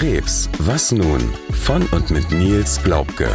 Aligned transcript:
Krebs, 0.00 0.48
was 0.58 0.92
nun? 0.92 1.20
Von 1.52 1.82
und 1.92 2.10
mit 2.10 2.30
Nils 2.30 2.82
Glaubke. 2.82 3.28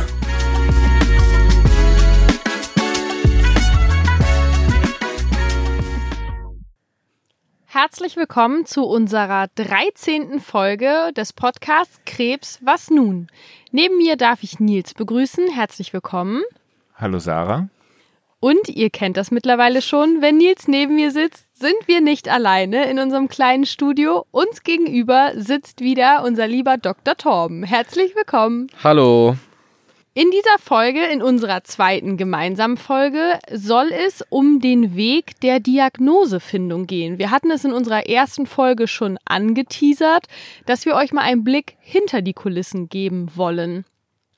Herzlich 7.66 8.18
willkommen 8.18 8.66
zu 8.66 8.84
unserer 8.84 9.48
13. 9.54 10.40
Folge 10.40 11.12
des 11.16 11.34
Podcasts 11.34 12.00
Krebs, 12.06 12.60
was 12.64 12.90
nun? 12.90 13.28
Neben 13.72 13.98
mir 13.98 14.16
darf 14.16 14.42
ich 14.42 14.60
Nils 14.60 14.96
begrüßen. 14.96 15.52
Herzlich 15.52 15.94
willkommen. 15.94 16.42
Hallo 16.96 17.20
Sarah. 17.20 17.70
Und 18.40 18.70
ihr 18.70 18.90
kennt 18.90 19.18
das 19.18 19.30
mittlerweile 19.30 19.82
schon, 19.82 20.22
wenn 20.22 20.38
Nils 20.38 20.68
neben 20.68 20.96
mir 20.96 21.12
sitzt, 21.12 21.45
sind 21.58 21.88
wir 21.88 22.02
nicht 22.02 22.28
alleine 22.28 22.90
in 22.90 23.00
unserem 23.00 23.30
kleinen 23.30 23.66
Studio. 23.66 24.26
Uns 24.32 24.63
gegenüber 24.63 25.32
sitzt 25.36 25.80
wieder 25.80 26.23
unser 26.26 26.48
lieber 26.48 26.77
Dr. 26.77 27.16
Torben. 27.16 27.63
Herzlich 27.63 28.13
willkommen. 28.13 28.68
Hallo. 28.84 29.38
In 30.13 30.32
dieser 30.32 30.58
Folge, 30.60 31.04
in 31.05 31.22
unserer 31.22 31.63
zweiten 31.63 32.18
gemeinsamen 32.18 32.76
Folge, 32.77 33.40
soll 33.52 33.91
es 33.91 34.22
um 34.30 34.60
den 34.60 34.96
Weg 34.96 35.40
der 35.41 35.62
Diagnosefindung 35.62 36.88
gehen. 36.88 37.20
Wir 37.20 37.32
hatten 37.32 37.52
es 37.52 37.63
in 37.63 37.74
unserer 37.74 38.05
ersten 38.05 38.48
Folge 38.48 38.88
schon 38.88 39.18
angeteasert, 39.26 40.27
dass 40.66 40.85
wir 40.85 40.96
euch 40.96 41.13
mal 41.13 41.22
einen 41.22 41.44
Blick 41.46 41.77
hinter 41.80 42.22
die 42.22 42.34
Kulissen 42.34 42.90
geben 42.90 43.32
wollen. 43.35 43.85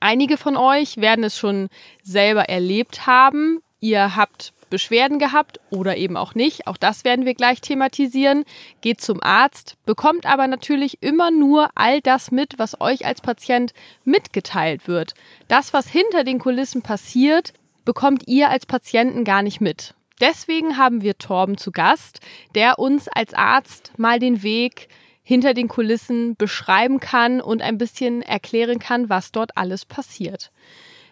Einige 0.00 0.36
von 0.36 0.56
euch 0.56 0.96
werden 0.98 1.24
es 1.24 1.36
schon 1.36 1.68
selber 2.04 2.48
erlebt 2.48 3.08
haben 3.08 3.60
ihr 3.80 4.16
habt 4.16 4.52
Beschwerden 4.70 5.18
gehabt 5.18 5.60
oder 5.70 5.96
eben 5.96 6.16
auch 6.16 6.34
nicht, 6.34 6.66
auch 6.66 6.76
das 6.76 7.04
werden 7.04 7.24
wir 7.24 7.34
gleich 7.34 7.60
thematisieren, 7.60 8.44
geht 8.80 9.00
zum 9.00 9.22
Arzt, 9.22 9.76
bekommt 9.86 10.26
aber 10.26 10.46
natürlich 10.46 11.02
immer 11.02 11.30
nur 11.30 11.70
all 11.74 12.00
das 12.00 12.30
mit, 12.30 12.58
was 12.58 12.80
euch 12.80 13.06
als 13.06 13.20
Patient 13.20 13.72
mitgeteilt 14.04 14.88
wird. 14.88 15.14
Das, 15.48 15.72
was 15.72 15.88
hinter 15.88 16.24
den 16.24 16.38
Kulissen 16.38 16.82
passiert, 16.82 17.52
bekommt 17.84 18.28
ihr 18.28 18.50
als 18.50 18.66
Patienten 18.66 19.24
gar 19.24 19.42
nicht 19.42 19.60
mit. 19.60 19.94
Deswegen 20.20 20.76
haben 20.76 21.02
wir 21.02 21.16
Torben 21.16 21.56
zu 21.58 21.70
Gast, 21.70 22.20
der 22.54 22.78
uns 22.78 23.08
als 23.08 23.34
Arzt 23.34 23.92
mal 23.96 24.18
den 24.18 24.42
Weg 24.42 24.88
hinter 25.22 25.54
den 25.54 25.68
Kulissen 25.68 26.36
beschreiben 26.36 27.00
kann 27.00 27.40
und 27.40 27.60
ein 27.60 27.78
bisschen 27.78 28.22
erklären 28.22 28.78
kann, 28.78 29.10
was 29.10 29.30
dort 29.30 29.56
alles 29.56 29.84
passiert. 29.84 30.50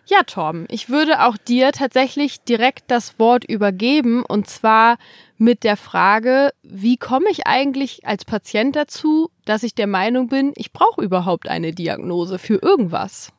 Ja, 0.09 0.23
Torben, 0.23 0.67
ich 0.71 0.89
würde 0.89 1.25
auch 1.25 1.37
dir 1.37 1.73
tatsächlich 1.73 2.41
direkt 2.43 2.85
das 2.93 3.19
Wort 3.19 3.45
übergeben 3.45 4.25
und 4.25 4.49
zwar 4.49 4.99
mit 5.37 5.65
der 5.65 5.77
Frage, 5.77 6.51
wie 6.63 6.97
komme 6.97 7.27
ich 7.29 7.49
eigentlich 7.49 8.07
als 8.07 8.25
Patient 8.25 8.77
dazu, 8.77 9.31
dass 9.47 9.65
ich 9.65 9.75
der 9.75 9.89
Meinung 9.89 10.29
bin, 10.29 10.53
ich 10.55 10.73
brauche 10.73 11.03
überhaupt 11.03 11.49
eine 11.49 11.73
Diagnose 11.73 12.39
für 12.39 12.63
irgendwas? 12.63 13.33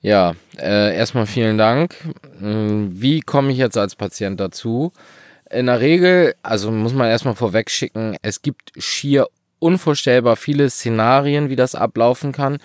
Ja, 0.00 0.34
äh, 0.56 0.96
erstmal 0.96 1.26
vielen 1.26 1.58
Dank. 1.58 1.94
Hm, 2.38 2.88
wie 2.90 3.20
komme 3.20 3.52
ich 3.52 3.58
jetzt 3.58 3.76
als 3.76 3.94
Patient 3.94 4.40
dazu? 4.40 4.92
In 5.50 5.66
der 5.66 5.80
Regel, 5.80 6.34
also 6.42 6.70
muss 6.70 6.94
man 6.94 7.08
erstmal 7.08 7.34
vorweg 7.34 7.68
schicken, 7.68 8.16
es 8.22 8.40
gibt 8.40 8.72
schier 8.78 9.26
unvorstellbar 9.58 10.36
viele 10.36 10.70
Szenarien, 10.70 11.50
wie 11.50 11.56
das 11.56 11.74
ablaufen 11.74 12.32
kann. 12.32 12.58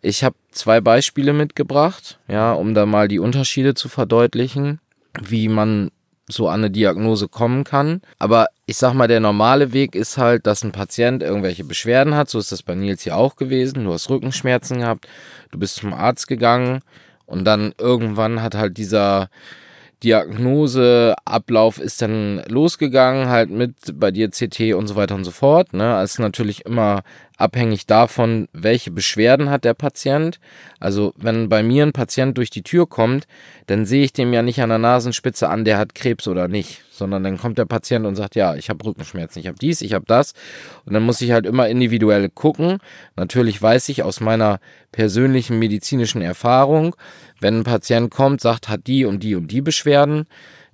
Ich 0.00 0.22
habe 0.22 0.36
zwei 0.52 0.80
Beispiele 0.80 1.32
mitgebracht, 1.32 2.18
ja, 2.28 2.52
um 2.52 2.74
da 2.74 2.86
mal 2.86 3.08
die 3.08 3.18
Unterschiede 3.18 3.74
zu 3.74 3.88
verdeutlichen, 3.88 4.80
wie 5.20 5.48
man 5.48 5.90
so 6.28 6.48
an 6.48 6.60
eine 6.60 6.70
Diagnose 6.70 7.26
kommen 7.26 7.64
kann. 7.64 8.02
Aber 8.18 8.48
ich 8.66 8.76
sag 8.76 8.92
mal, 8.92 9.08
der 9.08 9.20
normale 9.20 9.72
Weg 9.72 9.94
ist 9.94 10.18
halt, 10.18 10.46
dass 10.46 10.62
ein 10.62 10.72
Patient 10.72 11.22
irgendwelche 11.22 11.64
Beschwerden 11.64 12.14
hat. 12.14 12.28
So 12.28 12.38
ist 12.38 12.52
das 12.52 12.62
bei 12.62 12.74
Nils 12.74 13.02
hier 13.02 13.16
auch 13.16 13.36
gewesen. 13.36 13.84
Du 13.84 13.92
hast 13.92 14.10
Rückenschmerzen 14.10 14.80
gehabt, 14.80 15.08
du 15.50 15.58
bist 15.58 15.76
zum 15.76 15.94
Arzt 15.94 16.28
gegangen 16.28 16.80
und 17.26 17.44
dann 17.44 17.72
irgendwann 17.78 18.42
hat 18.42 18.54
halt 18.54 18.76
dieser 18.76 19.30
Diagnoseablauf 20.04 21.78
ist 21.78 22.02
dann 22.02 22.42
losgegangen, 22.48 23.28
halt 23.28 23.50
mit 23.50 23.74
bei 23.94 24.10
dir 24.12 24.30
CT 24.30 24.74
und 24.74 24.86
so 24.86 24.94
weiter 24.94 25.16
und 25.16 25.24
so 25.24 25.32
fort. 25.32 25.72
Ne? 25.72 26.00
Es 26.02 26.12
ist 26.12 26.18
natürlich 26.20 26.64
immer 26.66 27.02
abhängig 27.36 27.86
davon, 27.86 28.48
welche 28.52 28.90
Beschwerden 28.90 29.48
hat 29.48 29.64
der 29.64 29.74
Patient. 29.74 30.38
Also 30.80 31.14
wenn 31.16 31.48
bei 31.48 31.62
mir 31.62 31.84
ein 31.84 31.92
Patient 31.92 32.36
durch 32.36 32.50
die 32.50 32.62
Tür 32.62 32.88
kommt, 32.88 33.26
dann 33.66 33.86
sehe 33.86 34.04
ich 34.04 34.12
dem 34.12 34.32
ja 34.32 34.42
nicht 34.42 34.60
an 34.60 34.68
der 34.68 34.78
Nasenspitze 34.78 35.48
an, 35.48 35.64
der 35.64 35.78
hat 35.78 35.94
Krebs 35.94 36.26
oder 36.26 36.48
nicht, 36.48 36.82
sondern 36.90 37.22
dann 37.22 37.38
kommt 37.38 37.58
der 37.58 37.64
Patient 37.64 38.06
und 38.06 38.16
sagt, 38.16 38.34
ja, 38.34 38.56
ich 38.56 38.70
habe 38.70 38.84
Rückenschmerzen, 38.84 39.40
ich 39.40 39.46
habe 39.46 39.58
dies, 39.58 39.82
ich 39.82 39.94
habe 39.94 40.04
das. 40.06 40.34
Und 40.84 40.94
dann 40.94 41.04
muss 41.04 41.20
ich 41.20 41.30
halt 41.30 41.46
immer 41.46 41.68
individuell 41.68 42.28
gucken. 42.28 42.78
Natürlich 43.14 43.60
weiß 43.62 43.88
ich 43.88 44.02
aus 44.02 44.20
meiner 44.20 44.58
persönlichen 44.90 45.58
medizinischen 45.60 46.22
Erfahrung, 46.22 46.96
wenn 47.40 47.60
ein 47.60 47.64
Patient 47.64 48.10
kommt, 48.10 48.40
sagt, 48.40 48.68
hat 48.68 48.86
die 48.86 49.04
und 49.04 49.22
die 49.22 49.34
und 49.34 49.48
die 49.50 49.60
Beschwerden, 49.60 50.26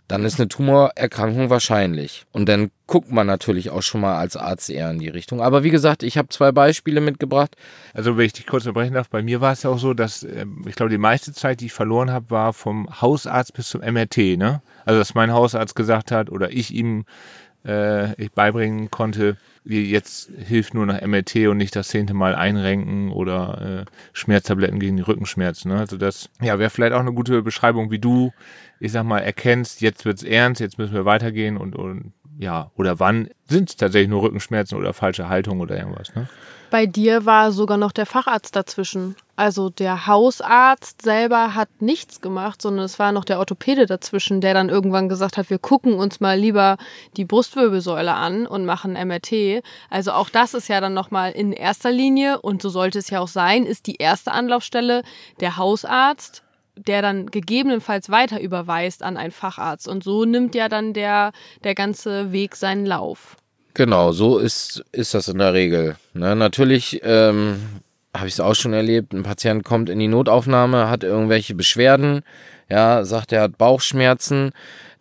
dann 0.09 0.25
ist 0.25 0.39
eine 0.39 0.49
Tumorerkrankung 0.49 1.49
wahrscheinlich. 1.49 2.27
Und 2.33 2.47
dann 2.49 2.71
guckt 2.87 3.11
man 3.11 3.27
natürlich 3.27 3.71
auch 3.71 3.83
schon 3.83 4.03
mal 4.03 4.19
als 4.19 4.37
Arzt 4.37 4.69
eher 4.69 4.91
in 4.91 4.99
die 4.99 5.09
Richtung. 5.09 5.41
Aber 5.41 5.65
wie 5.65 5.71
gesagt, 5.71 6.03
ich 6.03 6.19
habe 6.19 6.29
zwei 6.29 6.53
Beispiele 6.53 7.01
mitgebracht. 7.01 7.57
Also 7.95 8.17
wenn 8.19 8.27
ich 8.27 8.35
dich 8.35 8.47
kurz 8.47 8.67
unterbrechen 8.67 8.95
darf, 8.95 9.09
bei 9.09 9.23
mir 9.23 9.41
war 9.41 9.53
es 9.53 9.63
ja 9.63 9.71
auch 9.71 9.79
so, 9.79 9.95
dass 9.95 10.23
ähm, 10.23 10.65
ich 10.69 10.75
glaube, 10.75 10.91
die 10.91 10.99
meiste 10.99 11.33
Zeit, 11.33 11.61
die 11.61 11.67
ich 11.67 11.73
verloren 11.73 12.11
habe, 12.11 12.31
war 12.31 12.53
vom 12.53 13.01
Hausarzt 13.01 13.55
bis 13.55 13.71
zum 13.71 13.81
MRT. 13.81 14.37
Ne? 14.37 14.61
Also 14.85 14.99
dass 14.99 15.15
mein 15.15 15.33
Hausarzt 15.33 15.75
gesagt 15.75 16.11
hat 16.11 16.31
oder 16.31 16.51
ich 16.51 16.71
ihm 16.75 17.07
äh, 17.65 18.21
ich 18.23 18.33
beibringen 18.33 18.91
konnte, 18.91 19.39
jetzt 19.65 20.31
hilft 20.37 20.75
nur 20.75 20.87
noch 20.87 21.01
MRT 21.01 21.49
und 21.49 21.57
nicht 21.57 21.75
das 21.75 21.89
zehnte 21.89 22.15
Mal 22.15 22.35
einrenken 22.35 23.11
oder 23.11 23.87
äh, 23.87 23.91
Schmerztabletten 24.13 24.79
gegen 24.79 24.97
die 24.97 25.03
Rückenschmerzen. 25.03 25.71
Ne? 25.71 25.79
Also 25.79 25.97
das 25.97 26.29
ja, 26.43 26.59
wäre 26.59 26.71
vielleicht 26.71 26.93
auch 26.93 27.01
eine 27.01 27.13
gute 27.13 27.43
Beschreibung, 27.43 27.91
wie 27.91 27.99
du, 27.99 28.33
ich 28.79 28.93
sag 28.93 29.05
mal, 29.05 29.21
erkennst, 29.21 29.81
jetzt 29.81 30.05
wird's 30.05 30.23
ernst, 30.23 30.61
jetzt 30.61 30.79
müssen 30.79 30.95
wir 30.95 31.07
weitergehen 31.07 31.57
und, 31.57 31.77
und 31.77 32.13
ja, 32.39 32.71
oder 32.77 33.01
wann 33.01 33.29
sind 33.49 33.71
es 33.71 33.77
tatsächlich 33.77 34.09
nur 34.09 34.23
Rückenschmerzen 34.23 34.77
oder 34.79 34.93
falsche 34.93 35.29
Haltung 35.29 35.61
oder 35.61 35.77
irgendwas, 35.77 36.15
ne? 36.15 36.29
Bei 36.71 36.87
dir 36.87 37.25
war 37.25 37.53
sogar 37.53 37.77
noch 37.77 37.93
der 37.93 38.05
Facharzt 38.05 38.57
dazwischen. 38.57 39.15
Also 39.37 39.71
der 39.71 40.09
Hausarzt 40.09 41.03
selber 41.03 41.55
hat 41.55 41.69
nichts 41.79 42.21
gemacht, 42.21 42.61
sondern 42.61 42.85
es 42.85 42.99
war 42.99 43.13
noch 43.13 43.25
der 43.25 43.39
Orthopäde 43.39 43.87
dazwischen, 43.87 44.41
der 44.41 44.55
dann 44.55 44.71
irgendwann 44.71 45.09
gesagt 45.09 45.37
hat, 45.37 45.51
wir 45.51 45.61
gucken 45.61 45.95
uns 45.95 46.19
mal 46.19 46.37
lieber 46.37 46.77
die 47.17 47.25
Brustwirbelsäule 47.25 48.13
an 48.13 48.49
und 48.49 48.65
machen 48.65 48.95
MRT. 48.95 49.63
Also 49.89 50.13
auch 50.13 50.31
das 50.31 50.53
ist 50.53 50.69
ja 50.69 50.81
dann 50.81 50.95
nochmal 50.95 51.31
in 51.31 51.53
erster 51.53 51.93
Linie 51.93 52.41
und 52.41 52.61
so 52.61 52.71
sollte 52.71 52.99
es 52.99 53.09
ja 53.09 53.21
auch 53.21 53.29
sein, 53.29 53.67
ist 53.67 53.87
die 53.87 53.97
erste 53.97 54.33
Anlaufstelle 54.33 55.03
der 55.39 55.57
Hausarzt 55.57 56.43
der 56.77 57.03
dann 57.03 57.27
gegebenenfalls 57.27 58.11
weiter 58.11 58.41
überweist 58.41 59.03
an 59.03 59.17
einen 59.17 59.33
Facharzt. 59.33 59.89
Und 59.89 60.05
so 60.05 60.25
nimmt 60.25 60.55
ja 60.55 60.69
dann 60.69 60.93
der, 60.93 61.33
der 61.63 61.75
ganze 61.75 62.33
Weg 62.33 62.57
seinen 62.57 62.87
Lauf. 62.87 63.37
Genau, 63.75 64.13
so 64.13 64.39
ist, 64.39 64.85
ist 64.93 65.15
das 65.15 65.29
in 65.29 65.39
der 65.39 65.53
Regel. 65.53 65.97
Ne, 66.13 66.37
natürlich 66.37 67.01
ähm, 67.03 67.61
habe 68.17 68.29
ich 68.29 68.35
es 68.35 68.41
auch 68.41 68.55
schon 68.55 68.73
erlebt, 68.73 69.13
ein 69.13 69.25
Patient 69.25 69.65
kommt 69.65 69.89
in 69.89 69.99
die 69.99 70.09
Notaufnahme, 70.09 70.89
hat 70.89 71.03
irgendwelche 71.03 71.55
Beschwerden, 71.55 72.23
ja, 72.71 73.05
sagt, 73.05 73.33
er 73.33 73.43
hat 73.43 73.59
Bauchschmerzen, 73.59 74.53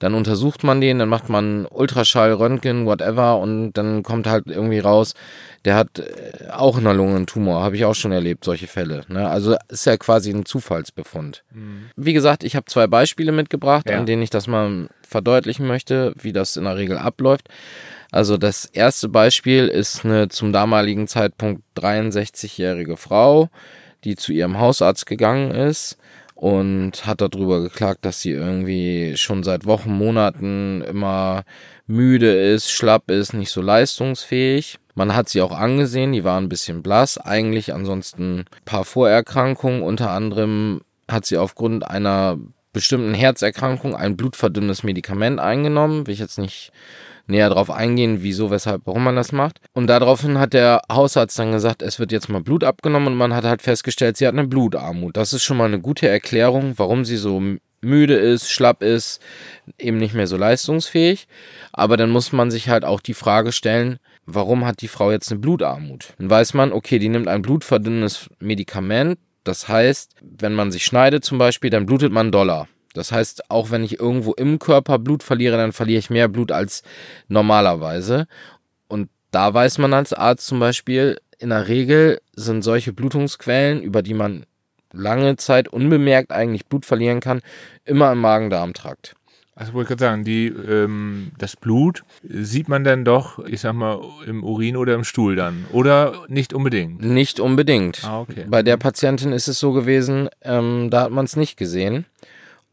dann 0.03 0.15
untersucht 0.15 0.65
man 0.65 0.81
den, 0.81 0.99
dann 0.99 1.07
macht 1.07 1.29
man 1.29 1.65
Ultraschall, 1.65 2.33
Röntgen, 2.33 2.85
whatever 2.85 3.39
und 3.39 3.71
dann 3.71 4.03
kommt 4.03 4.27
halt 4.27 4.47
irgendwie 4.47 4.79
raus, 4.79 5.13
der 5.63 5.75
hat 5.75 5.99
äh, 5.99 6.49
auch 6.51 6.77
einen 6.77 7.25
Tumor, 7.25 7.63
habe 7.63 7.77
ich 7.77 7.85
auch 7.85 7.95
schon 7.95 8.11
erlebt, 8.11 8.43
solche 8.43 8.67
Fälle. 8.67 9.05
Ne? 9.07 9.29
Also 9.29 9.55
ist 9.69 9.85
ja 9.85 9.95
quasi 9.95 10.31
ein 10.31 10.43
Zufallsbefund. 10.43 11.45
Mhm. 11.53 11.85
Wie 11.95 12.11
gesagt, 12.11 12.43
ich 12.43 12.57
habe 12.57 12.65
zwei 12.65 12.85
Beispiele 12.85 13.31
mitgebracht, 13.31 13.89
ja. 13.89 13.97
an 13.97 14.05
denen 14.05 14.21
ich 14.21 14.29
das 14.29 14.45
mal 14.47 14.89
verdeutlichen 15.07 15.67
möchte, 15.67 16.13
wie 16.19 16.33
das 16.33 16.57
in 16.57 16.65
der 16.65 16.75
Regel 16.75 16.97
abläuft. 16.97 17.47
Also 18.11 18.35
das 18.35 18.65
erste 18.65 19.07
Beispiel 19.07 19.69
ist 19.69 20.03
eine 20.03 20.27
zum 20.27 20.51
damaligen 20.51 21.07
Zeitpunkt 21.07 21.63
63-jährige 21.77 22.97
Frau, 22.97 23.47
die 24.03 24.17
zu 24.17 24.33
ihrem 24.33 24.59
Hausarzt 24.59 25.05
gegangen 25.05 25.51
ist 25.51 25.97
und 26.43 27.05
hat 27.05 27.21
darüber 27.21 27.61
geklagt, 27.61 28.03
dass 28.03 28.19
sie 28.19 28.31
irgendwie 28.31 29.15
schon 29.15 29.43
seit 29.43 29.65
Wochen, 29.65 29.93
Monaten 29.93 30.81
immer 30.81 31.43
müde 31.87 32.33
ist, 32.33 32.69
schlapp 32.69 33.09
ist, 33.09 33.31
nicht 33.31 33.49
so 33.49 33.61
leistungsfähig. 33.61 34.77
Man 34.93 35.15
hat 35.15 35.29
sie 35.29 35.41
auch 35.41 35.53
angesehen, 35.53 36.11
die 36.11 36.25
war 36.25 36.37
ein 36.41 36.49
bisschen 36.49 36.83
blass, 36.83 37.17
eigentlich 37.17 37.73
ansonsten 37.73 38.39
ein 38.39 38.45
paar 38.65 38.83
Vorerkrankungen, 38.83 39.83
unter 39.83 40.09
anderem 40.09 40.81
hat 41.09 41.25
sie 41.25 41.37
aufgrund 41.37 41.87
einer 41.87 42.37
bestimmten 42.73 43.13
Herzerkrankung 43.13 43.95
ein 43.95 44.17
blutverdünnendes 44.17 44.83
Medikament 44.83 45.39
eingenommen, 45.39 46.07
will 46.07 46.13
ich 46.13 46.19
jetzt 46.19 46.39
nicht 46.39 46.73
näher 47.27 47.49
darauf 47.49 47.69
eingehen, 47.69 48.17
wieso, 48.21 48.51
weshalb, 48.51 48.81
warum 48.85 49.03
man 49.03 49.15
das 49.15 49.31
macht. 49.31 49.59
Und 49.73 49.87
daraufhin 49.87 50.39
hat 50.39 50.53
der 50.53 50.81
Hausarzt 50.91 51.37
dann 51.39 51.51
gesagt, 51.51 51.81
es 51.81 51.99
wird 51.99 52.11
jetzt 52.11 52.29
mal 52.29 52.41
Blut 52.41 52.63
abgenommen 52.63 53.09
und 53.09 53.17
man 53.17 53.33
hat 53.33 53.45
halt 53.45 53.61
festgestellt, 53.61 54.17
sie 54.17 54.27
hat 54.27 54.33
eine 54.33 54.47
Blutarmut. 54.47 55.17
Das 55.17 55.33
ist 55.33 55.43
schon 55.43 55.57
mal 55.57 55.65
eine 55.65 55.79
gute 55.79 56.07
Erklärung, 56.07 56.73
warum 56.77 57.05
sie 57.05 57.17
so 57.17 57.41
müde 57.83 58.15
ist, 58.15 58.49
schlapp 58.49 58.81
ist, 58.81 59.21
eben 59.77 59.97
nicht 59.97 60.13
mehr 60.13 60.27
so 60.27 60.37
leistungsfähig. 60.37 61.27
Aber 61.71 61.97
dann 61.97 62.09
muss 62.09 62.31
man 62.31 62.49
sich 62.49 62.69
halt 62.69 62.85
auch 62.85 63.01
die 63.01 63.13
Frage 63.13 63.51
stellen, 63.51 63.99
warum 64.25 64.65
hat 64.65 64.81
die 64.81 64.87
Frau 64.87 65.11
jetzt 65.11 65.31
eine 65.31 65.39
Blutarmut? 65.39 66.13
Dann 66.17 66.29
weiß 66.29 66.53
man, 66.53 66.71
okay, 66.71 66.99
die 66.99 67.09
nimmt 67.09 67.27
ein 67.27 67.41
blutverdünnendes 67.41 68.29
Medikament. 68.39 69.19
Das 69.43 69.67
heißt, 69.67 70.15
wenn 70.21 70.53
man 70.53 70.71
sich 70.71 70.85
schneidet 70.85 71.25
zum 71.25 71.37
Beispiel, 71.37 71.69
dann 71.69 71.85
blutet 71.85 72.13
man 72.13 72.31
Dollar. 72.31 72.67
Das 72.93 73.11
heißt, 73.11 73.49
auch 73.49 73.71
wenn 73.71 73.83
ich 73.83 73.99
irgendwo 73.99 74.33
im 74.33 74.59
Körper 74.59 74.99
Blut 74.99 75.23
verliere, 75.23 75.57
dann 75.57 75.73
verliere 75.73 75.99
ich 75.99 76.09
mehr 76.09 76.27
Blut 76.27 76.51
als 76.51 76.83
normalerweise. 77.27 78.27
Und 78.87 79.09
da 79.31 79.53
weiß 79.53 79.79
man 79.79 79.93
als 79.93 80.13
Arzt 80.13 80.45
zum 80.45 80.59
Beispiel, 80.59 81.19
in 81.39 81.49
der 81.49 81.67
Regel 81.67 82.21
sind 82.35 82.63
solche 82.63 82.93
Blutungsquellen, 82.93 83.81
über 83.81 84.01
die 84.01 84.13
man 84.13 84.45
lange 84.93 85.35
Zeit 85.37 85.67
unbemerkt 85.67 86.31
eigentlich 86.31 86.67
Blut 86.67 86.85
verlieren 86.85 87.19
kann, 87.19 87.41
immer 87.83 88.11
im 88.11 88.19
Magen-Darm-Trakt. 88.19 89.15
Also 89.55 89.73
wollte 89.73 89.93
ich 89.93 89.99
gerade 89.99 90.11
sagen, 90.11 90.23
die, 90.23 90.47
ähm, 90.47 91.31
das 91.37 91.55
Blut 91.55 92.03
sieht 92.23 92.69
man 92.69 92.83
dann 92.83 93.05
doch, 93.05 93.37
ich 93.45 93.61
sag 93.61 93.73
mal, 93.73 94.01
im 94.25 94.43
Urin 94.43 94.75
oder 94.77 94.95
im 94.95 95.03
Stuhl 95.03 95.35
dann. 95.35 95.65
Oder 95.71 96.23
nicht 96.27 96.53
unbedingt? 96.53 97.03
Nicht 97.03 97.39
unbedingt. 97.39 98.03
Ah, 98.03 98.21
okay. 98.21 98.45
Bei 98.47 98.63
der 98.63 98.77
Patientin 98.77 99.31
ist 99.31 99.47
es 99.47 99.59
so 99.59 99.71
gewesen, 99.71 100.27
ähm, 100.41 100.89
da 100.89 101.01
hat 101.01 101.11
man 101.11 101.25
es 101.25 101.35
nicht 101.35 101.55
gesehen. 101.57 102.05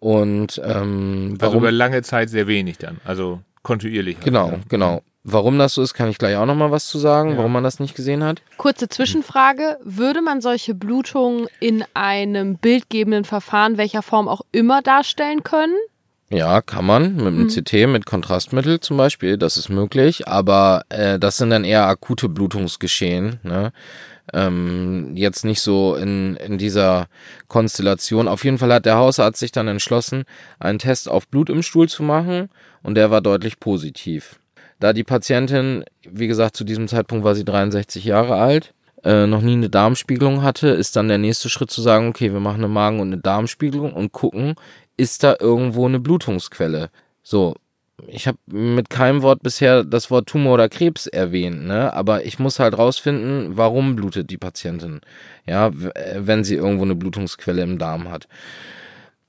Und 0.00 0.60
ähm, 0.64 1.32
Also 1.32 1.40
warum? 1.52 1.58
über 1.58 1.70
lange 1.72 2.02
Zeit 2.02 2.28
sehr 2.30 2.46
wenig 2.46 2.78
dann. 2.78 3.00
Also 3.04 3.40
kontinuierlich. 3.62 4.16
halt, 4.16 4.24
genau, 4.24 4.50
ne? 4.50 4.60
genau. 4.68 5.02
Warum 5.22 5.58
das 5.58 5.74
so 5.74 5.82
ist, 5.82 5.92
kann 5.92 6.08
ich 6.08 6.16
gleich 6.16 6.34
auch 6.36 6.46
noch 6.46 6.54
mal 6.54 6.70
was 6.70 6.86
zu 6.88 6.98
sagen, 6.98 7.32
Ja. 7.32 7.36
warum 7.36 7.52
man 7.52 7.62
das 7.62 7.78
nicht 7.78 7.94
gesehen 7.94 8.24
hat. 8.24 8.40
Kurze 8.56 8.88
Zwischenfrage. 8.88 9.76
Würde 9.84 10.22
man 10.22 10.40
solche 10.40 10.74
Blutungen 10.74 11.46
in 11.60 11.84
einem 11.92 12.56
bildgebenden 12.56 13.24
Verfahren, 13.24 13.76
welcher 13.76 14.00
Form 14.02 14.28
auch 14.28 14.40
immer, 14.50 14.80
darstellen 14.80 15.42
können? 15.44 15.74
Ja, 16.32 16.62
kann 16.62 16.86
man 16.86 17.16
mit 17.16 17.26
einem 17.26 17.42
Mhm. 17.42 17.48
CT, 17.48 17.86
mit 17.88 18.06
Kontrastmittel 18.06 18.80
zum 18.80 18.96
Beispiel, 18.96 19.36
das 19.36 19.56
ist 19.58 19.68
möglich, 19.68 20.26
aber 20.28 20.84
äh, 20.88 21.18
das 21.18 21.36
sind 21.36 21.50
dann 21.50 21.64
eher 21.64 21.86
akute 21.86 22.28
Blutungsgeschehen. 22.30 23.40
Ne? 23.42 23.72
Ähm, 24.32 25.12
jetzt 25.16 25.44
nicht 25.44 25.60
so 25.60 25.94
in, 25.96 26.36
in 26.36 26.58
dieser 26.58 27.08
Konstellation. 27.48 28.28
Auf 28.28 28.44
jeden 28.44 28.58
Fall 28.58 28.72
hat 28.72 28.86
der 28.86 28.96
Hausarzt 28.96 29.38
sich 29.38 29.52
dann 29.52 29.68
entschlossen, 29.68 30.24
einen 30.58 30.78
Test 30.78 31.08
auf 31.08 31.28
Blut 31.28 31.50
im 31.50 31.62
Stuhl 31.62 31.88
zu 31.88 32.02
machen 32.02 32.48
und 32.82 32.94
der 32.94 33.10
war 33.10 33.20
deutlich 33.20 33.60
positiv. 33.60 34.38
Da 34.78 34.92
die 34.92 35.04
Patientin, 35.04 35.84
wie 36.08 36.26
gesagt, 36.26 36.56
zu 36.56 36.64
diesem 36.64 36.88
Zeitpunkt 36.88 37.24
war 37.24 37.34
sie 37.34 37.44
63 37.44 38.04
Jahre 38.04 38.36
alt, 38.36 38.72
äh, 39.04 39.26
noch 39.26 39.42
nie 39.42 39.52
eine 39.52 39.70
Darmspiegelung 39.70 40.42
hatte, 40.42 40.68
ist 40.68 40.96
dann 40.96 41.08
der 41.08 41.18
nächste 41.18 41.48
Schritt 41.48 41.70
zu 41.70 41.82
sagen, 41.82 42.08
okay, 42.08 42.32
wir 42.32 42.40
machen 42.40 42.58
eine 42.58 42.68
Magen- 42.68 43.00
und 43.00 43.12
eine 43.12 43.20
Darmspiegelung 43.20 43.92
und 43.92 44.12
gucken, 44.12 44.54
ist 44.96 45.22
da 45.22 45.36
irgendwo 45.38 45.86
eine 45.86 46.00
Blutungsquelle. 46.00 46.90
So, 47.22 47.54
ich 48.08 48.26
habe 48.26 48.38
mit 48.46 48.90
keinem 48.90 49.22
Wort 49.22 49.42
bisher 49.42 49.84
das 49.84 50.10
Wort 50.10 50.28
Tumor 50.28 50.54
oder 50.54 50.68
Krebs 50.68 51.06
erwähnt, 51.06 51.64
ne? 51.64 51.92
Aber 51.92 52.24
ich 52.24 52.38
muss 52.38 52.58
halt 52.58 52.76
rausfinden, 52.76 53.56
warum 53.56 53.96
blutet 53.96 54.30
die 54.30 54.38
Patientin, 54.38 55.00
ja, 55.46 55.68
äh, 55.68 56.16
wenn 56.18 56.44
sie 56.44 56.56
irgendwo 56.56 56.84
eine 56.84 56.94
Blutungsquelle 56.94 57.62
im 57.62 57.78
Darm 57.78 58.10
hat. 58.10 58.28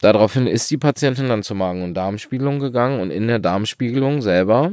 Daraufhin 0.02 0.48
ist 0.48 0.70
die 0.72 0.78
Patientin 0.78 1.30
dann 1.30 1.44
zur 1.44 1.58
Magen- 1.58 1.84
und 1.84 1.94
Darmspiegelung 1.94 2.60
gegangen 2.60 3.02
und 3.02 3.12
in 3.12 3.28
der 3.28 3.40
Darmspiegelung 3.40 4.22
selber 4.22 4.72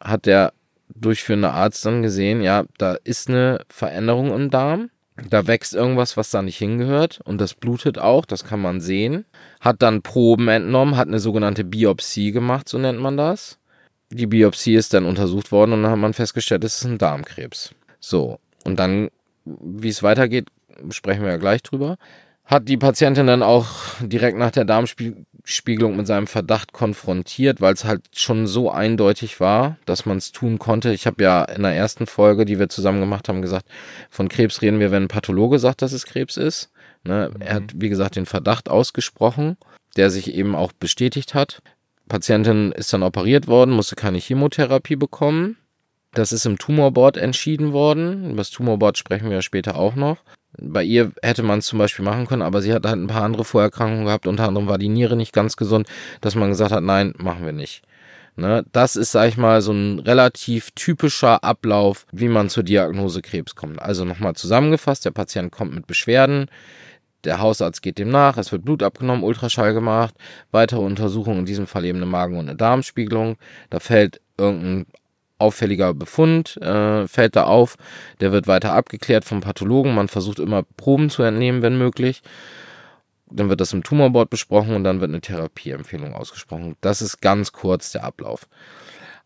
hat 0.00 0.26
der 0.26 0.52
durchführende 0.94 1.50
Arzt 1.50 1.84
dann 1.84 2.02
gesehen, 2.02 2.40
ja, 2.40 2.64
da 2.78 2.96
ist 3.04 3.28
eine 3.28 3.60
Veränderung 3.68 4.32
im 4.32 4.50
Darm. 4.50 4.90
Da 5.28 5.48
wächst 5.48 5.74
irgendwas, 5.74 6.16
was 6.16 6.30
da 6.30 6.42
nicht 6.42 6.58
hingehört 6.58 7.20
und 7.24 7.40
das 7.40 7.54
blutet 7.54 7.98
auch, 7.98 8.24
das 8.24 8.44
kann 8.44 8.60
man 8.60 8.80
sehen. 8.80 9.24
Hat 9.60 9.82
dann 9.82 10.02
Proben 10.02 10.48
entnommen, 10.48 10.96
hat 10.96 11.08
eine 11.08 11.18
sogenannte 11.18 11.64
Biopsie 11.64 12.32
gemacht, 12.32 12.68
so 12.68 12.78
nennt 12.78 13.00
man 13.00 13.16
das. 13.16 13.58
Die 14.10 14.26
Biopsie 14.26 14.74
ist 14.74 14.94
dann 14.94 15.04
untersucht 15.04 15.52
worden 15.52 15.72
und 15.72 15.82
dann 15.82 15.92
hat 15.92 15.98
man 15.98 16.14
festgestellt, 16.14 16.64
es 16.64 16.78
ist 16.78 16.84
ein 16.84 16.98
Darmkrebs. 16.98 17.74
So, 18.00 18.38
und 18.64 18.78
dann, 18.78 19.08
wie 19.44 19.88
es 19.88 20.02
weitergeht, 20.02 20.48
sprechen 20.90 21.22
wir 21.22 21.30
ja 21.30 21.36
gleich 21.36 21.62
drüber. 21.62 21.96
Hat 22.44 22.66
die 22.66 22.78
Patientin 22.78 23.26
dann 23.26 23.42
auch 23.42 23.66
direkt 24.00 24.38
nach 24.38 24.50
der 24.50 24.64
Darmspiegelung 24.64 25.96
mit 25.96 26.06
seinem 26.06 26.26
Verdacht 26.26 26.72
konfrontiert, 26.72 27.60
weil 27.60 27.74
es 27.74 27.84
halt 27.84 28.06
schon 28.14 28.46
so 28.46 28.70
eindeutig 28.70 29.38
war, 29.38 29.76
dass 29.84 30.06
man 30.06 30.16
es 30.16 30.32
tun 30.32 30.58
konnte. 30.58 30.90
Ich 30.92 31.06
habe 31.06 31.22
ja 31.22 31.44
in 31.44 31.62
der 31.62 31.74
ersten 31.74 32.06
Folge, 32.06 32.46
die 32.46 32.58
wir 32.58 32.70
zusammen 32.70 33.00
gemacht 33.00 33.28
haben, 33.28 33.42
gesagt, 33.42 33.66
von 34.08 34.30
Krebs 34.30 34.62
reden 34.62 34.80
wir, 34.80 34.90
wenn 34.90 35.04
ein 35.04 35.08
Pathologe 35.08 35.58
sagt, 35.58 35.82
dass 35.82 35.92
es 35.92 36.06
Krebs 36.06 36.38
ist. 36.38 36.70
Ne? 37.04 37.30
Er 37.40 37.56
hat, 37.56 37.72
wie 37.74 37.88
gesagt, 37.88 38.16
den 38.16 38.26
Verdacht 38.26 38.68
ausgesprochen, 38.68 39.56
der 39.96 40.10
sich 40.10 40.34
eben 40.34 40.54
auch 40.54 40.72
bestätigt 40.72 41.34
hat. 41.34 41.60
Patientin 42.08 42.72
ist 42.72 42.92
dann 42.92 43.02
operiert 43.02 43.46
worden, 43.46 43.74
musste 43.74 43.96
keine 43.96 44.18
Chemotherapie 44.18 44.96
bekommen. 44.96 45.56
Das 46.12 46.32
ist 46.32 46.46
im 46.46 46.58
Tumorboard 46.58 47.16
entschieden 47.16 47.72
worden. 47.72 48.30
Über 48.30 48.38
das 48.38 48.50
Tumorboard 48.50 48.96
sprechen 48.96 49.28
wir 49.28 49.36
ja 49.36 49.42
später 49.42 49.76
auch 49.76 49.94
noch. 49.94 50.18
Bei 50.60 50.82
ihr 50.82 51.12
hätte 51.22 51.42
man 51.42 51.58
es 51.58 51.66
zum 51.66 51.78
Beispiel 51.78 52.04
machen 52.04 52.26
können, 52.26 52.42
aber 52.42 52.62
sie 52.62 52.72
hat 52.72 52.86
halt 52.86 52.96
ein 52.96 53.06
paar 53.06 53.22
andere 53.22 53.44
Vorerkrankungen 53.44 54.06
gehabt. 54.06 54.26
Unter 54.26 54.48
anderem 54.48 54.66
war 54.66 54.78
die 54.78 54.88
Niere 54.88 55.16
nicht 55.16 55.34
ganz 55.34 55.56
gesund, 55.56 55.86
dass 56.20 56.34
man 56.34 56.48
gesagt 56.48 56.72
hat, 56.72 56.82
nein, 56.82 57.14
machen 57.18 57.44
wir 57.44 57.52
nicht. 57.52 57.82
Ne, 58.38 58.64
das 58.70 58.94
ist, 58.94 59.10
sag 59.10 59.28
ich 59.28 59.36
mal, 59.36 59.60
so 59.62 59.72
ein 59.72 59.98
relativ 59.98 60.70
typischer 60.70 61.42
Ablauf, 61.42 62.06
wie 62.12 62.28
man 62.28 62.48
zur 62.48 62.62
Diagnose 62.62 63.20
Krebs 63.20 63.56
kommt. 63.56 63.82
Also 63.82 64.04
nochmal 64.04 64.34
zusammengefasst, 64.34 65.04
der 65.04 65.10
Patient 65.10 65.50
kommt 65.50 65.74
mit 65.74 65.88
Beschwerden, 65.88 66.46
der 67.24 67.40
Hausarzt 67.40 67.82
geht 67.82 67.98
dem 67.98 68.10
nach, 68.10 68.36
es 68.36 68.52
wird 68.52 68.64
Blut 68.64 68.82
abgenommen, 68.82 69.24
Ultraschall 69.24 69.74
gemacht, 69.74 70.14
weitere 70.50 70.80
Untersuchungen, 70.80 71.40
in 71.40 71.46
diesem 71.46 71.66
Fall 71.66 71.84
eben 71.84 71.98
eine 71.98 72.06
Magen- 72.06 72.38
und 72.38 72.48
eine 72.48 72.56
Darmspiegelung. 72.56 73.36
Da 73.70 73.80
fällt 73.80 74.20
irgendein 74.36 74.86
auffälliger 75.38 75.94
Befund, 75.94 76.56
äh, 76.58 77.06
fällt 77.06 77.36
da 77.36 77.44
auf, 77.44 77.76
der 78.20 78.32
wird 78.32 78.46
weiter 78.46 78.72
abgeklärt 78.72 79.24
vom 79.24 79.40
Pathologen. 79.40 79.94
Man 79.94 80.08
versucht 80.08 80.38
immer 80.38 80.62
Proben 80.76 81.10
zu 81.10 81.22
entnehmen, 81.22 81.62
wenn 81.62 81.78
möglich. 81.78 82.22
Dann 83.30 83.48
wird 83.48 83.60
das 83.60 83.72
im 83.72 83.82
Tumorboard 83.82 84.30
besprochen 84.30 84.74
und 84.74 84.84
dann 84.84 85.00
wird 85.00 85.10
eine 85.10 85.20
Therapieempfehlung 85.20 86.14
ausgesprochen. 86.14 86.76
Das 86.80 87.02
ist 87.02 87.20
ganz 87.20 87.52
kurz 87.52 87.92
der 87.92 88.04
Ablauf. 88.04 88.48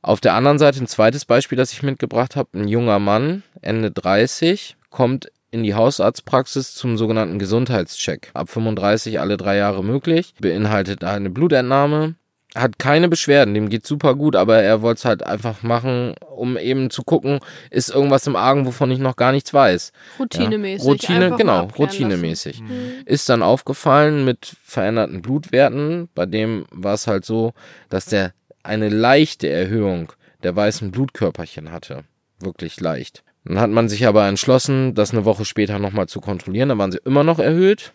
Auf 0.03 0.21
der 0.21 0.35
anderen 0.35 0.59
Seite 0.59 0.81
ein 0.81 0.89
zweites 0.89 1.25
Beispiel, 1.25 1.57
das 1.57 1.73
ich 1.73 1.85
mitgebracht 1.85 2.35
habe. 2.35 2.59
Ein 2.59 2.67
junger 2.67 2.99
Mann, 2.99 3.45
Ende 3.61 3.93
30, 3.93 4.77
kommt 4.91 5.31
in 5.53 5.63
die 5.63 5.75
Hausarztpraxis 5.75 6.75
zum 6.75 6.97
sogenannten 6.97 7.39
Gesundheitscheck. 7.39 8.31
Ab 8.35 8.49
35 8.49 9.21
alle 9.21 9.37
drei 9.37 9.59
Jahre 9.59 9.85
möglich. 9.85 10.35
Beinhaltet 10.41 11.05
eine 11.05 11.31
Blutentnahme. 11.31 12.17
Hat 12.55 12.79
keine 12.79 13.09
Beschwerden, 13.09 13.55
dem 13.55 13.71
geht 13.71 13.87
super 13.87 14.15
gut, 14.15 14.37
aber 14.37 14.59
er 14.59 14.83
wollte 14.83 14.99
es 14.99 15.05
halt 15.07 15.23
einfach 15.23 15.63
machen, 15.63 16.15
um 16.37 16.59
eben 16.59 16.91
zu 16.91 17.03
gucken, 17.03 17.41
ist 17.71 17.89
irgendwas 17.89 18.27
im 18.27 18.37
Argen, 18.37 18.67
wovon 18.67 18.91
ich 18.91 18.99
noch 18.99 19.17
gar 19.17 19.33
nichts 19.33 19.55
weiß. 19.55 19.91
Routinemäßig. 20.19 20.85
Ja. 20.85 20.91
Routine, 20.91 21.37
genau, 21.39 21.69
routinemäßig. 21.79 22.61
Mhm. 22.61 22.93
Ist 23.07 23.31
dann 23.31 23.43
aufgefallen 23.43 24.27
mit 24.27 24.55
veränderten 24.65 25.23
Blutwerten. 25.23 26.11
Bei 26.15 26.27
dem 26.27 26.67
war 26.71 26.93
es 26.93 27.07
halt 27.07 27.25
so, 27.25 27.55
dass 27.89 28.05
der 28.05 28.35
eine 28.63 28.91
leichte 28.91 29.49
Erhöhung 29.49 30.13
der 30.43 30.55
weißen 30.55 30.91
Blutkörperchen 30.91 31.73
hatte. 31.73 32.05
Wirklich 32.39 32.81
leicht. 32.81 33.25
Dann 33.45 33.61
hat 33.61 33.71
man 33.71 33.89
sich 33.89 34.07
aber 34.07 34.27
entschlossen, 34.27 34.95
das 34.95 35.13
eine 35.13 35.25
Woche 35.25 35.45
später 35.45 35.79
nochmal 35.79 36.07
zu 36.07 36.21
kontrollieren. 36.21 36.69
Da 36.69 36.79
waren 36.79 36.93
sie 36.93 37.01
immer 37.05 37.25
noch 37.25 37.39
erhöht. 37.39 37.93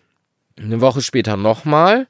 Eine 0.59 0.81
Woche 0.81 1.01
später 1.01 1.37
nochmal, 1.37 2.07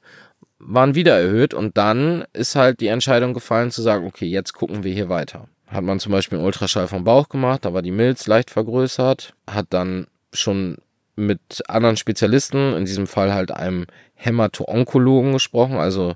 waren 0.58 0.94
wieder 0.94 1.18
erhöht. 1.18 1.54
Und 1.54 1.76
dann 1.76 2.24
ist 2.32 2.56
halt 2.56 2.80
die 2.80 2.88
Entscheidung 2.88 3.34
gefallen 3.34 3.70
zu 3.70 3.82
sagen, 3.82 4.06
okay, 4.06 4.26
jetzt 4.26 4.54
gucken 4.54 4.82
wir 4.82 4.92
hier 4.92 5.08
weiter. 5.08 5.48
Hat 5.68 5.84
man 5.84 6.00
zum 6.00 6.12
Beispiel 6.12 6.38
einen 6.38 6.46
Ultraschall 6.46 6.88
vom 6.88 7.04
Bauch 7.04 7.28
gemacht, 7.28 7.64
da 7.64 7.74
war 7.74 7.82
die 7.82 7.90
Milz 7.90 8.26
leicht 8.26 8.50
vergrößert. 8.50 9.34
Hat 9.46 9.66
dann 9.70 10.06
schon 10.32 10.78
mit 11.14 11.62
anderen 11.68 11.96
Spezialisten, 11.96 12.74
in 12.74 12.86
diesem 12.86 13.06
Fall 13.06 13.34
halt 13.34 13.50
einem 13.50 13.86
Hämato-Onkologen 14.14 15.32
gesprochen, 15.32 15.76
also 15.76 16.14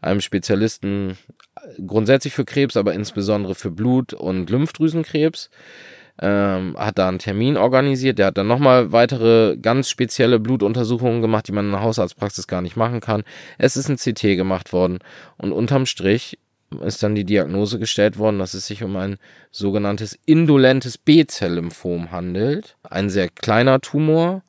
einem 0.00 0.20
Spezialisten 0.20 1.18
grundsätzlich 1.84 2.32
für 2.32 2.44
Krebs, 2.44 2.76
aber 2.76 2.94
insbesondere 2.94 3.54
für 3.54 3.70
Blut- 3.70 4.14
und 4.14 4.48
Lymphdrüsenkrebs. 4.50 5.50
Ähm, 6.20 6.76
hat 6.78 6.98
da 6.98 7.08
einen 7.08 7.18
Termin 7.18 7.56
organisiert. 7.56 8.18
Der 8.18 8.26
hat 8.26 8.38
dann 8.38 8.46
nochmal 8.46 8.92
weitere 8.92 9.56
ganz 9.58 9.90
spezielle 9.90 10.40
Blutuntersuchungen 10.40 11.20
gemacht, 11.20 11.48
die 11.48 11.52
man 11.52 11.66
in 11.66 11.72
der 11.72 11.82
Hausarztpraxis 11.82 12.46
gar 12.46 12.62
nicht 12.62 12.76
machen 12.76 13.00
kann. 13.00 13.22
Es 13.58 13.76
ist 13.76 13.90
ein 13.90 13.96
CT 13.96 14.36
gemacht 14.36 14.72
worden 14.72 14.98
und 15.36 15.52
unterm 15.52 15.84
Strich 15.84 16.38
ist 16.82 17.02
dann 17.02 17.14
die 17.14 17.24
Diagnose 17.24 17.78
gestellt 17.78 18.18
worden, 18.18 18.38
dass 18.38 18.54
es 18.54 18.66
sich 18.66 18.82
um 18.82 18.96
ein 18.96 19.18
sogenanntes 19.50 20.18
indolentes 20.26 20.98
B-Zell-Lymphom 20.98 22.10
handelt. 22.10 22.76
Ein 22.82 23.08
sehr 23.08 23.28
kleiner 23.28 23.80
Tumor, 23.80 24.42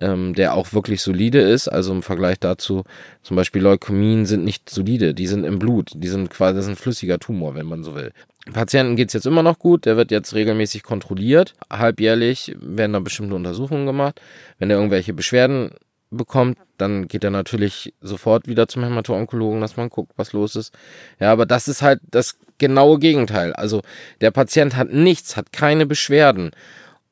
ähm, 0.00 0.34
der 0.34 0.54
auch 0.54 0.72
wirklich 0.72 1.02
solide 1.02 1.40
ist. 1.40 1.68
Also 1.68 1.92
im 1.92 2.02
Vergleich 2.02 2.38
dazu, 2.40 2.84
zum 3.22 3.36
Beispiel 3.36 3.62
Leukämien 3.62 4.26
sind 4.26 4.44
nicht 4.44 4.68
solide, 4.70 5.14
die 5.14 5.26
sind 5.26 5.44
im 5.44 5.58
Blut, 5.58 5.92
die 5.94 6.08
sind 6.08 6.30
quasi 6.30 6.56
das 6.56 6.64
ist 6.66 6.70
ein 6.70 6.76
flüssiger 6.76 7.18
Tumor, 7.18 7.54
wenn 7.54 7.66
man 7.66 7.84
so 7.84 7.94
will. 7.94 8.12
Dem 8.46 8.54
Patienten 8.54 8.96
geht's 8.96 9.12
jetzt 9.12 9.26
immer 9.26 9.42
noch 9.42 9.58
gut, 9.58 9.84
der 9.84 9.96
wird 9.96 10.10
jetzt 10.10 10.34
regelmäßig 10.34 10.82
kontrolliert. 10.82 11.54
Halbjährlich 11.70 12.56
werden 12.60 12.94
da 12.94 13.00
bestimmte 13.00 13.34
Untersuchungen 13.34 13.86
gemacht. 13.86 14.20
Wenn 14.58 14.70
er 14.70 14.76
irgendwelche 14.76 15.12
Beschwerden 15.12 15.72
bekommt, 16.10 16.58
dann 16.78 17.06
geht 17.06 17.22
er 17.22 17.30
natürlich 17.30 17.94
sofort 18.00 18.48
wieder 18.48 18.66
zum 18.66 18.82
Hämato-Onkologen, 18.82 19.60
dass 19.60 19.76
man 19.76 19.90
guckt, 19.90 20.12
was 20.16 20.32
los 20.32 20.56
ist. 20.56 20.74
Ja, 21.20 21.30
aber 21.30 21.46
das 21.46 21.68
ist 21.68 21.82
halt 21.82 22.00
das 22.10 22.38
genaue 22.58 22.98
Gegenteil. 22.98 23.52
Also 23.52 23.82
der 24.20 24.30
Patient 24.30 24.76
hat 24.76 24.92
nichts, 24.92 25.36
hat 25.36 25.52
keine 25.52 25.86
Beschwerden 25.86 26.50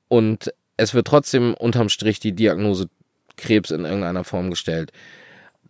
und 0.09 0.53
es 0.79 0.95
wird 0.95 1.07
trotzdem 1.07 1.53
unterm 1.55 1.91
Strich 1.91 2.21
die 2.21 2.33
Diagnose 2.33 2.89
Krebs 3.37 3.71
in 3.71 3.85
irgendeiner 3.85 4.25
Form 4.25 4.49
gestellt. 4.49 4.93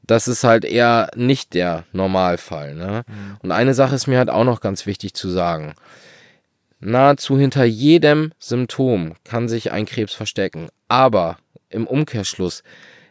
Das 0.06 0.28
ist 0.28 0.44
halt 0.44 0.64
eher 0.64 1.10
nicht 1.16 1.54
der 1.54 1.84
Normalfall. 1.92 2.74
Ne? 2.74 3.04
Mhm. 3.06 3.36
Und 3.42 3.50
eine 3.50 3.74
Sache 3.74 3.94
ist 3.94 4.06
mir 4.06 4.18
halt 4.18 4.30
auch 4.30 4.44
noch 4.44 4.60
ganz 4.60 4.86
wichtig 4.86 5.14
zu 5.14 5.28
sagen. 5.28 5.74
Nahezu 6.80 7.36
hinter 7.36 7.64
jedem 7.64 8.32
Symptom 8.38 9.14
kann 9.24 9.48
sich 9.48 9.72
ein 9.72 9.86
Krebs 9.86 10.14
verstecken. 10.14 10.68
Aber 10.86 11.38
im 11.68 11.86
Umkehrschluss, 11.86 12.62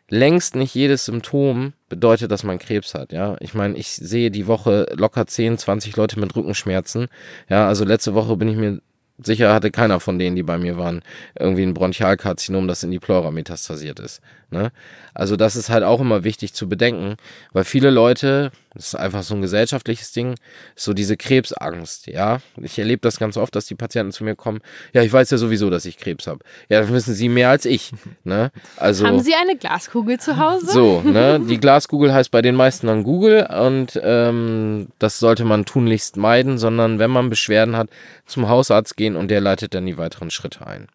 längst 0.10 0.56
nicht 0.56 0.74
jedes 0.74 1.06
Symptom 1.06 1.74
bedeutet, 1.89 2.32
dass 2.32 2.44
man 2.44 2.60
Krebs 2.60 2.94
hat, 2.94 3.12
ja. 3.12 3.36
Ich 3.39 3.54
meine, 3.54 3.77
ich 3.77 3.89
sehe 3.89 4.32
die 4.32 4.48
Woche 4.48 4.88
locker 4.96 5.27
10, 5.27 5.58
20 5.58 5.96
Leute 5.96 6.20
mit 6.20 6.36
Rückenschmerzen. 6.36 7.08
Ja, 7.50 7.68
also 7.68 7.84
letzte 7.86 8.13
Woche 8.13 8.38
bin 8.38 8.48
ich 8.48 8.56
mir 8.56 8.82
sicher 9.17 9.53
hatte 9.53 9.71
keiner 9.71 10.00
von 10.00 10.19
denen, 10.19 10.36
die 10.36 10.43
bei 10.43 10.57
mir 10.57 10.77
waren, 10.77 11.01
irgendwie 11.38 11.63
ein 11.63 11.74
Bronchialkarzinom, 11.74 12.67
das 12.67 12.83
in 12.83 12.91
die 12.91 13.00
Pleura 13.00 13.31
metastasiert 13.31 14.00
ist. 14.00 14.21
Ne? 14.51 14.71
Also 15.13 15.36
das 15.36 15.55
ist 15.55 15.69
halt 15.69 15.83
auch 15.83 16.00
immer 16.00 16.24
wichtig 16.24 16.53
zu 16.53 16.69
bedenken, 16.69 17.17
weil 17.51 17.63
viele 17.63 17.89
Leute, 17.89 18.51
das 18.77 18.89
ist 18.89 18.96
einfach 18.96 19.24
so 19.24 19.34
ein 19.36 19.41
gesellschaftliches 19.41 20.12
Ding, 20.12 20.36
so 20.75 20.93
diese 20.93 21.17
Krebsangst, 21.17 22.07
ja. 22.07 22.39
Ich 22.62 22.77
erlebe 22.77 23.01
das 23.01 23.17
ganz 23.19 23.36
oft, 23.36 23.55
dass 23.55 23.65
die 23.65 23.75
Patienten 23.75 24.12
zu 24.12 24.24
mir 24.24 24.36
kommen, 24.36 24.60
ja, 24.93 25.01
ich 25.01 25.12
weiß 25.12 25.31
ja 25.31 25.38
sowieso, 25.38 25.69
dass 25.69 25.86
ich 25.86 25.98
Krebs 25.98 26.27
habe. 26.27 26.39
Ja, 26.69 26.81
das 26.81 26.91
wissen 26.91 27.13
sie 27.13 27.29
mehr 27.29 27.50
als 27.50 27.65
ich. 27.65 27.91
Ne? 28.24 28.51
Also, 28.75 29.05
Haben 29.05 29.22
Sie 29.22 29.36
eine 29.36 29.55
Glaskugel 29.55 30.19
zu 30.19 30.38
Hause? 30.38 30.65
So, 30.65 31.01
ne? 31.01 31.39
Die 31.50 31.60
Glaskugel 31.60 32.13
heißt 32.13 32.29
bei 32.29 32.41
den 32.41 32.55
meisten 32.55 32.88
dann 32.88 33.03
Google 33.03 33.46
und 33.46 33.98
ähm, 34.03 34.88
das 35.00 35.19
sollte 35.19 35.46
man 35.46 35.63
tunlichst 35.63 36.17
meiden, 36.17 36.57
sondern 36.57 37.00
wenn 37.00 37.10
man 37.10 37.29
Beschwerden 37.29 37.77
hat, 37.77 37.89
zum 38.25 38.50
Hausarzt 38.50 38.98
gehen 38.98 39.15
und 39.15 39.29
der 39.29 39.39
leitet 39.39 39.74
dann 39.74 39.86
die 39.86 39.98
weiteren 39.98 40.29
Schritte 40.29 40.67
ein. 40.67 40.88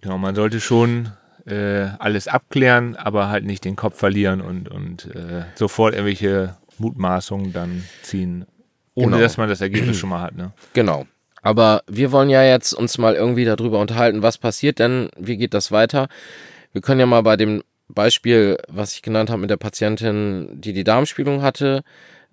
Genau, 0.00 0.18
man 0.18 0.34
sollte 0.34 0.60
schon 0.60 1.12
äh, 1.46 1.88
alles 1.98 2.28
abklären, 2.28 2.96
aber 2.96 3.28
halt 3.28 3.44
nicht 3.44 3.64
den 3.64 3.76
Kopf 3.76 3.98
verlieren 3.98 4.40
und, 4.40 4.68
und 4.68 5.06
äh, 5.14 5.44
sofort 5.54 5.94
irgendwelche 5.94 6.56
Mutmaßungen 6.80 7.52
dann 7.52 7.84
ziehen, 8.02 8.46
ohne 8.94 9.06
genau. 9.06 9.18
dass 9.18 9.36
man 9.36 9.48
das 9.48 9.60
Ergebnis 9.60 9.96
schon 9.96 10.10
mal 10.10 10.22
hat. 10.22 10.36
Ne? 10.36 10.52
Genau. 10.72 11.06
Aber 11.42 11.82
wir 11.86 12.12
wollen 12.12 12.30
ja 12.30 12.42
jetzt 12.44 12.72
uns 12.72 12.98
mal 12.98 13.14
irgendwie 13.14 13.44
darüber 13.44 13.78
unterhalten, 13.78 14.22
was 14.22 14.38
passiert 14.38 14.78
denn, 14.78 15.08
wie 15.16 15.36
geht 15.36 15.54
das 15.54 15.72
weiter. 15.72 16.08
Wir 16.72 16.82
können 16.82 17.00
ja 17.00 17.06
mal 17.06 17.22
bei 17.22 17.36
dem 17.36 17.62
Beispiel, 17.88 18.58
was 18.68 18.94
ich 18.94 19.02
genannt 19.02 19.30
habe 19.30 19.40
mit 19.40 19.50
der 19.50 19.56
Patientin, 19.56 20.60
die 20.60 20.72
die 20.72 20.84
Darmspielung 20.84 21.42
hatte, 21.42 21.82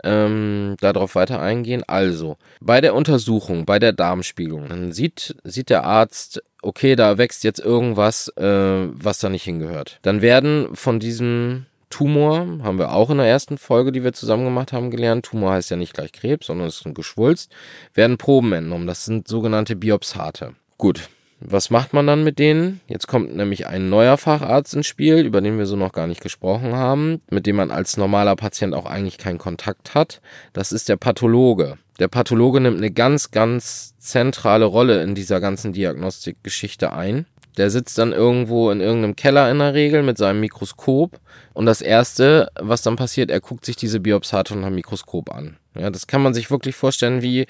ähm, 0.04 0.76
darauf 0.80 1.16
weiter 1.16 1.42
eingehen. 1.42 1.84
Also, 1.88 2.38
bei 2.60 2.82
der 2.82 2.94
Untersuchung, 2.94 3.66
bei 3.66 3.80
der 3.80 3.94
Darmspiegelung, 3.94 4.70
dann 4.70 4.92
sieht, 4.92 5.36
sieht 5.44 5.70
der 5.70 5.86
Arzt, 5.86 6.44
okay, 6.62 6.96
da 6.96 7.18
wächst 7.18 7.44
jetzt 7.44 7.60
irgendwas, 7.60 8.28
äh, 8.38 8.44
was 8.92 9.20
da 9.20 9.30
nicht 9.30 9.44
hingehört. 9.44 10.00
Dann 10.04 10.22
werden 10.22 10.76
von 10.76 11.00
diesem 11.00 11.66
Tumor, 11.90 12.46
haben 12.64 12.78
wir 12.78 12.94
auch 12.94 13.10
in 13.10 13.18
der 13.18 13.28
ersten 13.28 13.58
Folge, 13.58 13.92
die 13.92 14.04
wir 14.04 14.14
zusammen 14.14 14.46
gemacht 14.46 14.74
haben, 14.74 14.92
gelernt. 14.92 15.26
Tumor 15.26 15.54
heißt 15.54 15.72
ja 15.72 15.78
nicht 15.78 15.94
gleich 15.94 16.12
Krebs, 16.12 16.48
sondern 16.48 16.68
es 16.68 16.78
ist 16.78 16.86
ein 16.86 16.94
Geschwulst. 16.94 17.52
Werden 17.94 18.18
Proben 18.18 18.54
entnommen. 18.54 18.88
Das 18.88 19.06
sind 19.06 19.28
sogenannte 19.28 19.76
Biopsate. 19.76 20.54
Gut, 20.78 21.10
was 21.40 21.70
macht 21.70 21.94
man 21.94 22.08
dann 22.08 22.24
mit 22.24 22.40
denen? 22.40 22.82
Jetzt 22.88 23.08
kommt 23.08 23.36
nämlich 23.36 23.68
ein 23.68 23.90
neuer 23.90 24.18
Facharzt 24.18 24.74
ins 24.74 24.88
Spiel, 24.88 25.20
über 25.20 25.40
den 25.40 25.60
wir 25.60 25.68
so 25.68 25.76
noch 25.76 25.92
gar 25.92 26.08
nicht 26.08 26.22
gesprochen 26.22 26.76
haben, 26.76 27.22
mit 27.30 27.46
dem 27.46 27.56
man 27.56 27.70
als 27.70 27.96
normaler 27.96 28.36
Patient 28.36 28.74
auch 28.74 28.86
eigentlich 28.86 29.20
keinen 29.20 29.38
Kontakt 29.38 29.94
hat. 29.94 30.20
Das 30.54 30.72
ist 30.72 30.90
der 30.90 30.98
Pathologe. 30.98 31.78
Der 32.00 32.08
Pathologe 32.08 32.60
nimmt 32.60 32.78
eine 32.78 32.92
ganz, 32.92 33.32
ganz 33.32 33.96
zentrale 34.00 34.66
Rolle 34.66 35.04
in 35.04 35.14
dieser 35.14 35.40
ganzen 35.40 35.74
Diagnostikgeschichte 35.74 36.92
ein. 36.92 37.28
Der 37.58 37.70
sitzt 37.70 37.98
dann 37.98 38.14
irgendwo 38.14 38.70
in 38.72 38.82
irgendeinem 38.82 39.16
Keller 39.16 39.50
in 39.52 39.60
der 39.60 39.74
Regel 39.74 40.04
mit 40.04 40.18
seinem 40.18 40.40
Mikroskop. 40.40 41.20
Und 41.54 41.66
das 41.66 41.82
erste, 41.82 42.50
was 42.60 42.84
dann 42.84 42.96
passiert, 42.96 43.32
er 43.32 43.40
guckt 43.40 43.66
sich 43.66 43.76
diese 43.76 44.00
Biopsate 44.00 44.54
unter 44.54 44.70
dem 44.70 44.76
Mikroskop 44.76 45.34
an. 45.34 45.58
Ja, 45.76 45.90
das 45.90 46.08
kann 46.08 46.22
man 46.22 46.34
sich 46.34 46.52
wirklich 46.52 46.76
vorstellen 46.76 47.22
wie 47.22 47.48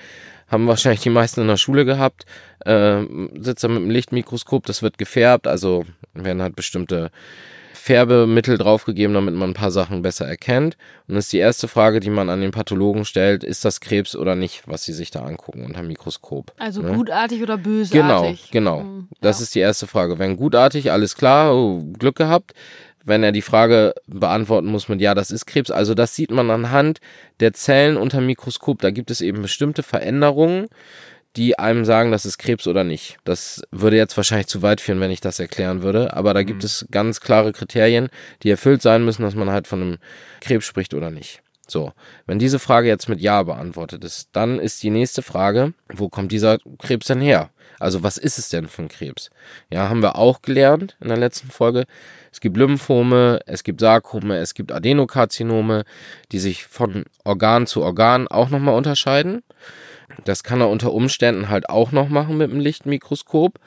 haben 0.48 0.68
wahrscheinlich 0.68 1.02
die 1.02 1.10
meisten 1.10 1.42
in 1.42 1.48
der 1.48 1.58
Schule 1.58 1.86
gehabt, 1.86 2.26
äh, 2.66 3.02
sitzt 3.40 3.64
da 3.64 3.68
mit 3.68 3.78
einem 3.78 3.90
Lichtmikroskop, 3.90 4.66
das 4.66 4.82
wird 4.82 4.98
gefärbt, 4.98 5.46
also 5.46 5.86
werden 6.14 6.42
halt 6.42 6.56
bestimmte 6.56 7.12
Färbemittel 7.88 8.58
draufgegeben, 8.58 9.14
damit 9.14 9.34
man 9.34 9.52
ein 9.52 9.54
paar 9.54 9.72
Sachen 9.72 10.02
besser 10.02 10.28
erkennt. 10.28 10.76
Und 11.08 11.16
das 11.16 11.26
ist 11.26 11.34
die 11.34 11.38
erste 11.38 11.70
Frage, 11.70 12.02
die 12.02 12.10
man 12.10 12.30
an 12.30 12.42
den 12.42 12.52
Pathologen 12.52 13.06
stellt, 13.06 13.46
ist 13.46 13.64
das 13.64 13.80
Krebs 13.80 14.14
oder 14.14 14.36
nicht, 14.36 14.68
was 14.68 14.84
sie 14.84 14.92
sich 14.92 15.10
da 15.10 15.22
angucken 15.22 15.64
unter 15.64 15.80
dem 15.80 15.88
Mikroskop. 15.88 16.52
Also 16.58 16.82
ne? 16.82 16.92
gutartig 16.92 17.42
oder 17.42 17.58
bösartig? 17.58 18.52
Genau, 18.52 18.82
genau. 18.82 18.84
Mhm, 18.84 19.08
das 19.22 19.40
ja. 19.40 19.44
ist 19.44 19.56
die 19.56 19.60
erste 19.60 19.88
Frage. 19.88 20.20
Wenn 20.20 20.36
gutartig, 20.36 20.92
alles 20.92 21.16
klar, 21.16 21.56
oh, 21.56 21.82
Glück 21.98 22.18
gehabt 22.18 22.54
wenn 23.06 23.24
er 23.24 23.32
die 23.32 23.42
Frage 23.42 23.94
beantworten 24.08 24.68
muss 24.68 24.90
mit 24.90 25.00
Ja, 25.00 25.16
das 25.16 25.32
ist 25.32 25.46
Krebs. 25.46 25.72
Also 25.72 25.94
das 25.94 26.14
sieht 26.14 26.30
man 26.30 26.52
anhand 26.52 27.00
der 27.40 27.54
Zellen 27.54 27.96
unter 27.96 28.20
Mikroskop. 28.20 28.82
Da 28.82 28.92
gibt 28.92 29.12
es 29.12 29.22
eben 29.22 29.42
bestimmte 29.42 29.82
Veränderungen, 29.82 30.68
die 31.36 31.60
einem 31.60 31.86
sagen, 31.86 32.12
das 32.12 32.26
ist 32.26 32.38
Krebs 32.38 32.68
oder 32.68 32.84
nicht. 32.84 33.18
Das 33.24 33.62
würde 33.72 33.98
jetzt 33.98 34.18
wahrscheinlich 34.18 34.48
zu 34.48 34.62
weit 34.62 34.82
führen, 34.82 35.00
wenn 35.00 35.12
ich 35.12 35.22
das 35.22 35.40
erklären 35.40 35.84
würde. 35.84 36.14
Aber 36.14 36.34
da 36.34 36.44
gibt 36.44 36.64
mhm. 36.64 36.66
es 36.66 36.88
ganz 36.90 37.22
klare 37.22 37.52
Kriterien, 37.52 38.10
die 38.44 38.50
erfüllt 38.50 38.82
sein 38.82 39.06
müssen, 39.06 39.24
dass 39.24 39.36
man 39.36 39.52
halt 39.52 39.68
von 39.68 39.82
einem 39.82 39.98
Krebs 40.42 40.66
spricht 40.66 40.94
oder 40.94 41.12
nicht. 41.12 41.42
So, 41.68 41.92
wenn 42.26 42.40
diese 42.40 42.60
Frage 42.60 42.88
jetzt 42.88 43.10
mit 43.10 43.20
Ja 43.20 43.44
beantwortet 43.44 44.04
ist, 44.04 44.30
dann 44.32 44.58
ist 44.58 44.82
die 44.84 44.90
nächste 44.90 45.22
Frage, 45.22 45.74
wo 45.94 46.08
kommt 46.08 46.32
dieser 46.32 46.60
Krebs 46.80 47.08
denn 47.08 47.20
her? 47.20 47.50
Also 47.80 48.04
was 48.04 48.18
ist 48.18 48.40
es 48.40 48.50
denn 48.50 48.68
für 48.68 48.84
ein 48.84 48.88
Krebs? 48.88 49.30
Ja, 49.70 49.90
haben 49.90 50.02
wir 50.02 50.16
auch 50.16 50.42
gelernt 50.42 50.98
in 51.00 51.10
der 51.10 51.18
letzten 51.18 51.50
Folge. 51.50 51.86
Es 52.32 52.40
gibt 52.40 52.58
Lymphome, 52.58 53.42
es 53.46 53.64
gibt 53.64 53.82
Sarkome, 53.82 54.38
es 54.38 54.54
gibt 54.54 54.72
Adenokarzinome, 54.72 55.84
die 56.32 56.40
sich 56.40 56.66
von 56.66 57.06
Organ 57.24 57.68
zu 57.68 57.84
Organ 57.84 58.28
auch 58.28 58.50
nochmal 58.50 58.76
unterscheiden. 58.76 59.44
Das 60.24 60.44
kann 60.44 60.62
er 60.62 60.70
unter 60.70 60.94
Umständen 60.94 61.50
halt 61.50 61.70
auch 61.70 61.92
noch 61.92 62.10
machen 62.10 62.38
mit 62.38 62.52
dem 62.52 62.60
Lichtmikroskop, 62.60 63.60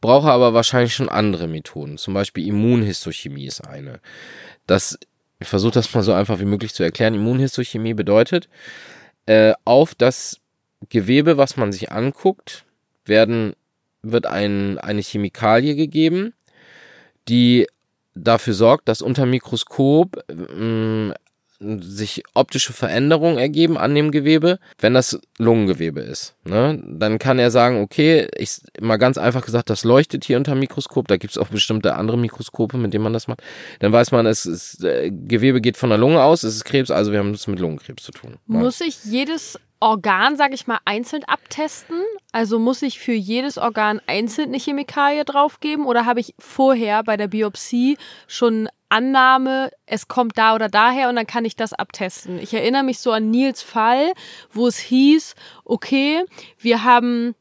brauche 0.00 0.30
aber 0.30 0.54
wahrscheinlich 0.54 0.94
schon 0.94 1.08
andere 1.08 1.48
Methoden. 1.48 1.98
Zum 1.98 2.14
Beispiel 2.14 2.46
Immunhistochemie 2.46 3.46
ist 3.46 3.60
eine. 3.60 4.00
Das, 4.66 4.98
ich 5.40 5.48
versuche 5.48 5.72
das 5.72 5.92
mal 5.94 6.02
so 6.02 6.12
einfach 6.12 6.38
wie 6.40 6.44
möglich 6.44 6.74
zu 6.74 6.82
erklären. 6.82 7.14
Immunhistochemie 7.14 7.94
bedeutet, 7.94 8.48
äh, 9.26 9.52
auf 9.64 9.94
das 9.94 10.40
Gewebe, 10.88 11.36
was 11.36 11.56
man 11.56 11.72
sich 11.72 11.92
anguckt, 11.92 12.64
werden, 13.04 13.54
wird 14.02 14.26
ein, 14.26 14.78
eine 14.78 15.02
Chemikalie 15.02 15.74
gegeben, 15.74 16.32
die 17.28 17.66
dafür 18.14 18.54
sorgt, 18.54 18.88
dass 18.88 19.02
unter 19.02 19.26
Mikroskop 19.26 20.24
mh, 20.32 21.14
sich 21.60 22.24
optische 22.34 22.72
Veränderungen 22.72 23.38
ergeben 23.38 23.76
an 23.76 23.94
dem 23.94 24.10
Gewebe, 24.10 24.58
wenn 24.78 24.94
das 24.94 25.20
Lungengewebe 25.38 26.00
ist. 26.00 26.34
Ne? 26.44 26.82
Dann 26.86 27.18
kann 27.18 27.38
er 27.38 27.50
sagen, 27.50 27.82
okay, 27.82 28.28
ich 28.36 28.60
mal 28.80 28.96
ganz 28.96 29.18
einfach 29.18 29.44
gesagt, 29.44 29.68
das 29.68 29.84
leuchtet 29.84 30.24
hier 30.24 30.38
unter 30.38 30.54
Mikroskop, 30.54 31.06
da 31.08 31.18
gibt 31.18 31.32
es 31.32 31.38
auch 31.38 31.48
bestimmte 31.48 31.94
andere 31.96 32.16
Mikroskope, 32.16 32.78
mit 32.78 32.94
denen 32.94 33.04
man 33.04 33.12
das 33.12 33.28
macht. 33.28 33.42
Dann 33.80 33.92
weiß 33.92 34.10
man, 34.10 34.26
es 34.26 34.46
ist, 34.46 34.82
äh, 34.84 35.10
Gewebe 35.10 35.60
geht 35.60 35.76
von 35.76 35.90
der 35.90 35.98
Lunge 35.98 36.22
aus, 36.22 36.42
es 36.42 36.56
ist 36.56 36.64
Krebs, 36.64 36.90
also 36.90 37.12
wir 37.12 37.18
haben 37.18 37.32
es 37.32 37.46
mit 37.46 37.60
Lungenkrebs 37.60 38.02
zu 38.02 38.12
tun. 38.12 38.36
Muss 38.46 38.80
ich 38.80 39.04
jedes 39.04 39.58
Organ, 39.80 40.36
sage 40.36 40.54
ich 40.54 40.66
mal, 40.66 40.78
einzeln 40.84 41.24
abtesten? 41.24 42.00
Also 42.32 42.58
muss 42.58 42.82
ich 42.82 43.00
für 43.00 43.12
jedes 43.12 43.58
Organ 43.58 44.00
einzeln 44.06 44.48
eine 44.48 44.58
Chemikalie 44.58 45.24
draufgeben 45.24 45.86
oder 45.86 46.06
habe 46.06 46.20
ich 46.20 46.34
vorher 46.38 47.02
bei 47.02 47.16
der 47.16 47.28
Biopsie 47.28 47.96
schon 48.26 48.68
Annahme, 48.90 49.70
es 49.86 50.08
kommt 50.08 50.36
da 50.36 50.54
oder 50.54 50.68
daher 50.68 51.08
und 51.08 51.16
dann 51.16 51.26
kann 51.26 51.44
ich 51.44 51.56
das 51.56 51.72
abtesten. 51.72 52.38
Ich 52.38 52.52
erinnere 52.52 52.82
mich 52.82 52.98
so 52.98 53.12
an 53.12 53.30
Nils 53.30 53.62
Fall, 53.62 54.12
wo 54.52 54.66
es 54.66 54.78
hieß, 54.78 55.34
okay, 55.64 56.24
wir 56.58 56.84
haben 56.84 57.34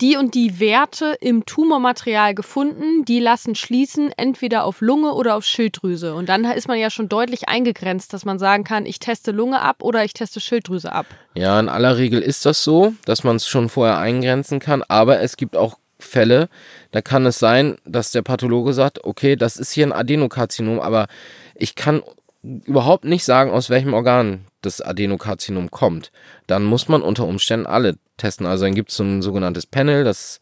die 0.00 0.16
und 0.16 0.34
die 0.34 0.58
Werte 0.58 1.16
im 1.20 1.46
Tumormaterial 1.46 2.34
gefunden, 2.34 3.04
die 3.04 3.20
lassen 3.20 3.54
schließen, 3.54 4.10
entweder 4.16 4.64
auf 4.64 4.80
Lunge 4.80 5.14
oder 5.14 5.36
auf 5.36 5.44
Schilddrüse. 5.44 6.14
Und 6.14 6.28
dann 6.28 6.44
ist 6.44 6.66
man 6.66 6.78
ja 6.78 6.90
schon 6.90 7.08
deutlich 7.08 7.48
eingegrenzt, 7.48 8.12
dass 8.12 8.24
man 8.24 8.38
sagen 8.38 8.64
kann, 8.64 8.84
ich 8.84 8.98
teste 8.98 9.30
Lunge 9.30 9.60
ab 9.62 9.82
oder 9.82 10.04
ich 10.04 10.12
teste 10.12 10.40
Schilddrüse 10.40 10.92
ab. 10.92 11.06
Ja, 11.34 11.58
in 11.60 11.68
aller 11.68 11.96
Regel 11.98 12.20
ist 12.20 12.46
das 12.46 12.64
so, 12.64 12.94
dass 13.04 13.22
man 13.22 13.36
es 13.36 13.46
schon 13.46 13.68
vorher 13.68 13.98
eingrenzen 13.98 14.58
kann, 14.58 14.82
aber 14.82 15.20
es 15.20 15.36
gibt 15.36 15.56
auch 15.56 15.78
Fälle, 15.98 16.48
da 16.90 17.00
kann 17.00 17.26
es 17.26 17.38
sein, 17.38 17.76
dass 17.84 18.10
der 18.10 18.22
Pathologe 18.22 18.72
sagt, 18.72 19.04
okay, 19.04 19.36
das 19.36 19.56
ist 19.56 19.72
hier 19.72 19.86
ein 19.86 19.92
Adenokarzinom, 19.92 20.80
aber 20.80 21.06
ich 21.54 21.74
kann 21.74 22.02
überhaupt 22.42 23.04
nicht 23.04 23.24
sagen, 23.24 23.50
aus 23.50 23.70
welchem 23.70 23.94
Organ 23.94 24.44
das 24.62 24.80
Adenokarzinom 24.80 25.70
kommt, 25.70 26.12
dann 26.46 26.64
muss 26.64 26.88
man 26.88 27.02
unter 27.02 27.26
Umständen 27.26 27.66
alle 27.66 27.96
testen. 28.16 28.46
Also 28.46 28.64
dann 28.64 28.74
gibt 28.74 28.90
es 28.90 28.96
so 28.96 29.04
ein 29.04 29.22
sogenanntes 29.22 29.66
Panel, 29.66 30.04
das 30.04 30.40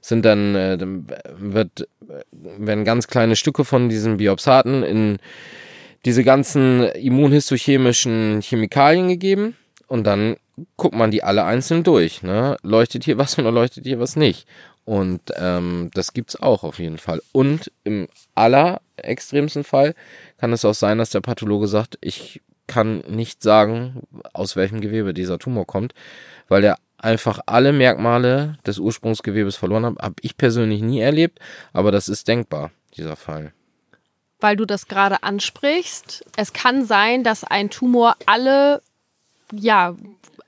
sind 0.00 0.24
dann, 0.24 0.54
äh, 0.54 0.78
wird, 1.36 1.88
werden 2.30 2.84
ganz 2.84 3.06
kleine 3.06 3.36
Stücke 3.36 3.64
von 3.64 3.88
diesen 3.88 4.16
Biopsaten 4.16 4.82
in 4.82 5.18
diese 6.04 6.24
ganzen 6.24 6.84
immunhistochemischen 6.84 8.40
Chemikalien 8.42 9.08
gegeben 9.08 9.56
und 9.86 10.04
dann 10.04 10.36
guckt 10.76 10.94
man 10.94 11.10
die 11.10 11.22
alle 11.22 11.44
einzeln 11.44 11.84
durch. 11.84 12.22
Ne? 12.22 12.56
Leuchtet 12.62 13.04
hier 13.04 13.18
was 13.18 13.38
oder 13.38 13.52
leuchtet 13.52 13.84
hier 13.84 14.00
was 14.00 14.16
nicht? 14.16 14.46
Und 14.92 15.22
ähm, 15.36 15.90
das 15.94 16.12
gibt's 16.12 16.36
auch 16.36 16.64
auf 16.64 16.78
jeden 16.78 16.98
Fall. 16.98 17.22
Und 17.32 17.72
im 17.82 18.08
allerextremsten 18.34 19.64
Fall 19.64 19.94
kann 20.36 20.52
es 20.52 20.66
auch 20.66 20.74
sein, 20.74 20.98
dass 20.98 21.08
der 21.08 21.22
Pathologe 21.22 21.66
sagt, 21.66 21.96
ich 22.02 22.42
kann 22.66 22.98
nicht 23.08 23.42
sagen, 23.42 24.02
aus 24.34 24.54
welchem 24.54 24.82
Gewebe 24.82 25.14
dieser 25.14 25.38
Tumor 25.38 25.66
kommt, 25.66 25.94
weil 26.48 26.62
er 26.62 26.76
einfach 26.98 27.40
alle 27.46 27.72
Merkmale 27.72 28.58
des 28.66 28.78
Ursprungsgewebes 28.78 29.56
verloren 29.56 29.86
hat. 29.86 29.98
Habe 29.98 30.16
ich 30.20 30.36
persönlich 30.36 30.82
nie 30.82 31.00
erlebt, 31.00 31.38
aber 31.72 31.90
das 31.90 32.10
ist 32.10 32.28
denkbar, 32.28 32.70
dieser 32.94 33.16
Fall. 33.16 33.54
Weil 34.40 34.56
du 34.56 34.66
das 34.66 34.88
gerade 34.88 35.22
ansprichst, 35.22 36.22
es 36.36 36.52
kann 36.52 36.84
sein, 36.84 37.24
dass 37.24 37.44
ein 37.44 37.70
Tumor 37.70 38.16
alle 38.26 38.82
ja, 39.54 39.96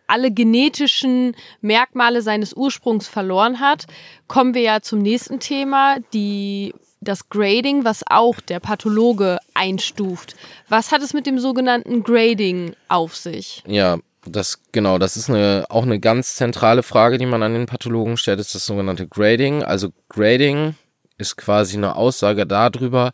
alle 0.06 0.30
genetischen 0.30 1.34
Merkmale 1.60 2.22
seines 2.22 2.54
Ursprungs 2.54 3.06
verloren 3.06 3.60
hat, 3.60 3.86
kommen 4.28 4.54
wir 4.54 4.62
ja 4.62 4.80
zum 4.80 5.00
nächsten 5.00 5.40
Thema, 5.40 5.96
die 6.12 6.74
das 7.00 7.28
Grading, 7.28 7.84
was 7.84 8.02
auch 8.08 8.40
der 8.40 8.60
Pathologe 8.60 9.38
einstuft. 9.52 10.36
Was 10.68 10.90
hat 10.90 11.02
es 11.02 11.12
mit 11.12 11.26
dem 11.26 11.38
sogenannten 11.38 12.02
Grading 12.02 12.74
auf 12.88 13.14
sich? 13.14 13.62
Ja, 13.66 13.98
das 14.26 14.60
genau, 14.72 14.98
das 14.98 15.16
ist 15.16 15.28
eine 15.28 15.66
auch 15.68 15.82
eine 15.82 16.00
ganz 16.00 16.34
zentrale 16.34 16.82
Frage, 16.82 17.18
die 17.18 17.26
man 17.26 17.42
an 17.42 17.52
den 17.52 17.66
Pathologen 17.66 18.16
stellt, 18.16 18.40
ist 18.40 18.54
das 18.54 18.64
sogenannte 18.66 19.06
Grading. 19.06 19.62
Also 19.62 19.90
Grading 20.08 20.76
ist 21.18 21.36
quasi 21.36 21.76
eine 21.76 21.96
Aussage 21.96 22.46
darüber, 22.46 23.12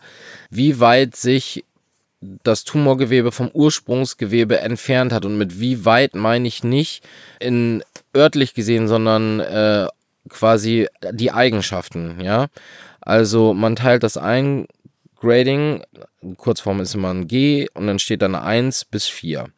wie 0.50 0.80
weit 0.80 1.16
sich 1.16 1.64
das 2.20 2.64
Tumorgewebe 2.64 3.32
vom 3.32 3.50
Ursprungsgewebe 3.52 4.60
entfernt 4.60 5.12
hat. 5.12 5.24
Und 5.24 5.38
mit 5.38 5.60
wie 5.60 5.84
weit 5.84 6.14
meine 6.14 6.46
ich 6.46 6.62
nicht 6.62 7.02
in 7.38 7.82
örtlich 8.14 8.54
gesehen, 8.54 8.88
sondern 8.88 9.40
äh, 9.40 9.86
quasi 10.28 10.88
die 11.12 11.32
Eigenschaften, 11.32 12.20
ja. 12.20 12.48
Also 13.00 13.54
man 13.54 13.76
teilt 13.76 14.02
das 14.02 14.16
ein, 14.16 14.66
Grading, 15.20 15.82
Kurzform 16.36 16.80
ist 16.80 16.94
immer 16.94 17.12
ein 17.12 17.28
G 17.28 17.68
und 17.74 17.86
dann 17.86 17.98
steht 17.98 18.22
dann 18.22 18.34
1 18.34 18.86
bis 18.86 19.06
4. 19.06 19.48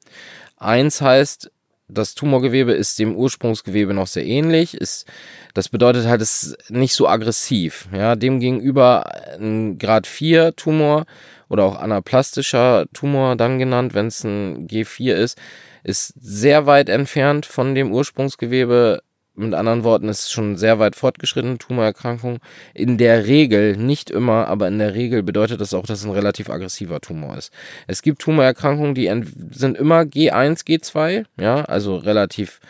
1 0.58 1.00
heißt, 1.00 1.50
das 1.92 2.14
Tumorgewebe 2.14 2.72
ist 2.72 2.98
dem 2.98 3.16
Ursprungsgewebe 3.16 3.94
noch 3.94 4.06
sehr 4.06 4.24
ähnlich, 4.24 4.74
ist, 4.74 5.06
das 5.54 5.68
bedeutet 5.68 6.06
halt, 6.06 6.22
es 6.22 6.42
ist 6.42 6.70
nicht 6.70 6.94
so 6.94 7.08
aggressiv, 7.08 7.88
ja. 7.92 8.16
Demgegenüber 8.16 9.04
ein 9.38 9.78
Grad 9.78 10.06
4 10.06 10.56
Tumor 10.56 11.04
oder 11.48 11.64
auch 11.64 11.76
anaplastischer 11.76 12.86
Tumor 12.92 13.36
dann 13.36 13.58
genannt, 13.58 13.94
wenn 13.94 14.06
es 14.06 14.24
ein 14.24 14.66
G4 14.66 15.14
ist, 15.14 15.38
ist 15.84 16.14
sehr 16.20 16.66
weit 16.66 16.88
entfernt 16.88 17.46
von 17.46 17.74
dem 17.74 17.92
Ursprungsgewebe. 17.92 19.02
Mit 19.34 19.54
anderen 19.54 19.82
Worten, 19.82 20.08
ist 20.08 20.30
schon 20.30 20.56
sehr 20.56 20.78
weit 20.78 20.94
fortgeschrittene 20.94 21.56
Tumorerkrankung. 21.56 22.38
In 22.74 22.98
der 22.98 23.26
Regel, 23.26 23.76
nicht 23.76 24.10
immer, 24.10 24.46
aber 24.46 24.68
in 24.68 24.78
der 24.78 24.94
Regel 24.94 25.22
bedeutet 25.22 25.60
das 25.60 25.72
auch, 25.72 25.86
dass 25.86 26.00
es 26.00 26.04
ein 26.04 26.10
relativ 26.12 26.50
aggressiver 26.50 27.00
Tumor 27.00 27.38
ist. 27.38 27.50
Es 27.86 28.02
gibt 28.02 28.20
Tumorerkrankungen, 28.20 28.94
die 28.94 29.10
sind 29.50 29.78
immer 29.78 30.00
G1, 30.02 30.66
G2, 30.66 31.24
ja, 31.40 31.64
also 31.64 31.96
relativ 31.96 32.60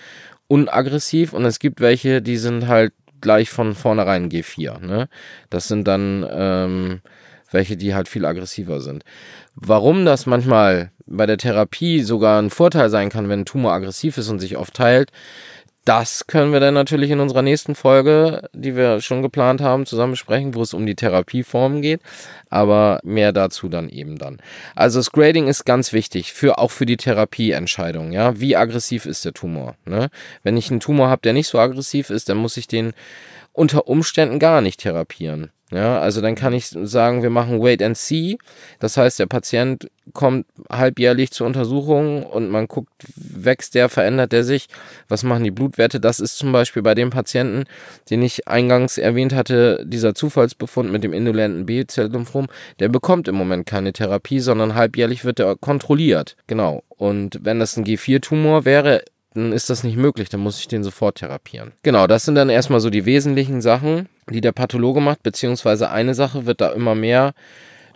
unaggressiv 0.47 1.33
und 1.33 1.45
es 1.45 1.59
gibt 1.59 1.81
welche, 1.81 2.23
die 2.23 2.37
sind 2.37 2.69
halt 2.69 2.93
gleich 3.21 3.51
von 3.51 3.75
vornherein 3.75 4.29
G4. 4.29 4.81
Ne? 4.81 5.09
Das 5.51 5.67
sind 5.67 5.89
dann 5.89 6.27
ähm, 6.31 7.01
welche, 7.51 7.77
die 7.77 7.95
halt 7.95 8.09
viel 8.09 8.25
aggressiver 8.25 8.81
sind. 8.81 9.05
Warum 9.55 10.05
das 10.05 10.27
manchmal 10.27 10.91
bei 11.07 11.27
der 11.27 11.39
Therapie 11.39 12.03
sogar 12.03 12.41
ein 12.41 12.51
Vorteil 12.51 12.91
sein 12.91 13.09
kann, 13.09 13.29
wenn 13.29 13.41
ein 13.41 13.47
Tumor 13.47 13.73
aggressiv 13.73 14.19
ist 14.19 14.29
und 14.29 14.39
sich 14.39 14.57
oft 14.57 14.75
teilt, 14.75 15.11
das 15.85 16.29
können 16.29 16.53
wir 16.53 16.61
dann 16.61 16.75
natürlich 16.75 17.11
in 17.11 17.19
unserer 17.19 17.43
nächsten 17.43 17.75
Folge, 17.75 18.49
die 18.53 18.77
wir 18.77 19.01
schon 19.01 19.21
geplant 19.21 19.61
haben, 19.61 19.85
zusammen 19.85 20.13
besprechen, 20.13 20.55
wo 20.55 20.63
es 20.63 20.75
um 20.75 20.87
die 20.87 20.95
Therapieformen 20.95 21.83
geht. 21.83 22.01
Aber 22.51 23.01
mehr 23.03 23.33
dazu 23.33 23.69
dann 23.69 23.89
eben 23.89 24.19
dann. 24.19 24.39
Also 24.77 25.01
das 25.01 25.11
Grading 25.11 25.49
ist 25.49 25.65
ganz 25.65 25.93
wichtig, 25.93 26.33
für, 26.33 26.59
auch 26.59 26.71
für 26.71 26.87
die 26.87 26.97
Therapieentscheidung. 26.97 28.13
Ja, 28.13 28.39
wie 28.39 28.57
aggressiv 28.57 29.07
ist 29.07 29.25
der 29.25 29.33
Tumor? 29.33 29.75
Ne? 29.85 30.09
Wenn 30.45 30.57
ich 30.57 30.71
einen 30.71 30.81
Tumor 30.81 31.09
habe, 31.09 31.23
der 31.23 31.33
nicht 31.33 31.49
so 31.49 31.59
aggressiv 31.59 32.11
ist, 32.11 32.29
dann 32.29 32.37
muss 32.37 32.57
ich 32.57 32.69
den 32.69 32.93
unter 33.53 33.89
Umständen 33.89 34.39
gar 34.39 34.61
nicht 34.61 34.81
therapieren. 34.81 35.51
Ja, 35.73 36.01
also 36.01 36.21
dann 36.21 36.35
kann 36.35 36.53
ich 36.53 36.67
sagen, 36.67 37.23
wir 37.23 37.31
machen 37.31 37.63
Wait 37.63 37.83
and 37.83 37.97
See. 37.97 38.37
Das 38.79 38.99
heißt, 38.99 39.19
der 39.19 39.27
Patient 39.27 39.91
kommt 40.13 40.45
halbjährlich 40.71 41.31
zur 41.31 41.47
Untersuchung 41.47 42.25
und 42.25 42.51
man 42.51 42.69
guckt, 42.69 42.91
wächst 43.17 43.75
der, 43.75 43.89
verändert 43.89 44.33
der 44.33 44.45
sich, 44.45 44.67
was 45.09 45.23
machen 45.23 45.45
die 45.45 45.51
Blutwerte. 45.51 45.99
Das 45.99 46.21
ist 46.21 46.37
zum 46.37 46.53
Beispiel 46.53 46.83
bei 46.83 46.95
dem 46.95 47.09
Patienten, 47.09 47.65
den 48.11 48.21
ich 48.21 48.49
eingangs 48.49 48.99
erwähnt 48.99 49.35
hatte, 49.35 49.83
dieser 49.87 50.15
Zufallsbefund 50.15 50.93
mit 50.93 51.05
dem 51.05 51.15
indolenten 51.15 51.65
B-Zell-Lymphom, 51.65 52.49
der 52.79 52.91
bekommt 52.91 53.27
im 53.27 53.37
Moment 53.37 53.65
keine 53.65 53.95
Therapie, 53.95 54.41
sondern 54.41 54.75
halbjährlich 54.75 55.25
wird 55.25 55.41
er 55.41 55.57
kontrolliert. 55.57 56.37
Genau. 56.49 56.83
Und 56.91 57.39
wenn 57.43 57.61
das 57.61 57.79
ein 57.79 57.85
G4-Tumor 57.85 58.67
wäre, 58.67 59.03
dann 59.35 59.53
ist 59.53 59.71
das 59.71 59.85
nicht 59.85 59.97
möglich, 59.97 60.29
dann 60.29 60.41
muss 60.41 60.59
ich 60.59 60.69
den 60.69 60.85
sofort 60.85 61.17
therapieren. 61.17 61.73
Genau, 61.83 62.07
das 62.07 62.25
sind 62.25 62.35
dann 62.35 62.49
erstmal 62.49 62.81
so 62.81 62.91
die 62.91 63.05
wesentlichen 63.05 63.61
Sachen, 63.61 64.09
die 64.31 64.41
der 64.41 64.53
Pathologe 64.53 65.01
macht, 65.01 65.23
beziehungsweise 65.23 65.91
eine 65.91 66.15
Sache 66.15 66.47
wird 66.47 66.61
da 66.61 66.71
immer 66.71 66.95
mehr, 66.95 67.35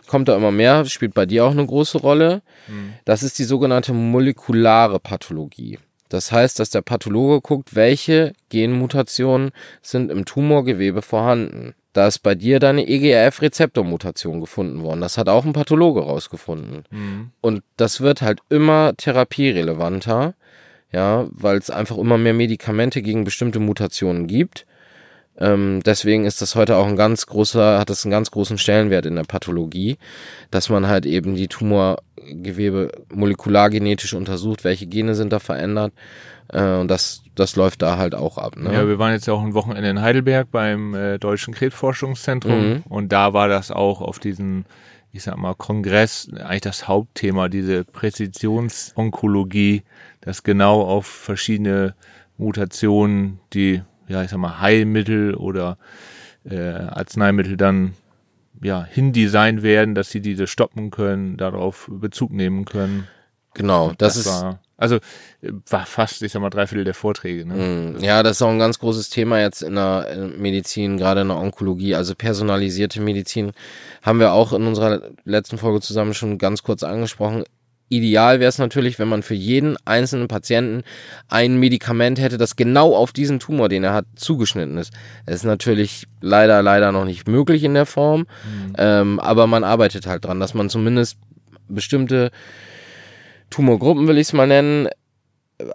kommt 0.07 0.27
da 0.27 0.35
immer 0.35 0.51
mehr, 0.51 0.85
spielt 0.85 1.13
bei 1.13 1.25
dir 1.25 1.45
auch 1.45 1.51
eine 1.51 1.65
große 1.65 1.99
Rolle. 1.99 2.41
Mhm. 2.67 2.93
Das 3.05 3.23
ist 3.23 3.39
die 3.39 3.43
sogenannte 3.43 3.93
molekulare 3.93 4.99
Pathologie. 4.99 5.79
Das 6.09 6.31
heißt, 6.31 6.59
dass 6.59 6.69
der 6.69 6.81
Pathologe 6.81 7.41
guckt, 7.41 7.75
welche 7.75 8.33
Genmutationen 8.49 9.51
sind 9.81 10.09
im 10.09 10.25
Tumorgewebe 10.25 11.01
vorhanden. 11.01 11.75
Da 11.93 12.07
ist 12.07 12.19
bei 12.19 12.35
dir 12.35 12.59
deine 12.59 12.87
EGRF-Rezeptormutation 12.87 14.39
gefunden 14.39 14.83
worden. 14.83 15.01
Das 15.01 15.17
hat 15.17 15.29
auch 15.29 15.45
ein 15.45 15.53
Pathologe 15.53 16.01
rausgefunden. 16.01 16.83
Mhm. 16.91 17.31
Und 17.41 17.63
das 17.75 18.01
wird 18.01 18.21
halt 18.21 18.39
immer 18.49 18.95
therapierelevanter 18.95 20.35
ja, 20.91 21.27
weil 21.31 21.57
es 21.57 21.69
einfach 21.69 21.97
immer 21.97 22.17
mehr 22.17 22.33
Medikamente 22.33 23.01
gegen 23.01 23.23
bestimmte 23.23 23.59
Mutationen 23.59 24.27
gibt. 24.27 24.65
Ähm, 25.39 25.81
deswegen 25.85 26.25
ist 26.25 26.41
das 26.41 26.55
heute 26.55 26.77
auch 26.77 26.87
ein 26.87 26.95
ganz 26.95 27.27
großer, 27.27 27.77
hat 27.79 27.89
das 27.89 28.05
einen 28.05 28.11
ganz 28.11 28.31
großen 28.31 28.57
Stellenwert 28.57 29.05
in 29.05 29.15
der 29.15 29.23
Pathologie, 29.23 29.97
dass 30.49 30.69
man 30.69 30.87
halt 30.87 31.05
eben 31.05 31.35
die 31.35 31.47
Tumorgewebe 31.47 32.91
molekulargenetisch 33.13 34.13
untersucht, 34.13 34.63
welche 34.63 34.87
Gene 34.87 35.13
sind 35.13 35.31
da 35.31 35.39
verändert. 35.39 35.93
Äh, 36.51 36.77
und 36.77 36.87
das, 36.89 37.21
das 37.35 37.55
läuft 37.55 37.83
da 37.83 37.97
halt 37.97 38.15
auch 38.15 38.39
ab. 38.39 38.55
Ne? 38.55 38.73
Ja, 38.73 38.87
wir 38.87 38.97
waren 38.97 39.13
jetzt 39.13 39.27
ja 39.27 39.33
auch 39.33 39.43
ein 39.43 39.53
Wochenende 39.53 39.89
in 39.89 40.01
Heidelberg 40.01 40.49
beim 40.49 40.95
äh, 40.95 41.19
Deutschen 41.19 41.53
Krebsforschungszentrum 41.53 42.69
mhm. 42.69 42.83
und 42.89 43.11
da 43.11 43.33
war 43.33 43.47
das 43.47 43.69
auch 43.69 44.01
auf 44.01 44.17
diesen 44.17 44.65
ich 45.11 45.23
sag 45.23 45.37
mal, 45.37 45.55
Kongress 45.55 46.29
eigentlich 46.35 46.61
das 46.61 46.87
Hauptthema, 46.87 47.49
diese 47.49 47.83
Präzisionsonkologie, 47.85 49.83
das 50.27 50.43
genau 50.43 50.81
auf 50.81 51.07
verschiedene 51.07 51.95
Mutationen, 52.37 53.39
die, 53.53 53.81
ja, 54.09 54.23
ich 54.23 54.29
sag 54.29 54.39
mal, 54.39 54.59
Heilmittel 54.59 55.33
oder 55.33 55.77
äh, 56.43 56.59
Arzneimittel 56.59 57.55
dann 57.55 57.93
ja, 58.61 58.83
hindesignt 58.83 59.63
werden, 59.63 59.95
dass 59.95 60.09
sie 60.09 60.19
diese 60.19 60.47
stoppen 60.47 60.91
können, 60.91 61.37
darauf 61.37 61.89
Bezug 61.89 62.31
nehmen 62.31 62.65
können. 62.65 63.07
Genau, 63.53 63.93
das, 63.97 64.15
das 64.15 64.17
ist. 64.17 64.25
War, 64.27 64.59
also 64.75 64.99
war 65.69 65.85
fast, 65.85 66.21
ich 66.21 66.33
sag 66.33 66.41
mal, 66.41 66.49
drei 66.49 66.67
Viertel 66.67 66.83
der 66.83 66.93
Vorträge. 66.93 67.45
Ne? 67.45 67.95
Mm, 67.97 68.03
ja, 68.03 68.21
das 68.21 68.37
ist 68.37 68.41
auch 68.41 68.49
ein 68.49 68.59
ganz 68.59 68.79
großes 68.79 69.09
Thema 69.09 69.39
jetzt 69.39 69.63
in 69.63 69.75
der 69.75 70.29
Medizin, 70.37 70.97
gerade 70.97 71.21
in 71.21 71.29
der 71.29 71.37
Onkologie, 71.37 71.95
also 71.95 72.15
personalisierte 72.15 73.01
Medizin. 73.01 73.53
Haben 74.03 74.19
wir 74.19 74.33
auch 74.33 74.51
in 74.51 74.67
unserer 74.67 75.01
letzten 75.23 75.57
Folge 75.57 75.79
zusammen 75.79 76.13
schon 76.13 76.37
ganz 76.37 76.63
kurz 76.63 76.83
angesprochen. 76.83 77.45
Ideal 77.89 78.39
wäre 78.39 78.49
es 78.49 78.57
natürlich, 78.57 78.99
wenn 78.99 79.07
man 79.07 79.23
für 79.23 79.33
jeden 79.33 79.77
einzelnen 79.85 80.27
Patienten 80.27 80.83
ein 81.29 81.57
Medikament 81.57 82.19
hätte, 82.19 82.37
das 82.37 82.55
genau 82.55 82.95
auf 82.95 83.13
diesen 83.13 83.39
Tumor, 83.39 83.69
den 83.69 83.83
er 83.83 83.93
hat, 83.93 84.05
zugeschnitten 84.15 84.77
ist. 84.77 84.93
Das 85.25 85.35
ist 85.35 85.43
natürlich 85.45 86.07
leider, 86.19 86.61
leider 86.61 86.91
noch 86.91 87.05
nicht 87.05 87.27
möglich 87.27 87.63
in 87.63 87.73
der 87.73 87.85
Form, 87.85 88.21
mhm. 88.21 88.73
ähm, 88.77 89.19
aber 89.19 89.47
man 89.47 89.63
arbeitet 89.63 90.05
halt 90.05 90.25
dran, 90.25 90.39
dass 90.39 90.53
man 90.53 90.69
zumindest 90.69 91.17
bestimmte 91.69 92.31
Tumorgruppen, 93.49 94.07
will 94.07 94.17
ich 94.17 94.27
es 94.27 94.33
mal 94.33 94.47
nennen, 94.47 94.89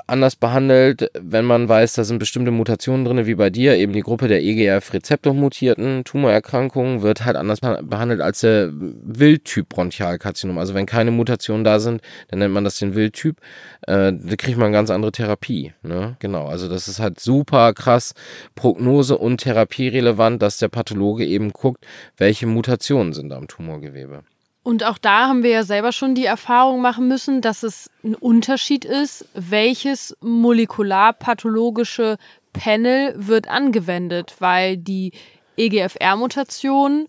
anders 0.06 0.36
behandelt, 0.36 1.10
wenn 1.18 1.44
man 1.44 1.68
weiß, 1.68 1.94
da 1.94 2.04
sind 2.04 2.18
bestimmte 2.18 2.52
Mutationen 2.52 3.04
drin, 3.04 3.26
wie 3.26 3.34
bei 3.34 3.50
dir, 3.50 3.76
eben 3.76 3.92
die 3.92 4.02
Gruppe 4.02 4.28
der 4.28 4.42
EGF-Rezeptor-mutierten 4.42 6.04
Tumorerkrankungen 6.04 7.02
wird 7.02 7.24
halt 7.24 7.36
anders 7.36 7.60
behandelt 7.60 8.20
als 8.20 8.40
der 8.40 8.70
Wildtyp 8.72 9.68
Bronchialkarzinom. 9.68 10.58
Also 10.58 10.74
wenn 10.74 10.86
keine 10.86 11.10
Mutationen 11.10 11.64
da 11.64 11.80
sind, 11.80 12.00
dann 12.28 12.38
nennt 12.38 12.54
man 12.54 12.64
das 12.64 12.78
den 12.78 12.94
Wildtyp. 12.94 13.38
Äh, 13.86 14.12
da 14.12 14.36
kriegt 14.36 14.56
man 14.56 14.66
eine 14.66 14.76
ganz 14.76 14.90
andere 14.90 15.12
Therapie. 15.12 15.72
Ne? 15.82 16.16
Genau, 16.20 16.46
also 16.46 16.68
das 16.68 16.86
ist 16.86 17.00
halt 17.00 17.18
super 17.18 17.74
krass 17.74 18.14
Prognose- 18.54 19.18
und 19.18 19.38
therapierelevant, 19.38 20.40
dass 20.42 20.58
der 20.58 20.68
Pathologe 20.68 21.26
eben 21.26 21.52
guckt, 21.52 21.84
welche 22.16 22.46
Mutationen 22.46 23.12
sind 23.12 23.30
da 23.30 23.38
im 23.38 23.48
Tumorgewebe. 23.48 24.22
Und 24.62 24.84
auch 24.84 24.98
da 24.98 25.28
haben 25.28 25.42
wir 25.42 25.50
ja 25.50 25.64
selber 25.64 25.90
schon 25.90 26.14
die 26.14 26.24
Erfahrung 26.24 26.80
machen 26.80 27.08
müssen, 27.08 27.40
dass 27.40 27.64
es 27.64 27.90
ein 28.04 28.14
Unterschied 28.14 28.84
ist, 28.84 29.26
welches 29.34 30.16
molekularpathologische 30.20 32.16
Panel 32.52 33.14
wird 33.16 33.48
angewendet, 33.48 34.36
weil 34.38 34.76
die 34.76 35.12
EGFR-Mutation 35.56 37.08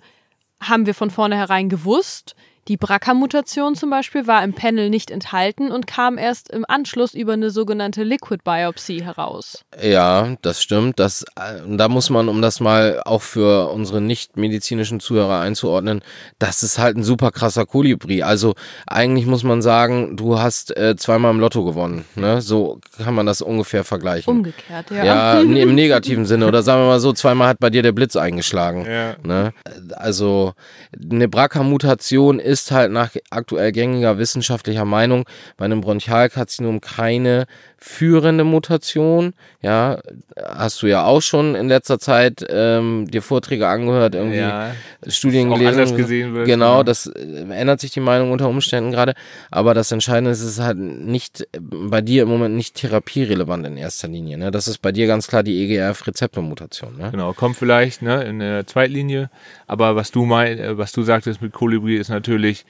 haben 0.61 0.85
wir 0.85 0.95
von 0.95 1.11
vornherein 1.11 1.69
gewusst, 1.69 2.35
die 2.67 2.77
BRCA-Mutation 2.77 3.75
zum 3.75 3.89
Beispiel 3.89 4.25
war 4.25 4.43
im 4.43 4.53
Panel 4.53 4.89
nicht 4.89 5.11
enthalten 5.11 5.69
und 5.71 5.85
kam 5.85 6.17
erst 6.17 6.49
im 6.49 6.63
Anschluss 6.67 7.13
über 7.13 7.33
eine 7.33 7.49
sogenannte 7.49 8.03
Liquid 8.03 8.41
Biopsy 8.43 8.99
heraus. 8.99 9.65
Ja, 9.81 10.37
das 10.41 10.61
stimmt. 10.61 10.99
Das, 10.99 11.23
äh, 11.35 11.59
da 11.67 11.89
muss 11.89 12.09
man, 12.09 12.29
um 12.29 12.41
das 12.41 12.61
mal 12.61 13.01
auch 13.03 13.21
für 13.21 13.69
unsere 13.71 13.99
nicht 13.99 14.37
medizinischen 14.37 15.01
Zuhörer 15.01 15.41
einzuordnen, 15.41 16.01
das 16.39 16.63
ist 16.63 16.79
halt 16.79 16.95
ein 16.95 17.03
super 17.03 17.31
krasser 17.31 17.65
Kolibri. 17.65 18.23
Also 18.23 18.55
eigentlich 18.87 19.25
muss 19.25 19.43
man 19.43 19.61
sagen, 19.61 20.15
du 20.15 20.39
hast 20.39 20.75
äh, 20.77 20.95
zweimal 20.95 21.31
im 21.31 21.41
Lotto 21.41 21.65
gewonnen. 21.65 22.05
Ne? 22.15 22.41
So 22.41 22.79
kann 22.97 23.13
man 23.13 23.25
das 23.25 23.41
ungefähr 23.41 23.83
vergleichen. 23.83 24.31
Umgekehrt, 24.31 24.89
ja. 24.89 25.03
Ja, 25.03 25.39
im 25.41 25.75
negativen 25.75 26.25
Sinne. 26.25 26.47
Oder 26.47 26.63
sagen 26.63 26.81
wir 26.81 26.87
mal 26.87 26.99
so, 27.01 27.11
zweimal 27.11 27.49
hat 27.49 27.59
bei 27.59 27.69
dir 27.69 27.81
der 27.81 27.91
Blitz 27.91 28.15
eingeschlagen. 28.15 28.85
Ja. 28.85 29.15
Ne? 29.23 29.53
Also 29.95 30.53
eine 31.11 31.27
BRCA-Mutation 31.27 32.39
ist 32.39 32.52
ist 32.53 32.71
halt 32.71 32.91
nach 32.91 33.09
aktuell 33.31 33.71
gängiger 33.71 34.19
wissenschaftlicher 34.19 34.85
Meinung 34.85 35.25
bei 35.57 35.65
einem 35.65 35.81
Bronchialkarzinom 35.81 36.81
keine 36.81 37.47
führende 37.85 38.45
Mutation. 38.45 39.33
Ja, 39.61 39.99
hast 40.41 40.81
du 40.81 40.87
ja 40.87 41.03
auch 41.03 41.21
schon 41.21 41.53
in 41.53 41.67
letzter 41.67 41.99
Zeit 41.99 42.45
ähm, 42.49 43.11
dir 43.11 43.21
Vorträge 43.21 43.67
angehört, 43.67 44.15
irgendwie 44.15 44.37
Ja, 44.37 44.71
Studien 45.05 45.49
gelesen. 45.49 45.67
anders 45.81 45.93
gesehen 45.93 46.33
wird, 46.33 46.45
Genau, 46.45 46.77
ja. 46.77 46.83
das 46.85 47.07
äh, 47.07 47.43
ändert 47.51 47.81
sich 47.81 47.91
die 47.91 47.99
Meinung 47.99 48.31
unter 48.31 48.47
Umständen 48.47 48.91
gerade. 48.91 49.15
Aber 49.51 49.73
das 49.73 49.91
Entscheidende 49.91 50.31
ist, 50.31 50.39
es 50.39 50.51
ist 50.51 50.59
halt 50.61 50.77
nicht 50.77 51.41
äh, 51.41 51.59
bei 51.59 51.99
dir 51.99 52.23
im 52.23 52.29
Moment 52.29 52.55
nicht 52.55 52.75
therapierelevant 52.75 53.67
in 53.67 53.75
erster 53.75 54.07
Linie. 54.07 54.37
Ne? 54.37 54.49
Das 54.49 54.69
ist 54.69 54.77
bei 54.81 54.93
dir 54.93 55.05
ganz 55.05 55.27
klar 55.27 55.43
die 55.43 55.57
E 55.57 55.63
EGF-Rezeptormutation. 55.77 56.97
Ne? 56.97 57.11
Genau, 57.11 57.33
kommt 57.33 57.57
vielleicht 57.57 58.01
ne, 58.01 58.23
in 58.23 58.39
der 58.39 58.65
Zweitlinie. 58.65 59.29
Aber 59.67 59.97
was 59.97 60.11
du 60.11 60.23
mein, 60.23 60.57
äh, 60.57 60.77
was 60.77 60.93
du 60.93 61.03
sagtest 61.03 61.41
mit 61.41 61.51
Kolibri 61.51 61.97
ist 61.97 62.07
natürlich 62.09 62.65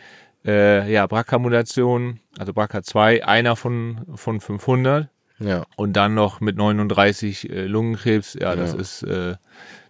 äh, 0.46 0.92
ja 0.92 1.06
BRCA-Mutation, 1.08 2.20
also 2.38 2.52
BRCA2, 2.54 3.22
einer 3.22 3.56
von 3.56 4.02
von 4.16 4.40
500 4.42 5.10
Ja. 5.40 5.66
und 5.76 5.94
dann 5.94 6.14
noch 6.14 6.42
mit 6.42 6.58
39 6.58 7.50
äh, 7.50 7.66
Lungenkrebs. 7.66 8.36
Ja, 8.40 8.56
das 8.56 8.74
Ja. 8.74 8.80
ist 8.80 9.04
äh, 9.04 9.36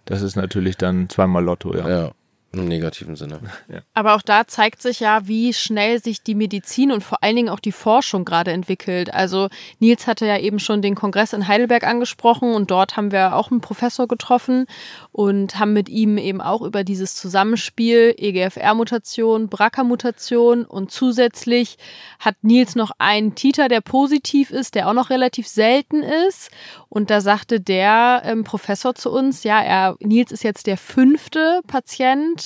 das 0.05 0.21
ist 0.21 0.35
natürlich 0.35 0.75
dann 0.77 1.09
zweimal 1.09 1.43
Lotto. 1.43 1.73
Ja. 1.75 1.87
ja, 1.89 2.11
im 2.53 2.67
negativen 2.67 3.15
Sinne. 3.15 3.39
Aber 3.93 4.15
auch 4.15 4.21
da 4.21 4.45
zeigt 4.47 4.81
sich 4.81 4.99
ja, 4.99 5.27
wie 5.27 5.53
schnell 5.53 6.01
sich 6.01 6.21
die 6.21 6.35
Medizin 6.35 6.91
und 6.91 7.03
vor 7.03 7.23
allen 7.23 7.35
Dingen 7.35 7.49
auch 7.49 7.59
die 7.59 7.71
Forschung 7.71 8.25
gerade 8.25 8.51
entwickelt. 8.51 9.13
Also 9.13 9.49
Nils 9.79 10.05
hatte 10.05 10.27
ja 10.27 10.37
eben 10.37 10.59
schon 10.59 10.81
den 10.81 10.93
Kongress 10.95 11.33
in 11.33 11.47
Heidelberg 11.47 11.83
angesprochen 11.83 12.53
und 12.53 12.69
dort 12.69 12.95
haben 12.95 13.11
wir 13.11 13.35
auch 13.35 13.49
einen 13.49 13.61
Professor 13.61 14.07
getroffen 14.07 14.67
und 15.11 15.57
haben 15.57 15.73
mit 15.73 15.89
ihm 15.89 16.17
eben 16.17 16.41
auch 16.41 16.61
über 16.61 16.83
dieses 16.83 17.15
Zusammenspiel 17.15 18.13
EGFR-Mutation, 18.17 19.49
BRCA-Mutation 19.49 20.65
und 20.65 20.91
zusätzlich 20.91 21.77
hat 22.19 22.35
Nils 22.43 22.75
noch 22.75 22.91
einen 22.99 23.33
Titer, 23.33 23.67
der 23.67 23.81
positiv 23.81 24.51
ist, 24.51 24.75
der 24.75 24.87
auch 24.87 24.93
noch 24.93 25.09
relativ 25.09 25.47
selten 25.47 26.03
ist. 26.03 26.51
Und 26.89 27.09
da 27.09 27.21
sagte 27.21 27.59
der 27.59 28.21
ähm, 28.25 28.43
Professor 28.43 28.93
zu 28.93 29.11
uns, 29.11 29.43
ja, 29.43 29.59
er, 29.61 29.95
Nils 29.99 30.31
ist 30.31 30.43
jetzt 30.43 30.67
der 30.67 30.77
fünfte 30.77 31.61
Patient 31.65 32.42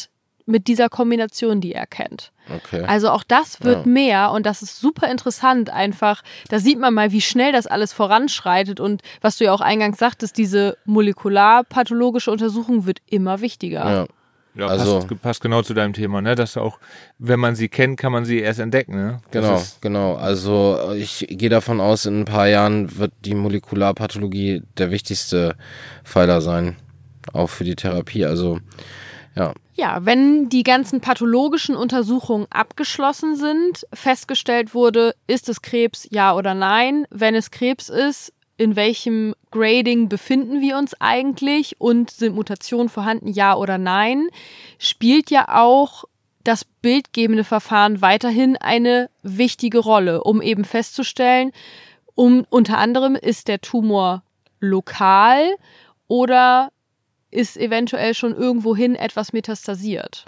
mit 0.48 0.68
dieser 0.68 0.90
Kombination, 0.90 1.62
die 1.62 1.74
er 1.74 1.86
kennt. 1.86 2.32
Okay. 2.56 2.84
Also 2.88 3.10
auch 3.10 3.24
das 3.24 3.62
wird 3.64 3.86
Ja. 3.86 3.92
mehr 3.92 4.32
und 4.32 4.46
das 4.46 4.62
ist 4.62 4.80
super 4.80 5.12
interessant 5.12 5.70
einfach. 5.70 6.24
Da 6.50 6.60
sieht 6.60 6.80
man 6.80 6.94
mal, 6.94 7.12
wie 7.12 7.22
schnell 7.22 7.52
das 7.52 7.68
alles 7.68 7.92
voranschreitet 7.94 8.80
und 8.80 9.02
was 9.22 9.38
du 9.38 9.44
ja 9.44 9.52
auch 9.54 9.62
eingangs 9.62 10.00
sagtest, 10.00 10.38
diese 10.38 10.78
molekularpathologische 10.86 12.32
Untersuchung 12.32 12.86
wird 12.86 13.00
immer 13.08 13.42
wichtiger. 13.42 13.90
ja. 13.90 14.06
Ja, 14.56 14.66
Also- 14.66 15.02
passt, 15.02 15.22
passt 15.22 15.42
genau 15.42 15.62
zu 15.62 15.76
deinem 15.76 15.94
Thema, 15.94 16.20
ne? 16.20 16.34
Dass 16.34 16.58
auch, 16.58 16.80
wenn 17.20 17.40
man 17.40 17.54
sie 17.56 17.70
kennt, 17.70 18.00
kann 18.00 18.12
man 18.12 18.26
sie 18.26 18.40
erst 18.40 18.60
entdecken, 18.60 18.96
ne? 18.96 19.20
Das 19.30 19.78
Genau, 19.82 20.16
genau. 20.16 20.16
Also 20.16 20.80
äh, 20.94 20.98
ich 20.98 21.28
gehe 21.30 21.50
davon 21.50 21.80
aus, 21.80 22.08
in 22.08 22.22
ein 22.22 22.26
paar 22.26 22.48
Jahren 22.48 22.98
wird 22.98 23.12
die 23.24 23.36
Molekularpathologie 23.36 24.64
der 24.80 24.90
wichtigste 24.90 25.56
Pfeiler 26.04 26.42
sein, 26.42 26.76
auch 27.34 27.52
für 27.52 27.66
die 27.66 27.76
Therapie. 27.76 28.26
Also 28.26 28.60
ja, 29.36 29.54
Ja, 29.80 30.04
wenn 30.04 30.50
die 30.50 30.64
ganzen 30.64 31.02
pathologischen 31.02 31.76
Untersuchungen 31.76 32.48
abgeschlossen 32.50 33.36
sind, 33.36 33.86
festgestellt 33.94 34.74
wurde, 34.74 35.14
ist 35.28 35.50
es 35.50 35.62
Krebs, 35.62 36.08
ja 36.10 36.36
oder 36.36 36.56
nein, 36.56 37.06
wenn 37.12 37.36
es 37.36 37.52
Krebs 37.52 37.88
ist, 37.90 38.34
in 38.58 38.76
welchem 38.76 39.36
Grading 39.52 40.10
befinden 40.10 40.62
wir 40.62 40.80
uns 40.80 41.00
eigentlich 41.00 41.80
und 41.80 42.10
sind 42.10 42.34
Mutationen 42.34 42.90
vorhanden, 42.90 43.28
ja 43.28 43.56
oder 43.56 43.78
nein, 43.78 44.30
spielt 44.80 45.30
ja 45.30 45.48
auch 45.48 46.06
das 46.44 46.66
bildgebende 46.66 47.44
Verfahren 47.44 48.02
weiterhin 48.02 48.58
eine 48.58 49.12
wichtige 49.22 49.78
Rolle, 49.78 50.24
um 50.24 50.42
eben 50.42 50.66
festzustellen, 50.66 51.52
um 52.16 52.48
unter 52.50 52.80
anderem 52.80 53.14
ist 53.14 53.48
der 53.48 53.62
Tumor 53.62 54.24
lokal 54.60 55.56
oder 56.08 56.72
ist 57.32 57.58
eventuell 57.58 58.14
schon 58.14 58.36
irgendwohin 58.36 58.96
etwas 58.96 59.34
metastasiert. 59.34 60.26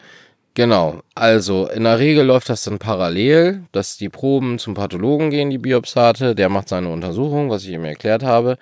genau. 0.53 1.01
Also 1.15 1.67
in 1.67 1.83
der 1.85 1.99
Regel 1.99 2.25
läuft 2.25 2.49
das 2.49 2.63
dann 2.63 2.79
parallel, 2.79 3.63
dass 3.71 3.97
die 3.97 4.09
Proben 4.09 4.59
zum 4.59 4.73
Pathologen 4.73 5.29
gehen, 5.29 5.49
die 5.49 5.57
Biopsate, 5.57 6.35
der 6.35 6.49
macht 6.49 6.69
seine 6.69 6.89
Untersuchung, 6.89 7.49
was 7.49 7.63
ich 7.63 7.71
eben 7.71 7.85
erklärt 7.85 8.23
habe. 8.23 8.57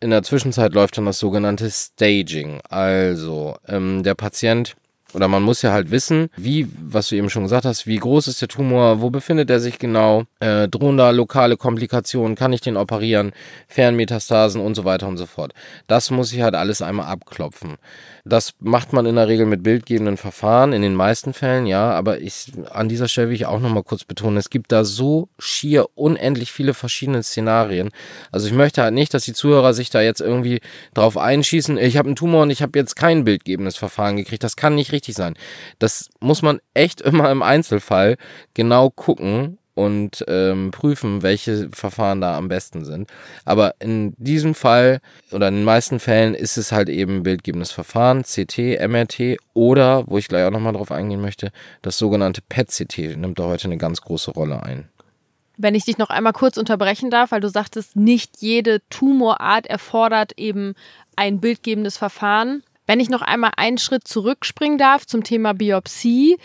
In 0.00 0.10
der 0.10 0.22
Zwischenzeit 0.22 0.74
läuft 0.74 0.96
dann 0.96 1.06
das 1.06 1.18
sogenannte 1.18 1.70
Staging. 1.70 2.60
Also 2.68 3.56
ähm, 3.66 4.02
der 4.02 4.14
Patient 4.14 4.76
oder 5.14 5.26
man 5.28 5.42
muss 5.42 5.62
ja 5.62 5.72
halt 5.72 5.90
wissen, 5.90 6.28
wie, 6.36 6.68
was 6.80 7.08
du 7.08 7.16
eben 7.16 7.30
schon 7.30 7.44
gesagt 7.44 7.64
hast, 7.64 7.86
wie 7.86 7.96
groß 7.96 8.28
ist 8.28 8.42
der 8.42 8.48
Tumor, 8.48 9.00
wo 9.00 9.10
befindet 9.10 9.48
er 9.48 9.58
sich 9.58 9.78
genau, 9.78 10.24
äh, 10.40 10.68
drohen 10.68 10.98
da 10.98 11.10
lokale 11.10 11.56
Komplikationen, 11.56 12.36
kann 12.36 12.52
ich 12.52 12.60
den 12.60 12.76
operieren, 12.76 13.32
Fernmetastasen 13.68 14.60
und 14.60 14.74
so 14.74 14.84
weiter 14.84 15.08
und 15.08 15.16
so 15.16 15.26
fort. 15.26 15.54
Das 15.86 16.10
muss 16.10 16.32
ich 16.32 16.42
halt 16.42 16.54
alles 16.54 16.82
einmal 16.82 17.06
abklopfen. 17.06 17.76
Das 18.28 18.54
macht 18.60 18.92
man 18.92 19.06
in 19.06 19.16
der 19.16 19.28
Regel 19.28 19.46
mit 19.46 19.62
bildgebenden 19.62 20.16
Verfahren, 20.16 20.72
in 20.72 20.82
den 20.82 20.94
meisten 20.94 21.32
Fällen, 21.32 21.66
ja, 21.66 21.90
aber 21.90 22.20
ich, 22.20 22.52
an 22.70 22.88
dieser 22.88 23.08
Stelle 23.08 23.28
will 23.28 23.34
ich 23.34 23.46
auch 23.46 23.60
nochmal 23.60 23.82
kurz 23.82 24.04
betonen, 24.04 24.36
es 24.36 24.50
gibt 24.50 24.70
da 24.72 24.84
so 24.84 25.28
schier 25.38 25.86
unendlich 25.94 26.52
viele 26.52 26.74
verschiedene 26.74 27.22
Szenarien. 27.22 27.90
Also 28.30 28.46
ich 28.46 28.52
möchte 28.52 28.82
halt 28.82 28.94
nicht, 28.94 29.14
dass 29.14 29.24
die 29.24 29.32
Zuhörer 29.32 29.74
sich 29.74 29.90
da 29.90 30.00
jetzt 30.00 30.20
irgendwie 30.20 30.60
drauf 30.94 31.16
einschießen, 31.16 31.78
ich 31.78 31.96
habe 31.96 32.08
einen 32.08 32.16
Tumor 32.16 32.42
und 32.42 32.50
ich 32.50 32.62
habe 32.62 32.78
jetzt 32.78 32.96
kein 32.96 33.24
bildgebendes 33.24 33.76
Verfahren 33.76 34.16
gekriegt. 34.16 34.44
Das 34.44 34.56
kann 34.56 34.74
nicht 34.74 34.92
richtig 34.92 35.14
sein. 35.14 35.34
Das 35.78 36.10
muss 36.20 36.42
man 36.42 36.60
echt 36.74 37.00
immer 37.08 37.30
im 37.30 37.42
Einzelfall 37.42 38.16
genau 38.54 38.90
gucken 38.90 39.58
und 39.78 40.24
ähm, 40.26 40.72
prüfen, 40.72 41.22
welche 41.22 41.68
Verfahren 41.70 42.20
da 42.20 42.36
am 42.36 42.48
besten 42.48 42.84
sind. 42.84 43.08
Aber 43.44 43.76
in 43.78 44.12
diesem 44.18 44.56
Fall 44.56 45.00
oder 45.30 45.46
in 45.48 45.54
den 45.54 45.64
meisten 45.64 46.00
Fällen 46.00 46.34
ist 46.34 46.56
es 46.56 46.72
halt 46.72 46.88
eben 46.88 47.22
bildgebendes 47.22 47.70
Verfahren, 47.70 48.24
CT, 48.24 48.80
MRT 48.88 49.36
oder, 49.54 50.02
wo 50.08 50.18
ich 50.18 50.26
gleich 50.26 50.44
auch 50.44 50.50
nochmal 50.50 50.72
drauf 50.72 50.90
eingehen 50.90 51.20
möchte, 51.20 51.52
das 51.80 51.96
sogenannte 51.96 52.42
PET-CT 52.42 53.16
nimmt 53.16 53.38
da 53.38 53.44
heute 53.44 53.68
eine 53.68 53.78
ganz 53.78 54.00
große 54.00 54.32
Rolle 54.32 54.64
ein. 54.64 54.88
Wenn 55.56 55.76
ich 55.76 55.84
dich 55.84 55.96
noch 55.96 56.10
einmal 56.10 56.32
kurz 56.32 56.56
unterbrechen 56.56 57.10
darf, 57.10 57.30
weil 57.30 57.40
du 57.40 57.48
sagtest, 57.48 57.94
nicht 57.94 58.42
jede 58.42 58.80
Tumorart 58.90 59.68
erfordert 59.68 60.32
eben 60.36 60.74
ein 61.14 61.38
bildgebendes 61.38 61.96
Verfahren. 61.96 62.64
Wenn 62.88 62.98
ich 62.98 63.10
noch 63.10 63.22
einmal 63.22 63.52
einen 63.56 63.78
Schritt 63.78 64.08
zurückspringen 64.08 64.78
darf 64.78 65.06
zum 65.06 65.22
Thema 65.22 65.54
Biopsie, 65.54 66.36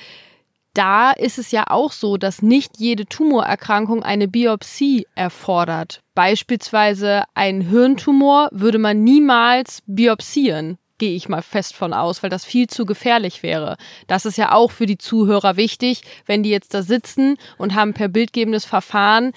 da 0.74 1.12
ist 1.12 1.38
es 1.38 1.52
ja 1.52 1.66
auch 1.68 1.92
so, 1.92 2.18
dass 2.18 2.42
nicht 2.42 2.80
jede 2.80 3.06
Tumorerkrankung 3.06 4.04
eine 4.04 4.28
Biopsie 4.28 5.08
erfordert. 5.16 6.02
Beispielsweise 6.16 7.24
ein 7.36 7.62
Hirntumor 7.62 8.50
würde 8.52 8.80
man 8.80 9.04
niemals 9.04 9.84
biopsieren, 9.86 10.78
gehe 10.98 11.16
ich 11.16 11.30
mal 11.30 11.42
fest 11.42 11.76
von 11.76 11.94
aus, 11.94 12.24
weil 12.24 12.30
das 12.30 12.46
viel 12.46 12.68
zu 12.68 12.86
gefährlich 12.86 13.44
wäre. 13.44 13.78
Das 14.08 14.26
ist 14.26 14.38
ja 14.38 14.52
auch 14.52 14.72
für 14.72 14.86
die 14.86 14.98
Zuhörer 14.98 15.58
wichtig, 15.58 16.02
wenn 16.26 16.44
die 16.44 16.50
jetzt 16.50 16.74
da 16.74 16.82
sitzen 16.82 17.38
und 17.58 17.76
haben 17.76 17.94
per 17.94 18.08
bildgebendes 18.08 18.66
Verfahren 18.66 19.32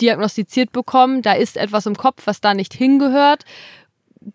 diagnostiziert 0.00 0.72
bekommen, 0.72 1.22
da 1.22 1.34
ist 1.34 1.56
etwas 1.56 1.86
im 1.86 1.96
Kopf, 1.96 2.26
was 2.26 2.40
da 2.40 2.52
nicht 2.52 2.74
hingehört, 2.74 3.44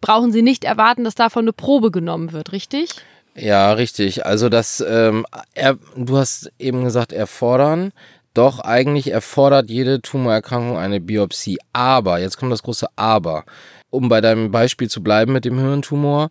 brauchen 0.02 0.32
Sie 0.32 0.42
nicht 0.42 0.64
erwarten, 0.64 1.04
dass 1.04 1.16
davon 1.16 1.44
eine 1.44 1.54
Probe 1.54 1.92
genommen 1.92 2.32
wird, 2.32 2.52
richtig? 2.52 2.90
Ja, 3.40 3.72
richtig. 3.72 4.26
Also 4.26 4.50
das, 4.50 4.84
ähm, 4.86 5.26
er, 5.54 5.78
du 5.96 6.18
hast 6.18 6.52
eben 6.60 6.84
gesagt, 6.84 7.14
erfordern. 7.14 7.94
Doch 8.34 8.60
eigentlich 8.60 9.12
erfordert 9.12 9.70
jede 9.70 10.02
Tumorerkrankung 10.02 10.78
eine 10.78 11.00
Biopsie. 11.00 11.58
Aber, 11.74 12.20
jetzt 12.20 12.38
kommt 12.38 12.52
das 12.52 12.64
große 12.64 12.88
Aber. 12.96 13.46
Um 13.90 14.10
bei 14.10 14.22
deinem 14.22 14.52
Beispiel 14.52 14.90
zu 14.90 15.02
bleiben 15.02 15.34
mit 15.34 15.46
dem 15.46 15.58
Hirntumor, 15.58 16.30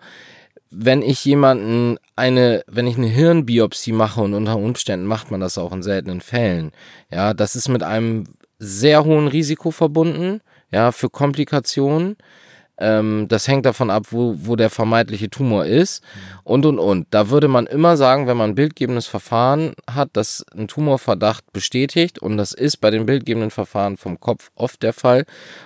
wenn 0.70 1.02
ich 1.02 1.24
jemanden 1.24 1.96
eine, 2.14 2.62
wenn 2.66 2.86
ich 2.86 2.98
eine 2.98 3.08
Hirnbiopsie 3.08 3.92
mache 3.92 4.20
und 4.20 4.34
unter 4.34 4.56
Umständen 4.56 5.06
macht 5.06 5.30
man 5.30 5.40
das 5.40 5.58
auch 5.58 5.72
in 5.72 5.82
seltenen 5.82 6.20
Fällen, 6.20 6.72
ja, 7.10 7.32
das 7.32 7.56
ist 7.56 7.68
mit 7.68 7.82
einem 7.82 8.24
sehr 8.58 9.04
hohen 9.04 9.28
Risiko 9.28 9.70
verbunden, 9.70 10.40
ja, 10.70 10.92
für 10.92 11.08
Komplikationen. 11.08 12.16
Ähm, 12.78 13.26
das 13.28 13.48
hängt 13.48 13.66
davon 13.66 13.90
ab, 13.90 14.04
wo, 14.10 14.34
wo 14.38 14.56
der 14.56 14.70
vermeintliche 14.70 15.30
Tumor 15.30 15.66
ist 15.66 16.02
und 16.44 16.64
und 16.64 16.78
und. 16.78 17.06
Da 17.10 17.30
würde 17.30 17.48
man 17.48 17.66
immer 17.66 17.96
sagen, 17.96 18.26
wenn 18.26 18.36
man 18.36 18.50
ein 18.50 18.54
bildgebendes 18.54 19.06
Verfahren 19.06 19.74
hat, 19.90 20.10
das 20.12 20.44
ein 20.56 20.68
Tumorverdacht 20.68 21.52
bestätigt 21.52 22.18
und 22.18 22.36
das 22.36 22.52
ist 22.52 22.78
bei 22.78 22.90
den 22.90 23.06
bildgebenden 23.06 23.50
Verfahren 23.50 23.96
vom 23.96 24.20
Kopf 24.20 24.50
oft 24.54 24.82
der 24.82 24.92
Fall, 24.92 25.24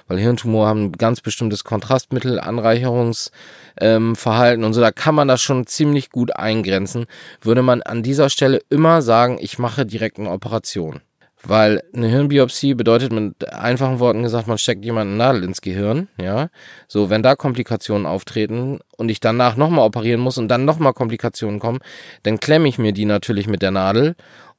weil 0.08 0.18
Hirntumore 0.18 0.68
haben 0.68 0.84
ein 0.84 0.92
ganz 0.92 1.20
bestimmtes 1.20 1.64
Kontrastmittel, 1.64 2.40
Anreicherungsverhalten 2.40 4.62
ähm, 4.62 4.66
und 4.66 4.72
so, 4.72 4.80
da 4.80 4.90
kann 4.90 5.14
man 5.14 5.28
das 5.28 5.42
schon 5.42 5.66
ziemlich 5.66 6.10
gut 6.10 6.34
eingrenzen, 6.34 7.06
würde 7.42 7.62
man 7.62 7.82
an 7.82 8.02
dieser 8.02 8.30
Stelle 8.30 8.60
immer 8.70 9.02
sagen, 9.02 9.38
ich 9.40 9.58
mache 9.58 9.84
direkt 9.84 10.18
eine 10.18 10.30
Operation. 10.30 11.02
Weil 11.44 11.82
eine 11.92 12.08
Hirnbiopsie 12.08 12.74
bedeutet 12.74 13.12
mit 13.12 13.52
einfachen 13.52 13.98
Worten 13.98 14.22
gesagt, 14.22 14.46
man 14.46 14.58
steckt 14.58 14.84
jemanden 14.84 15.16
Nadel 15.16 15.42
ins 15.42 15.60
Gehirn, 15.60 16.08
ja. 16.20 16.50
So, 16.86 17.10
wenn 17.10 17.22
da 17.22 17.34
Komplikationen 17.34 18.06
auftreten 18.06 18.78
und 18.96 19.08
ich 19.08 19.18
danach 19.18 19.56
nochmal 19.56 19.84
operieren 19.84 20.20
muss 20.20 20.38
und 20.38 20.48
dann 20.48 20.64
nochmal 20.64 20.92
Komplikationen 20.92 21.58
kommen, 21.58 21.80
dann 22.22 22.38
klemme 22.38 22.68
ich 22.68 22.78
mir 22.78 22.92
die 22.92 23.06
natürlich 23.06 23.48
mit 23.48 23.60
der 23.62 23.72
Nadel 23.72 24.14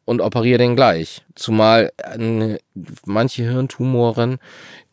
und 0.05 0.21
operiere 0.21 0.57
den 0.57 0.75
gleich. 0.75 1.23
Zumal 1.35 1.91
äh, 1.97 2.57
manche 3.05 3.43
Hirntumoren 3.43 4.39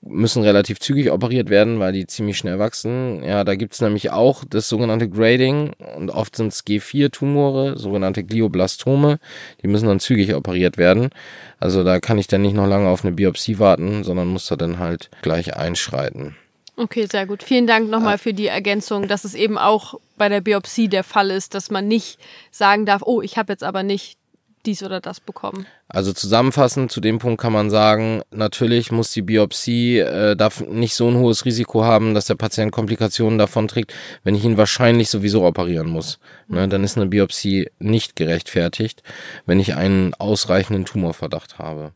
müssen 0.03 0.43
relativ 0.43 0.81
zügig 0.81 1.11
operiert 1.11 1.51
werden, 1.51 1.79
weil 1.79 1.93
die 1.93 2.07
ziemlich 2.07 2.39
schnell 2.39 2.59
wachsen. 2.59 3.23
Ja, 3.23 3.45
da 3.45 3.55
gibt's 3.55 3.81
nämlich 3.81 4.11
auch 4.11 4.45
das 4.49 4.69
sogenannte 4.69 5.09
Grading 5.09 5.73
und 5.97 6.11
oft 6.11 6.37
sind 6.37 6.53
es 6.53 6.67
G4-Tumore, 6.67 7.79
sogenannte 7.79 8.25
Glioblastome. 8.25 9.19
Die 9.63 9.69
müssen 9.69 9.89
dann 9.89 10.01
zügig 10.01 10.35
operiert 10.35 10.79
werden. 10.79 11.11
Also 11.59 11.85
da 11.85 12.01
kann 12.01 12.19
ich 12.19 12.27
dann 12.27 12.43
nicht 12.43 12.55
noch 12.55 12.67
lange 12.67 12.89
auf 12.89 13.05
eine 13.05 13.13
Biopsie 13.13 13.59
warten, 13.59 14.03
sondern 14.05 14.29
muss 14.29 14.47
da 14.47 14.57
dann 14.57 14.79
halt 14.79 15.11
gleich 15.23 15.57
einschreiten. 15.57 16.37
Okay, 16.77 17.07
sehr 17.11 17.27
gut. 17.27 17.43
Vielen 17.43 17.67
Dank 17.67 17.91
nochmal 17.91 18.17
für 18.17 18.33
die 18.33 18.47
Ergänzung, 18.47 19.07
dass 19.07 19.25
es 19.25 19.35
eben 19.35 19.59
auch 19.59 20.01
bei 20.17 20.31
der 20.31 20.41
Biopsie 20.41 20.89
der 20.89 21.05
Fall 21.05 21.31
ist, 21.31 21.55
dass 21.55 21.71
man 21.71 21.87
nicht 21.87 22.19
sagen 22.51 22.87
darf, 22.87 23.03
oh, 23.05 23.21
ich 23.21 23.37
habe 23.37 23.53
jetzt 23.53 23.65
aber 23.65 23.83
nicht 23.83 24.20
dies 24.67 24.83
oder 24.83 25.01
das 25.01 25.21
bekommen. 25.21 25.67
Also 25.89 26.13
zusammenfassend 26.13 26.93
zu 26.93 27.01
dem 27.01 27.19
Punkt 27.19 27.41
kann 27.41 27.53
man 27.53 27.71
sagen, 27.71 28.23
natürlich 28.31 28.93
muss 28.93 29.11
die 29.13 29.23
Biopsie 29.23 29.99
äh, 29.99 30.37
darf 30.37 30.61
nicht 30.61 30.95
so 30.95 31.09
ein 31.09 31.17
hohes 31.17 31.45
Risiko 31.45 31.85
haben, 31.85 32.15
dass 32.15 32.27
der 32.27 32.35
Patient 32.35 32.73
Komplikationen 32.73 33.39
davon 33.39 33.69
trägt, 33.69 33.95
wenn 34.25 34.35
ich 34.35 34.45
ihn 34.45 34.57
wahrscheinlich 34.57 35.11
sowieso 35.11 35.45
operieren 35.45 35.89
muss. 35.89 36.19
Ne, 36.49 36.69
dann 36.69 36.85
ist 36.85 36.97
eine 36.97 37.07
Biopsie 37.07 37.71
nicht 37.79 38.17
gerechtfertigt, 38.17 39.03
wenn 39.47 39.61
ich 39.61 39.75
einen 39.75 40.15
ausreichenden 40.15 40.85
Tumorverdacht 40.85 41.59
habe. 41.59 41.93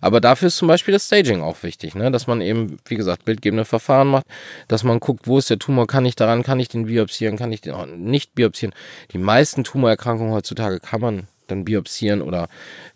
Aber 0.00 0.20
dafür 0.20 0.48
ist 0.48 0.56
zum 0.56 0.68
Beispiel 0.68 0.92
das 0.92 1.06
Staging 1.06 1.42
auch 1.42 1.62
wichtig, 1.62 1.94
ne? 1.94 2.10
dass 2.10 2.26
man 2.26 2.40
eben, 2.40 2.78
wie 2.86 2.96
gesagt, 2.96 3.24
bildgebende 3.24 3.64
Verfahren 3.64 4.08
macht, 4.08 4.26
dass 4.68 4.84
man 4.84 5.00
guckt, 5.00 5.26
wo 5.26 5.38
ist 5.38 5.50
der 5.50 5.58
Tumor, 5.58 5.86
kann 5.86 6.06
ich 6.06 6.16
daran, 6.16 6.42
kann 6.42 6.60
ich 6.60 6.68
den 6.68 6.86
biopsieren, 6.86 7.36
kann 7.36 7.52
ich 7.52 7.60
den 7.60 7.74
auch 7.74 7.86
nicht 7.86 8.34
biopsieren. 8.34 8.74
Die 9.12 9.18
meisten 9.18 9.64
Tumorerkrankungen 9.64 10.32
heutzutage 10.32 10.80
kann 10.80 11.00
man 11.00 11.28
dann 11.50 11.64
biopsieren 11.64 12.22
oder 12.22 12.48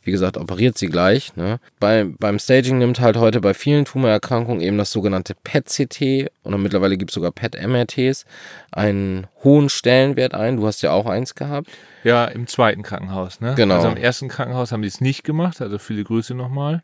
wie 0.03 0.11
gesagt, 0.11 0.37
operiert 0.37 0.77
sie 0.77 0.89
gleich. 0.89 1.35
Ne? 1.37 1.59
Bei, 1.81 2.05
beim 2.05 2.39
Staging 2.39 2.79
nimmt 2.79 3.01
halt 3.01 3.17
heute 3.17 3.41
bei 3.41 3.55
vielen 3.55 3.85
Tumorerkrankungen 3.85 4.61
eben 4.61 4.79
das 4.79 4.93
sogenannte 4.93 5.35
PET-CT 5.35 6.31
oder 6.45 6.59
mittlerweile 6.59 6.97
gibt 6.97 7.11
es 7.11 7.15
sogar 7.15 7.33
PET-MRTs 7.33 8.27
einen 8.71 9.27
hohen 9.43 9.69
Stellenwert 9.69 10.35
ein. 10.35 10.57
Du 10.57 10.67
hast 10.67 10.83
ja 10.83 10.93
auch 10.93 11.07
eins 11.07 11.35
gehabt. 11.35 11.71
Ja, 12.03 12.27
im 12.27 12.47
zweiten 12.47 12.83
Krankenhaus. 12.83 13.41
Ne? 13.41 13.55
Genau. 13.57 13.77
Also 13.77 13.89
im 13.89 13.97
ersten 13.97 14.29
Krankenhaus 14.29 14.73
haben 14.73 14.83
die 14.83 14.89
es 14.89 15.01
nicht 15.01 15.25
gemacht, 15.25 15.63
also 15.63 15.79
viele 15.79 16.05
Grüße 16.05 16.35
nochmal. 16.35 16.83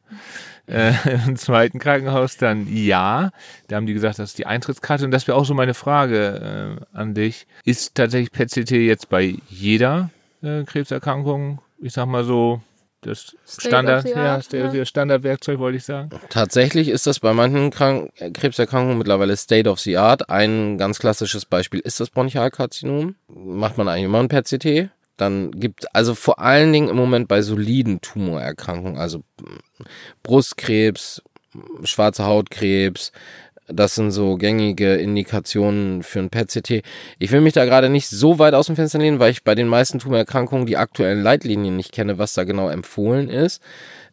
Äh, 0.67 0.93
Im 1.27 1.37
zweiten 1.37 1.79
Krankenhaus 1.79 2.37
dann 2.37 2.67
ja. 2.73 3.31
Da 3.69 3.77
haben 3.77 3.87
die 3.87 3.95
gesagt, 3.95 4.19
das 4.19 4.31
ist 4.31 4.39
die 4.39 4.47
Eintrittskarte. 4.47 5.05
Und 5.05 5.11
das 5.11 5.27
wäre 5.27 5.37
auch 5.37 5.45
so 5.45 5.53
meine 5.53 5.75
Frage 5.75 6.79
äh, 6.95 6.97
an 6.97 7.15
dich. 7.15 7.47
Ist 7.65 7.97
tatsächlich 7.97 8.33
PET-CT 8.33 8.71
jetzt 8.71 9.09
bei 9.09 9.35
jeder 9.49 10.11
äh, 10.43 10.65
Krebserkrankung, 10.65 11.61
ich 11.81 11.93
sag 11.93 12.07
mal 12.07 12.25
so, 12.25 12.61
das 13.03 13.35
Standard, 13.47 14.07
ja, 14.07 14.39
ja. 14.53 14.85
Standardwerkzeug 14.85 15.59
wollte 15.59 15.79
ich 15.79 15.85
sagen. 15.85 16.11
Tatsächlich 16.29 16.89
ist 16.89 17.07
das 17.07 17.21
bei 17.21 17.33
manchen 17.33 17.71
Krank 17.71 18.13
Krebserkrankungen 18.35 18.99
mittlerweile 18.99 19.37
State 19.37 19.71
of 19.71 19.81
the 19.81 19.97
Art. 19.97 20.29
Ein 20.29 20.77
ganz 20.77 20.99
klassisches 20.99 21.47
Beispiel 21.47 21.81
ist 21.81 21.99
das 21.99 22.11
Bronchialkarzinom. 22.11 23.15
Macht 23.29 23.79
man 23.79 23.89
eigentlich 23.89 24.05
immer 24.05 24.21
ein 24.21 24.29
PET-CT. 24.29 24.91
Dann 25.17 25.51
gibt 25.53 25.95
also 25.95 26.15
vor 26.15 26.41
allen 26.41 26.73
Dingen 26.73 26.89
im 26.89 26.97
Moment 26.97 27.29
bei 27.29 27.41
soliden 27.41 28.01
Tumorerkrankungen, 28.03 28.99
also 28.99 29.23
Brustkrebs, 30.23 31.23
schwarze 31.85 32.25
Hautkrebs, 32.25 33.13
das 33.73 33.95
sind 33.95 34.11
so 34.11 34.37
gängige 34.37 34.95
Indikationen 34.95 36.03
für 36.03 36.21
ein 36.21 36.31
PET-CT. 36.31 36.83
Ich 37.19 37.33
will 37.33 37.41
mich 37.41 37.53
da 37.53 37.65
gerade 37.65 37.89
nicht 37.89 38.09
so 38.09 38.39
weit 38.39 38.55
aus 38.55 38.67
dem 38.67 38.77
Fenster 38.77 38.99
lehnen, 38.99 39.19
weil 39.19 39.31
ich 39.31 39.45
bei 39.45 39.55
den 39.55 39.69
meisten 39.69 39.99
Tumorerkrankungen 39.99 40.67
die 40.67 40.77
aktuellen 40.77 41.23
Leitlinien 41.23 41.77
nicht 41.77 41.93
kenne, 41.93 42.19
was 42.19 42.35
da 42.35 42.45
genau 42.45 42.69
empfohlen 42.69 43.29
ist. 43.29 43.63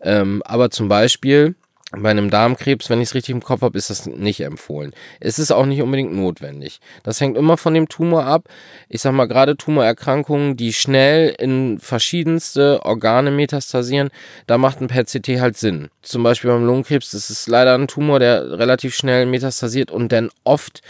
Ähm, 0.01 0.41
aber 0.45 0.69
zum 0.69 0.87
Beispiel 0.87 1.55
bei 1.91 2.09
einem 2.09 2.29
Darmkrebs, 2.29 2.89
wenn 2.89 2.99
ich 2.99 3.09
es 3.09 3.15
richtig 3.15 3.33
im 3.33 3.41
Kopf 3.41 3.61
habe, 3.61 3.77
ist 3.77 3.89
das 3.89 4.05
nicht 4.05 4.41
empfohlen. 4.41 4.93
Es 5.21 5.39
ist 5.39 5.51
auch 5.51 5.65
nicht 5.65 5.81
unbedingt 5.81 6.13
notwendig. 6.13 6.81
Das 7.03 7.21
hängt 7.21 7.37
immer 7.37 7.55
von 7.55 7.73
dem 7.73 7.87
Tumor 7.87 8.25
ab. 8.25 8.49
Ich 8.89 9.01
sag 9.01 9.13
mal, 9.13 9.27
gerade 9.27 9.55
Tumorerkrankungen, 9.55 10.57
die 10.57 10.73
schnell 10.73 11.33
in 11.39 11.79
verschiedenste 11.79 12.81
Organe 12.83 13.31
metastasieren, 13.31 14.09
da 14.47 14.57
macht 14.57 14.81
ein 14.81 14.87
PET-CT 14.87 15.39
halt 15.39 15.57
Sinn. 15.57 15.87
Zum 16.01 16.23
Beispiel 16.23 16.51
beim 16.51 16.65
Lungenkrebs, 16.65 17.11
das 17.11 17.29
ist 17.29 17.47
leider 17.47 17.73
ein 17.75 17.87
Tumor, 17.87 18.19
der 18.19 18.59
relativ 18.59 18.93
schnell 18.93 19.25
metastasiert 19.25 19.89
und 19.89 20.11
dann 20.11 20.29
oft 20.43 20.81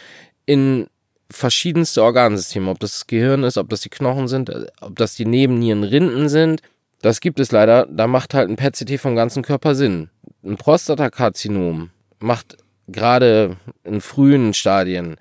in 0.48 0.88
verschiedenste 1.30 2.02
Organsysteme, 2.02 2.72
ob 2.72 2.80
das 2.80 2.94
das 2.94 3.08
Gehirn 3.08 3.44
ist, 3.44 3.58
ob 3.58 3.70
das 3.70 3.82
die 3.82 3.90
Knochen 3.90 4.28
sind, 4.28 4.50
ob 4.82 4.96
das 4.96 5.14
die 5.14 5.26
Nebennierenrinden 5.26 6.28
sind. 6.28 6.62
Das 7.04 7.20
gibt 7.20 7.40
es 7.40 7.52
leider. 7.52 7.86
Da 7.86 8.08
macht 8.08 8.34
halt 8.34 8.50
ein 8.50 8.56
PET-CT 8.56 9.00
vom 9.00 9.16
ganzen 9.16 9.44
Körper 9.44 9.76
Sinn 9.76 10.10
ein 10.48 10.58
Prostatakarzinom 10.58 11.90
macht 12.20 12.58
gerade 12.88 13.58
in 13.84 14.02
frühen 14.02 14.54
Stadien 14.54 15.18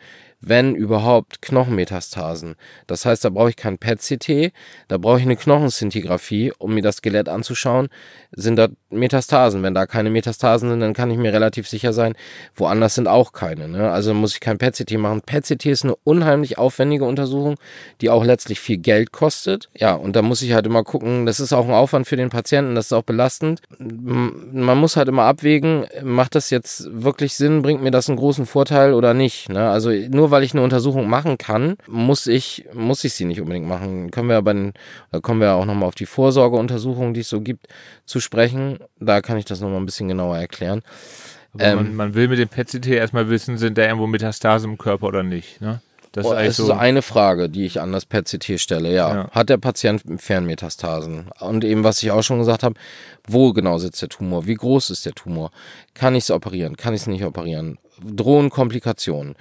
wenn 0.47 0.75
überhaupt 0.77 1.43
Knochenmetastasen. 1.43 2.55
Das 2.87 3.05
heißt, 3.05 3.25
da 3.25 3.31
brauche 3.31 3.51
ich 3.51 3.57
kein 3.57 3.79
PET-CT, 3.79 4.53
da 4.89 4.97
brauche 4.97 5.19
ich 5.19 5.25
eine 5.25 5.37
Knochenszintigraphie, 5.37 6.53
um 6.59 6.75
mir 6.75 6.83
das 6.83 6.97
Skelett 6.97 7.29
anzuschauen. 7.29 7.89
Sind 8.31 8.57
da 8.57 8.69
Metastasen? 8.91 9.63
Wenn 9.63 9.75
da 9.75 9.87
keine 9.87 10.11
Metastasen 10.11 10.71
sind, 10.71 10.81
dann 10.81 10.95
kann 10.95 11.11
ich 11.11 11.19
mir 11.19 11.33
relativ 11.33 11.69
sicher 11.69 11.93
sein, 11.93 12.15
woanders 12.55 12.95
sind 12.95 13.09
auch 13.09 13.33
keine. 13.33 13.67
Ne? 13.69 13.91
Also 13.91 14.15
muss 14.15 14.35
ich 14.35 14.41
kein 14.41 14.59
PET-CT 14.59 14.93
machen. 14.99 15.23
PET-CT 15.23 15.67
ist 15.67 15.85
eine 15.85 15.97
unheimlich 16.05 16.59
aufwendige 16.59 17.05
Untersuchung, 17.05 17.57
die 18.01 18.11
auch 18.11 18.25
letztlich 18.25 18.61
viel 18.61 18.79
Geld 18.79 19.11
kostet. 19.11 19.69
Ja, 19.75 19.95
und 19.95 20.15
da 20.15 20.23
muss 20.23 20.43
ich 20.43 20.53
halt 20.53 20.67
immer 20.67 20.85
gucken, 20.85 21.27
das 21.27 21.41
ist 21.41 21.53
auch 21.53 21.67
ein 21.67 21.75
Aufwand 21.75 22.07
für 22.07 22.17
den 22.17 22.31
Patienten, 22.31 22.77
das 22.77 22.87
ist 22.87 22.93
auch 22.93 23.03
belastend. 23.03 23.63
Man 23.79 24.79
muss 24.79 24.97
halt 24.97 25.09
immer 25.09 25.25
abwägen, 25.25 25.87
macht 26.03 26.37
das 26.37 26.51
jetzt 26.51 26.89
wirklich 26.91 27.35
Sinn, 27.35 27.63
bringt 27.63 27.83
mir 27.83 27.91
das 27.91 28.09
einen 28.09 28.19
großen 28.19 28.47
Vorteil 28.47 28.95
oder 28.95 29.13
nicht. 29.13 29.49
Ne? 29.49 29.69
Also 29.69 29.91
nur 29.91 30.31
weil 30.31 30.36
weil 30.37 30.45
ich 30.45 30.53
eine 30.53 30.63
Untersuchung 30.63 31.09
machen 31.09 31.39
kann, 31.39 31.79
muss 31.87 32.27
ich, 32.27 32.67
muss 32.75 33.05
ich 33.05 33.15
sie 33.15 33.25
nicht 33.25 33.41
unbedingt 33.41 33.67
machen. 33.67 34.11
Können 34.11 34.29
wir 34.29 34.37
aber, 34.37 34.53
da 34.53 35.21
kommen 35.21 35.41
wir 35.41 35.55
auch 35.55 35.65
nochmal 35.65 35.89
auf 35.89 35.95
die 35.95 36.05
Vorsorgeuntersuchungen, 36.05 37.15
die 37.15 37.21
es 37.21 37.31
so 37.31 37.41
gibt, 37.41 37.69
zu 38.05 38.21
sprechen. 38.21 38.81
Da 39.01 39.23
kann 39.23 39.39
ich 39.39 39.47
das 39.47 39.63
nochmal 39.63 39.81
ein 39.81 39.87
bisschen 39.87 40.09
genauer 40.09 40.37
erklären. 40.37 40.83
Ähm, 41.59 41.77
man, 41.77 41.95
man, 41.95 42.15
will 42.15 42.29
mit 42.29 42.39
dem 42.39 42.51
PET-CT 42.51 42.87
erstmal 42.89 43.31
wissen, 43.31 43.57
sind 43.57 43.79
da 43.79 43.85
irgendwo 43.85 44.07
Metastasen 44.07 44.73
im 44.73 44.77
Körper 44.77 45.07
oder 45.07 45.23
nicht, 45.23 45.63
ne? 45.63 45.81
Das, 46.13 46.27
ist, 46.27 46.59
ist 46.59 46.67
so 46.67 46.73
eine 46.73 47.01
Frage, 47.01 47.49
die 47.49 47.65
ich 47.65 47.81
an 47.81 47.93
das 47.93 48.05
PET-CT 48.05 48.61
stelle. 48.61 48.93
Ja. 48.93 49.15
ja. 49.15 49.31
Hat 49.31 49.49
der 49.49 49.57
Patient 49.57 50.03
Fernmetastasen? 50.19 51.31
Und 51.41 51.65
eben, 51.65 51.83
was 51.83 52.03
ich 52.03 52.11
auch 52.11 52.23
schon 52.23 52.41
gesagt 52.41 52.63
habe, 52.63 52.75
wo 53.27 53.55
genau 53.55 53.79
sitzt 53.79 54.03
der 54.03 54.11
Tumor? 54.11 54.47
Wie 54.47 54.55
groß 54.55 54.91
ist 54.91 55.07
der 55.07 55.15
Tumor? 55.15 55.51
Kann 55.95 56.15
ich 56.15 56.25
es 56.25 56.31
operieren? 56.31 56.77
Kann 56.77 56.93
ich 56.93 57.03
es 57.03 57.07
nicht 57.07 57.25
operieren? 57.25 57.79
Drohen 58.03 58.51
Komplikationen? 58.51 59.37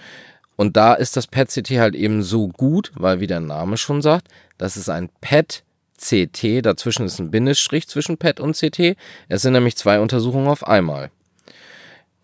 Und 0.55 0.77
da 0.77 0.93
ist 0.93 1.17
das 1.17 1.27
PET-CT 1.27 1.79
halt 1.79 1.95
eben 1.95 2.23
so 2.23 2.47
gut, 2.47 2.91
weil 2.95 3.19
wie 3.19 3.27
der 3.27 3.39
Name 3.39 3.77
schon 3.77 4.01
sagt, 4.01 4.27
das 4.57 4.77
ist 4.77 4.89
ein 4.89 5.09
PET-CT, 5.21 6.65
dazwischen 6.65 7.05
ist 7.05 7.19
ein 7.19 7.31
Bindestrich 7.31 7.87
zwischen 7.87 8.17
PET 8.17 8.39
und 8.39 8.57
CT. 8.57 8.95
Es 9.27 9.41
sind 9.41 9.53
nämlich 9.53 9.75
zwei 9.75 9.99
Untersuchungen 9.99 10.47
auf 10.47 10.65
einmal. 10.65 11.11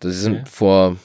Das 0.00 0.16
sind 0.16 0.48
vor 0.48 0.96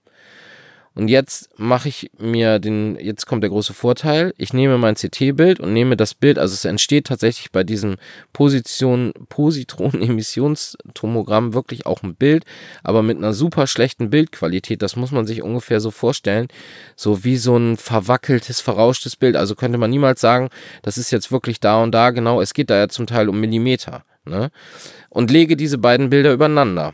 Und 0.94 1.08
jetzt 1.08 1.58
mache 1.58 1.88
ich 1.88 2.10
mir 2.18 2.58
den, 2.58 2.98
jetzt 3.00 3.24
kommt 3.26 3.42
der 3.42 3.48
große 3.48 3.72
Vorteil, 3.72 4.34
ich 4.36 4.52
nehme 4.52 4.76
mein 4.76 4.94
CT-Bild 4.94 5.58
und 5.58 5.72
nehme 5.72 5.96
das 5.96 6.12
Bild, 6.14 6.38
also 6.38 6.52
es 6.52 6.66
entsteht 6.66 7.06
tatsächlich 7.06 7.50
bei 7.50 7.64
diesem 7.64 7.96
Position, 8.34 9.14
Positronen-Emissionstomogramm 9.30 11.54
wirklich 11.54 11.86
auch 11.86 12.02
ein 12.02 12.14
Bild, 12.14 12.44
aber 12.82 13.02
mit 13.02 13.16
einer 13.16 13.32
super 13.32 13.66
schlechten 13.66 14.10
Bildqualität, 14.10 14.82
das 14.82 14.96
muss 14.96 15.12
man 15.12 15.26
sich 15.26 15.42
ungefähr 15.42 15.80
so 15.80 15.90
vorstellen, 15.90 16.48
so 16.94 17.24
wie 17.24 17.38
so 17.38 17.56
ein 17.56 17.78
verwackeltes, 17.78 18.60
verrauschtes 18.60 19.16
Bild, 19.16 19.36
also 19.36 19.54
könnte 19.54 19.78
man 19.78 19.88
niemals 19.88 20.20
sagen, 20.20 20.50
das 20.82 20.98
ist 20.98 21.10
jetzt 21.10 21.32
wirklich 21.32 21.58
da 21.58 21.82
und 21.82 21.92
da, 21.92 22.10
genau, 22.10 22.42
es 22.42 22.52
geht 22.52 22.68
da 22.68 22.76
ja 22.76 22.88
zum 22.88 23.06
Teil 23.06 23.30
um 23.30 23.40
Millimeter, 23.40 24.04
ne? 24.26 24.50
Und 25.08 25.30
lege 25.30 25.56
diese 25.56 25.78
beiden 25.78 26.10
Bilder 26.10 26.32
übereinander. 26.32 26.92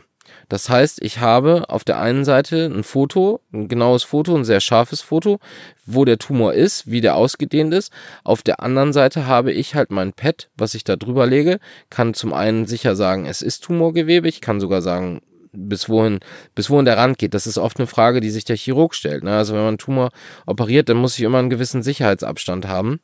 Das 0.49 0.67
heißt, 0.67 1.01
ich 1.01 1.19
habe 1.19 1.69
auf 1.69 1.83
der 1.83 1.99
einen 1.99 2.25
Seite 2.25 2.65
ein 2.65 2.83
Foto, 2.83 3.39
ein 3.53 3.67
genaues 3.67 4.03
Foto, 4.03 4.35
ein 4.35 4.43
sehr 4.43 4.59
scharfes 4.59 5.01
Foto, 5.01 5.39
wo 5.85 6.05
der 6.05 6.17
Tumor 6.17 6.53
ist, 6.53 6.89
wie 6.89 7.01
der 7.01 7.15
ausgedehnt 7.15 7.73
ist. 7.73 7.93
Auf 8.23 8.41
der 8.41 8.59
anderen 8.59 8.91
Seite 8.91 9.27
habe 9.27 9.51
ich 9.51 9.75
halt 9.75 9.91
mein 9.91 10.11
Pad, 10.11 10.49
was 10.57 10.73
ich 10.73 10.83
da 10.83 10.95
drüber 10.95 11.27
lege, 11.27 11.59
kann 11.91 12.15
zum 12.15 12.33
einen 12.33 12.65
sicher 12.65 12.95
sagen, 12.95 13.27
es 13.27 13.43
ist 13.43 13.63
Tumorgewebe. 13.63 14.27
Ich 14.27 14.41
kann 14.41 14.59
sogar 14.59 14.81
sagen, 14.81 15.21
bis 15.51 15.87
wohin, 15.87 16.19
bis 16.55 16.69
wohin 16.69 16.85
der 16.85 16.97
Rand 16.97 17.19
geht. 17.19 17.33
Das 17.33 17.47
ist 17.47 17.57
oft 17.57 17.77
eine 17.77 17.87
Frage, 17.87 18.19
die 18.19 18.31
sich 18.31 18.43
der 18.43 18.57
Chirurg 18.57 18.95
stellt. 18.95 19.23
Ne? 19.23 19.35
Also 19.35 19.53
wenn 19.53 19.61
man 19.61 19.69
einen 19.69 19.77
Tumor 19.77 20.09
operiert, 20.47 20.89
dann 20.89 20.97
muss 20.97 21.17
ich 21.17 21.23
immer 21.23 21.39
einen 21.39 21.49
gewissen 21.49 21.83
Sicherheitsabstand 21.83 22.67
haben. 22.67 22.99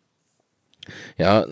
Ja, 1.17 1.45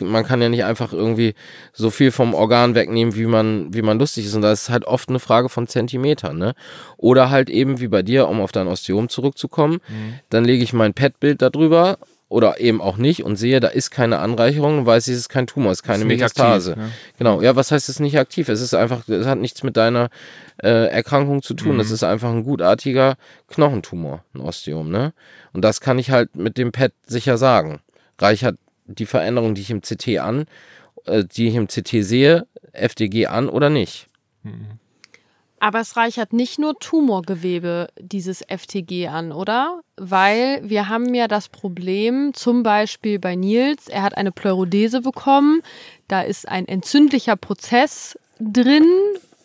man 0.00 0.24
kann 0.24 0.42
ja 0.42 0.48
nicht 0.48 0.64
einfach 0.64 0.92
irgendwie 0.92 1.34
so 1.72 1.90
viel 1.90 2.10
vom 2.10 2.34
Organ 2.34 2.74
wegnehmen, 2.74 3.14
wie 3.14 3.26
man, 3.26 3.72
wie 3.74 3.82
man 3.82 3.98
lustig 3.98 4.26
ist. 4.26 4.34
Und 4.34 4.42
das 4.42 4.62
ist 4.62 4.70
halt 4.70 4.84
oft 4.84 5.08
eine 5.08 5.20
Frage 5.20 5.48
von 5.48 5.66
Zentimetern, 5.66 6.38
ne? 6.38 6.54
Oder 6.96 7.30
halt 7.30 7.50
eben 7.50 7.80
wie 7.80 7.88
bei 7.88 8.02
dir, 8.02 8.28
um 8.28 8.40
auf 8.40 8.52
dein 8.52 8.68
Osteom 8.68 9.08
zurückzukommen, 9.08 9.80
mhm. 9.88 10.14
dann 10.30 10.44
lege 10.44 10.62
ich 10.62 10.72
mein 10.72 10.94
PET-Bild 10.94 11.42
darüber 11.42 11.98
oder 12.30 12.60
eben 12.60 12.80
auch 12.80 12.96
nicht 12.96 13.24
und 13.24 13.34
sehe, 13.34 13.58
da 13.58 13.66
ist 13.66 13.90
keine 13.90 14.20
Anreicherung, 14.20 14.86
weiß 14.86 15.08
ich, 15.08 15.14
es 15.14 15.20
ist 15.22 15.28
kein 15.28 15.48
Tumor, 15.48 15.72
es 15.72 15.80
ist 15.80 15.82
keine 15.82 16.04
ist 16.04 16.06
Metastase. 16.06 16.70
Aktiv, 16.72 16.84
ne? 16.84 16.92
Genau, 17.18 17.42
ja, 17.42 17.56
was 17.56 17.72
heißt 17.72 17.88
es 17.88 17.98
nicht 17.98 18.18
aktiv? 18.18 18.48
Es 18.48 18.60
ist 18.60 18.72
einfach, 18.72 19.08
es 19.08 19.26
hat 19.26 19.38
nichts 19.38 19.64
mit 19.64 19.76
deiner 19.76 20.10
äh, 20.62 20.86
Erkrankung 20.86 21.42
zu 21.42 21.54
tun. 21.54 21.74
Mhm. 21.74 21.78
Das 21.78 21.90
ist 21.90 22.04
einfach 22.04 22.30
ein 22.30 22.44
gutartiger 22.44 23.16
Knochentumor, 23.48 24.22
ein 24.32 24.40
Osteom, 24.42 24.88
ne? 24.88 25.12
Und 25.52 25.62
das 25.62 25.80
kann 25.80 25.98
ich 25.98 26.12
halt 26.12 26.36
mit 26.36 26.56
dem 26.56 26.70
PET 26.70 26.92
sicher 27.04 27.36
sagen. 27.36 27.80
Reichert 28.16 28.58
die 28.98 29.06
Veränderung, 29.06 29.54
die 29.54 29.62
ich 29.62 29.70
im 29.70 29.80
CT 29.80 30.18
an, 30.18 30.46
äh, 31.06 31.24
die 31.24 31.48
ich 31.48 31.54
im 31.54 31.68
CT 31.68 32.04
sehe, 32.04 32.46
FDG 32.72 33.26
an 33.26 33.48
oder 33.48 33.70
nicht. 33.70 34.08
Aber 35.58 35.80
es 35.80 35.96
reichert 35.96 36.32
nicht 36.32 36.58
nur 36.58 36.78
Tumorgewebe 36.78 37.88
dieses 38.00 38.42
FTG 38.48 39.08
an, 39.08 39.30
oder? 39.30 39.82
Weil 39.96 40.62
wir 40.64 40.88
haben 40.88 41.14
ja 41.14 41.28
das 41.28 41.50
Problem, 41.50 42.32
zum 42.32 42.62
Beispiel 42.62 43.18
bei 43.18 43.36
Nils, 43.36 43.88
er 43.88 44.02
hat 44.02 44.16
eine 44.16 44.32
Pleurodese 44.32 45.02
bekommen, 45.02 45.60
da 46.08 46.22
ist 46.22 46.48
ein 46.48 46.66
entzündlicher 46.66 47.36
Prozess 47.36 48.18
drin, 48.40 48.88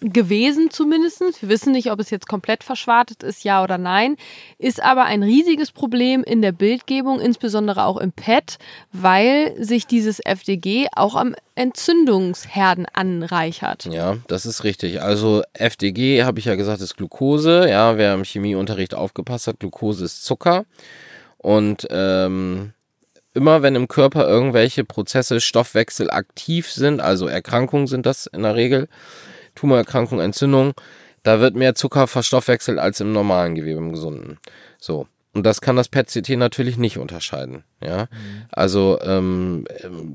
gewesen 0.02 0.70
zumindest. 0.70 1.22
Wir 1.42 1.50
wissen 1.50 1.72
nicht, 1.72 1.92
ob 1.92 2.00
es 2.00 2.10
jetzt 2.10 2.28
komplett 2.28 2.64
verschwartet 2.64 3.24
ist, 3.24 3.44
ja 3.44 3.64
oder 3.64 3.78
nein. 3.78 4.16
Ist 4.58 4.84
aber 4.84 5.06
ein 5.06 5.24
riesiges 5.24 5.72
Problem 5.72 6.24
in 6.24 6.42
der 6.42 6.52
Bildgebung, 6.52 7.20
insbesondere 7.20 7.86
auch 7.86 7.98
im 7.98 8.12
PET, 8.12 8.58
weil 8.92 9.56
sich 9.64 9.88
dieses 9.88 10.20
FDG 10.20 10.88
auch 10.96 11.16
am 11.16 11.36
Entzündungsherden 11.56 12.86
anreichert. 12.92 13.86
Ja, 13.86 14.18
das 14.28 14.46
ist 14.46 14.64
richtig. 14.64 15.02
Also 15.02 15.44
FDG, 15.54 16.24
habe 16.24 16.40
ich 16.40 16.46
ja 16.46 16.56
gesagt, 16.56 16.82
ist 16.82 16.98
Glucose. 16.98 17.68
Ja, 17.70 17.98
wer 17.98 18.14
im 18.14 18.24
Chemieunterricht 18.24 18.94
aufgepasst 18.94 19.48
hat, 19.48 19.60
Glucose 19.60 20.04
ist 20.04 20.26
Zucker. 20.26 20.66
Und 21.38 21.88
ähm, 21.90 22.74
immer 23.34 23.62
wenn 23.62 23.76
im 23.76 23.88
Körper 23.88 24.28
irgendwelche 24.28 24.84
Prozesse 24.84 25.40
stoffwechselaktiv 25.40 26.72
sind, 26.72 27.02
also 27.02 27.28
Erkrankungen 27.28 27.88
sind 27.88 28.06
das 28.06 28.26
in 28.26 28.44
der 28.44 28.56
Regel, 28.56 28.88
Tumorerkrankung, 29.56 30.20
Entzündung, 30.20 30.74
da 31.24 31.40
wird 31.40 31.56
mehr 31.56 31.76
Zucker 31.76 32.08
verstoffwechselt 32.08 32.78
als 32.78 33.00
im 33.00 33.12
normalen 33.12 33.56
Gewebe, 33.56 33.80
im 33.80 33.92
gesunden. 33.92 34.38
So. 34.80 35.08
Und 35.36 35.46
das 35.46 35.60
kann 35.60 35.76
das 35.76 35.90
PET-CT 35.90 36.38
natürlich 36.38 36.78
nicht 36.78 36.98
unterscheiden. 36.98 37.66
Ja, 37.84 38.04
mhm. 38.04 38.46
also 38.52 38.98
ähm, 39.02 39.66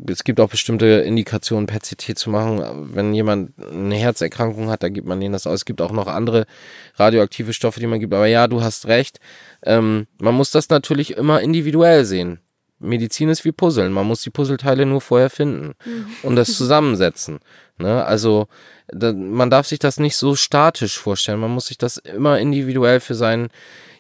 es 0.08 0.24
gibt 0.24 0.40
auch 0.40 0.48
bestimmte 0.48 0.86
Indikationen, 0.86 1.66
PET-CT 1.66 2.16
zu 2.16 2.30
machen. 2.30 2.94
Wenn 2.94 3.12
jemand 3.12 3.52
eine 3.70 3.96
Herzerkrankung 3.96 4.70
hat, 4.70 4.82
da 4.82 4.88
gibt 4.88 5.06
man 5.06 5.20
denen 5.20 5.34
das 5.34 5.46
aus. 5.46 5.56
Es 5.56 5.64
gibt 5.66 5.82
auch 5.82 5.92
noch 5.92 6.06
andere 6.06 6.46
radioaktive 6.94 7.52
Stoffe, 7.52 7.80
die 7.80 7.86
man 7.86 8.00
gibt. 8.00 8.14
Aber 8.14 8.28
ja, 8.28 8.48
du 8.48 8.62
hast 8.62 8.86
recht. 8.88 9.20
Ähm, 9.62 10.06
man 10.18 10.34
muss 10.34 10.52
das 10.52 10.70
natürlich 10.70 11.18
immer 11.18 11.42
individuell 11.42 12.06
sehen. 12.06 12.40
Medizin 12.78 13.28
ist 13.28 13.44
wie 13.44 13.52
Puzzeln. 13.52 13.92
Man 13.92 14.06
muss 14.06 14.22
die 14.22 14.30
Puzzleteile 14.30 14.86
nur 14.86 15.02
vorher 15.02 15.28
finden 15.28 15.74
mhm. 15.84 16.06
und 16.22 16.36
das 16.36 16.56
zusammensetzen. 16.56 17.40
Ne? 17.76 18.04
Also 18.06 18.48
man 18.92 19.50
darf 19.50 19.66
sich 19.66 19.78
das 19.78 19.98
nicht 19.98 20.16
so 20.16 20.34
statisch 20.36 20.98
vorstellen. 20.98 21.40
Man 21.40 21.50
muss 21.50 21.66
sich 21.66 21.78
das 21.78 21.96
immer 21.96 22.38
individuell 22.38 23.00
für 23.00 23.14
seinen 23.14 23.50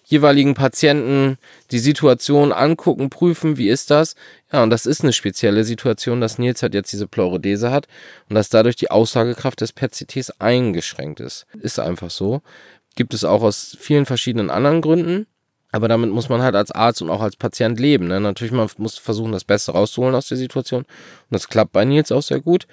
jeweiligen 0.04 0.54
Patienten 0.54 1.38
die 1.70 1.78
Situation 1.78 2.52
angucken, 2.52 3.10
prüfen, 3.10 3.56
wie 3.56 3.68
ist 3.68 3.90
das? 3.90 4.16
Ja, 4.52 4.62
und 4.62 4.70
das 4.70 4.84
ist 4.84 5.02
eine 5.02 5.12
spezielle 5.12 5.62
Situation, 5.62 6.20
dass 6.20 6.38
Nils 6.38 6.62
halt 6.62 6.74
jetzt 6.74 6.92
diese 6.92 7.06
Pleurodese 7.06 7.70
hat 7.70 7.86
und 8.28 8.34
dass 8.34 8.48
dadurch 8.48 8.74
die 8.74 8.90
Aussagekraft 8.90 9.60
des 9.60 9.72
PET-CTs 9.72 10.40
eingeschränkt 10.40 11.20
ist. 11.20 11.46
Ist 11.60 11.78
einfach 11.78 12.10
so. 12.10 12.42
Gibt 12.96 13.14
es 13.14 13.22
auch 13.22 13.42
aus 13.42 13.76
vielen 13.78 14.04
verschiedenen 14.04 14.50
anderen 14.50 14.80
Gründen. 14.80 15.26
Aber 15.72 15.86
damit 15.86 16.10
muss 16.10 16.28
man 16.28 16.42
halt 16.42 16.56
als 16.56 16.72
Arzt 16.72 17.00
und 17.00 17.10
auch 17.10 17.20
als 17.20 17.36
Patient 17.36 17.78
leben. 17.78 18.08
Ne? 18.08 18.20
Natürlich, 18.20 18.52
man 18.52 18.68
muss 18.78 18.98
versuchen, 18.98 19.30
das 19.30 19.44
Beste 19.44 19.70
rauszuholen 19.70 20.16
aus 20.16 20.26
der 20.26 20.36
Situation. 20.36 20.82
Und 20.82 20.88
das 21.30 21.48
klappt 21.48 21.70
bei 21.72 21.84
Nils 21.84 22.10
auch 22.10 22.22
sehr 22.22 22.40
gut. 22.40 22.66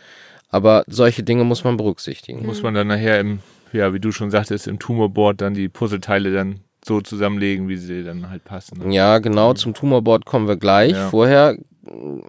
Aber 0.49 0.83
solche 0.87 1.23
Dinge 1.23 1.43
muss 1.43 1.63
man 1.63 1.77
berücksichtigen. 1.77 2.45
Muss 2.45 2.63
man 2.63 2.73
dann 2.73 2.87
nachher 2.87 3.19
im, 3.19 3.39
ja, 3.73 3.93
wie 3.93 3.99
du 3.99 4.11
schon 4.11 4.31
sagtest, 4.31 4.67
im 4.67 4.79
Tumorboard 4.79 5.41
dann 5.41 5.53
die 5.53 5.69
Puzzleteile 5.69 6.31
dann 6.33 6.61
so 6.85 7.01
zusammenlegen, 7.01 7.67
wie 7.67 7.75
sie 7.75 8.03
dann 8.03 8.29
halt 8.29 8.45
passen. 8.45 8.79
ne? 8.79 8.93
Ja, 8.95 9.19
genau, 9.19 9.53
zum 9.53 9.73
Tumorboard 9.73 10.25
kommen 10.25 10.47
wir 10.47 10.55
gleich. 10.55 10.93
Ja. 10.93 11.09
Vorher 11.09 11.57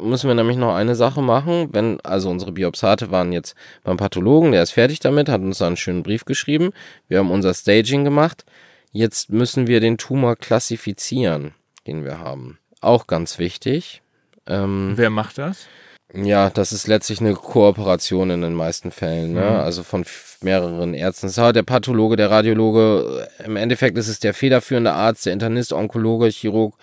müssen 0.01 0.29
wir 0.29 0.35
nämlich 0.35 0.57
noch 0.57 0.75
eine 0.75 0.95
Sache 0.95 1.23
machen. 1.23 1.69
Wenn, 1.73 2.01
also 2.01 2.31
unsere 2.31 2.53
Biopsate 2.53 3.11
waren 3.11 3.33
jetzt 3.33 3.55
beim 3.85 3.97
Pathologen, 3.97 4.53
der 4.53 4.63
ist 4.63 4.73
fertig 4.73 5.01
damit, 5.01 5.29
hat 5.29 5.41
uns 5.41 5.59
da 5.59 5.67
einen 5.67 5.77
schönen 5.77 6.03
Brief 6.03 6.25
geschrieben. 6.25 6.71
Wir 7.09 7.19
haben 7.19 7.31
unser 7.31 7.55
Staging 7.55 8.05
gemacht. 8.05 8.45
Jetzt 8.93 9.31
müssen 9.31 9.67
wir 9.67 9.81
den 9.81 9.99
Tumor 9.99 10.37
klassifizieren, 10.37 11.55
den 11.87 12.05
wir 12.05 12.19
haben. 12.19 12.59
Auch 12.81 13.07
ganz 13.07 13.39
wichtig. 13.39 14.03
Ähm, 14.47 14.93
Wer 14.97 15.11
macht 15.11 15.39
das? 15.39 15.67
Ja, 16.15 16.49
das 16.49 16.73
ist 16.73 16.87
letztlich 16.87 17.21
eine 17.21 17.35
Kooperation 17.35 18.31
in 18.31 18.41
den 18.41 18.55
meisten 18.55 18.91
Fällen, 18.91 19.35
ne? 19.35 19.43
Mhm. 19.43 19.47
Also 19.47 19.83
von 19.83 20.05
mehreren 20.41 20.95
Ärzten. 20.95 21.27
Das 21.27 21.33
ist 21.33 21.39
halt 21.39 21.57
der 21.57 21.65
Pathologe, 21.65 22.17
der 22.17 22.31
Radiologe. 22.31 23.29
Im 23.45 23.57
Endeffekt 23.57 23.99
ist 23.99 24.09
es 24.09 24.19
der 24.19 24.33
federführende 24.33 24.93
Arzt, 24.93 25.27
der 25.27 25.35
Internist, 25.35 25.73
Onkologe, 25.73 26.29
Chirurg, 26.29 26.77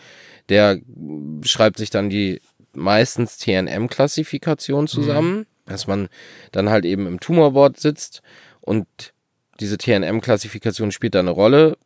der 0.50 0.78
schreibt 1.44 1.78
sich 1.78 1.90
dann 1.90 2.10
die 2.10 2.42
meistens 2.74 3.38
TNM-Klassifikation 3.38 4.88
zusammen, 4.88 5.48
dass 5.66 5.88
man 5.88 6.10
dann 6.52 6.70
halt 6.70 6.86
eben 6.86 7.08
im 7.08 7.20
Tumorboard 7.20 7.80
sitzt 7.80 8.22
und 8.62 8.86
diese 9.60 9.78
TNM-Klassifikation 9.78 10.92
spielt 10.92 11.16
da 11.16 11.20
eine 11.20 11.32
Rolle. 11.32 11.78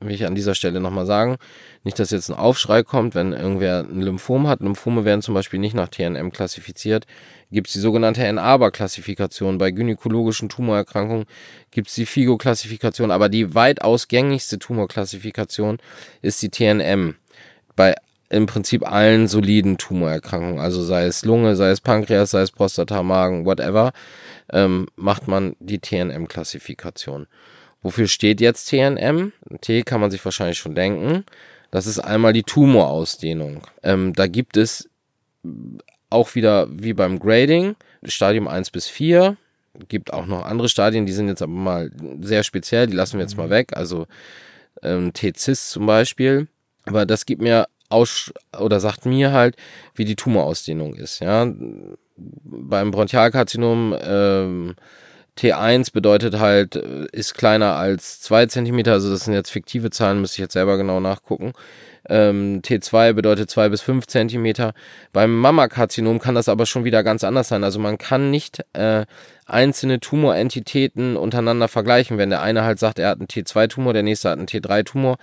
Will 0.00 0.14
ich 0.14 0.26
an 0.26 0.34
dieser 0.34 0.54
Stelle 0.54 0.80
nochmal 0.80 1.06
sagen. 1.06 1.36
Nicht, 1.82 1.98
dass 1.98 2.10
jetzt 2.10 2.28
ein 2.28 2.36
Aufschrei 2.36 2.82
kommt, 2.82 3.14
wenn 3.14 3.32
irgendwer 3.32 3.80
ein 3.80 4.02
Lymphom 4.02 4.46
hat. 4.46 4.60
Lymphome 4.60 5.06
werden 5.06 5.22
zum 5.22 5.32
Beispiel 5.32 5.58
nicht 5.58 5.74
nach 5.74 5.88
TNM 5.88 6.32
klassifiziert. 6.32 7.06
Gibt 7.50 7.68
es 7.68 7.72
die 7.72 7.78
sogenannte 7.80 8.30
NABA-Klassifikation. 8.30 9.56
Bei 9.56 9.70
gynäkologischen 9.70 10.50
Tumorerkrankungen 10.50 11.24
gibt 11.70 11.88
es 11.88 11.94
die 11.94 12.04
FIGO-Klassifikation. 12.04 13.10
Aber 13.10 13.30
die 13.30 13.54
weitaus 13.54 14.08
gängigste 14.08 14.58
Tumorklassifikation 14.58 15.78
ist 16.20 16.42
die 16.42 16.50
TNM. 16.50 17.14
Bei 17.74 17.94
im 18.28 18.46
Prinzip 18.46 18.86
allen 18.86 19.28
soliden 19.28 19.78
Tumorerkrankungen, 19.78 20.58
also 20.58 20.82
sei 20.82 21.04
es 21.04 21.24
Lunge, 21.24 21.56
sei 21.56 21.70
es 21.70 21.80
Pankreas, 21.80 22.32
sei 22.32 22.42
es 22.42 22.50
Prostata, 22.50 23.02
Magen, 23.02 23.46
whatever, 23.46 23.92
ähm, 24.52 24.88
macht 24.96 25.28
man 25.28 25.54
die 25.60 25.78
TNM-Klassifikation. 25.78 27.28
Wofür 27.86 28.08
steht 28.08 28.40
jetzt 28.40 28.68
TNM? 28.68 29.32
T 29.60 29.84
kann 29.84 30.00
man 30.00 30.10
sich 30.10 30.24
wahrscheinlich 30.24 30.58
schon 30.58 30.74
denken. 30.74 31.24
Das 31.70 31.86
ist 31.86 32.00
einmal 32.00 32.32
die 32.32 32.42
Tumorausdehnung. 32.42 33.62
Ähm, 33.84 34.12
da 34.12 34.26
gibt 34.26 34.56
es 34.56 34.90
auch 36.10 36.34
wieder 36.34 36.66
wie 36.68 36.94
beim 36.94 37.20
Grading, 37.20 37.76
Stadium 38.02 38.48
1 38.48 38.72
bis 38.72 38.88
4. 38.88 39.36
Gibt 39.88 40.12
auch 40.12 40.26
noch 40.26 40.44
andere 40.44 40.68
Stadien, 40.68 41.06
die 41.06 41.12
sind 41.12 41.28
jetzt 41.28 41.42
aber 41.42 41.52
mal 41.52 41.92
sehr 42.22 42.42
speziell, 42.42 42.88
die 42.88 42.96
lassen 42.96 43.18
wir 43.18 43.24
jetzt 43.24 43.36
mal 43.36 43.50
weg. 43.50 43.76
Also 43.76 44.08
ähm, 44.82 45.12
T-Cis 45.12 45.70
zum 45.70 45.86
Beispiel. 45.86 46.48
Aber 46.86 47.06
das 47.06 47.24
gibt 47.24 47.40
mir 47.40 47.68
aus 47.88 48.32
oder 48.58 48.80
sagt 48.80 49.06
mir 49.06 49.30
halt, 49.30 49.54
wie 49.94 50.04
die 50.04 50.16
Tumorausdehnung 50.16 50.96
ist. 50.96 51.20
Ja, 51.20 51.46
beim 52.16 52.90
Bronchialkarzinom 52.90 53.96
ähm, 54.02 54.74
T1 55.38 55.92
bedeutet 55.92 56.38
halt, 56.38 56.76
äh, 56.76 57.06
ist 57.12 57.34
kleiner 57.34 57.76
als 57.76 58.20
zwei 58.20 58.46
Zentimeter, 58.46 58.92
also 58.92 59.10
das 59.10 59.24
sind 59.24 59.34
jetzt 59.34 59.50
fiktive 59.50 59.90
Zahlen, 59.90 60.20
müsste 60.20 60.36
ich 60.36 60.44
jetzt 60.44 60.54
selber 60.54 60.76
genau 60.76 61.00
nachgucken. 61.00 61.52
Ähm, 62.08 62.62
T2 62.62 63.12
bedeutet 63.14 63.50
zwei 63.50 63.68
bis 63.68 63.80
fünf 63.80 64.06
Zentimeter. 64.06 64.74
Beim 65.12 65.36
Mammakarzinom 65.36 66.18
kann 66.20 66.34
das 66.34 66.48
aber 66.48 66.66
schon 66.66 66.84
wieder 66.84 67.02
ganz 67.02 67.24
anders 67.24 67.48
sein. 67.48 67.64
Also 67.64 67.80
man 67.80 67.98
kann 67.98 68.30
nicht 68.30 68.64
äh, 68.74 69.06
einzelne 69.44 70.00
Tumorentitäten 70.00 71.16
untereinander 71.16 71.68
vergleichen. 71.68 72.18
Wenn 72.18 72.30
der 72.30 72.42
eine 72.42 72.62
halt 72.62 72.78
sagt, 72.78 72.98
er 72.98 73.08
hat 73.08 73.18
einen 73.18 73.26
T2-Tumor, 73.26 73.92
der 73.92 74.02
nächste 74.04 74.30
hat 74.30 74.38
einen 74.38 74.46
T3-Tumor. 74.46 75.16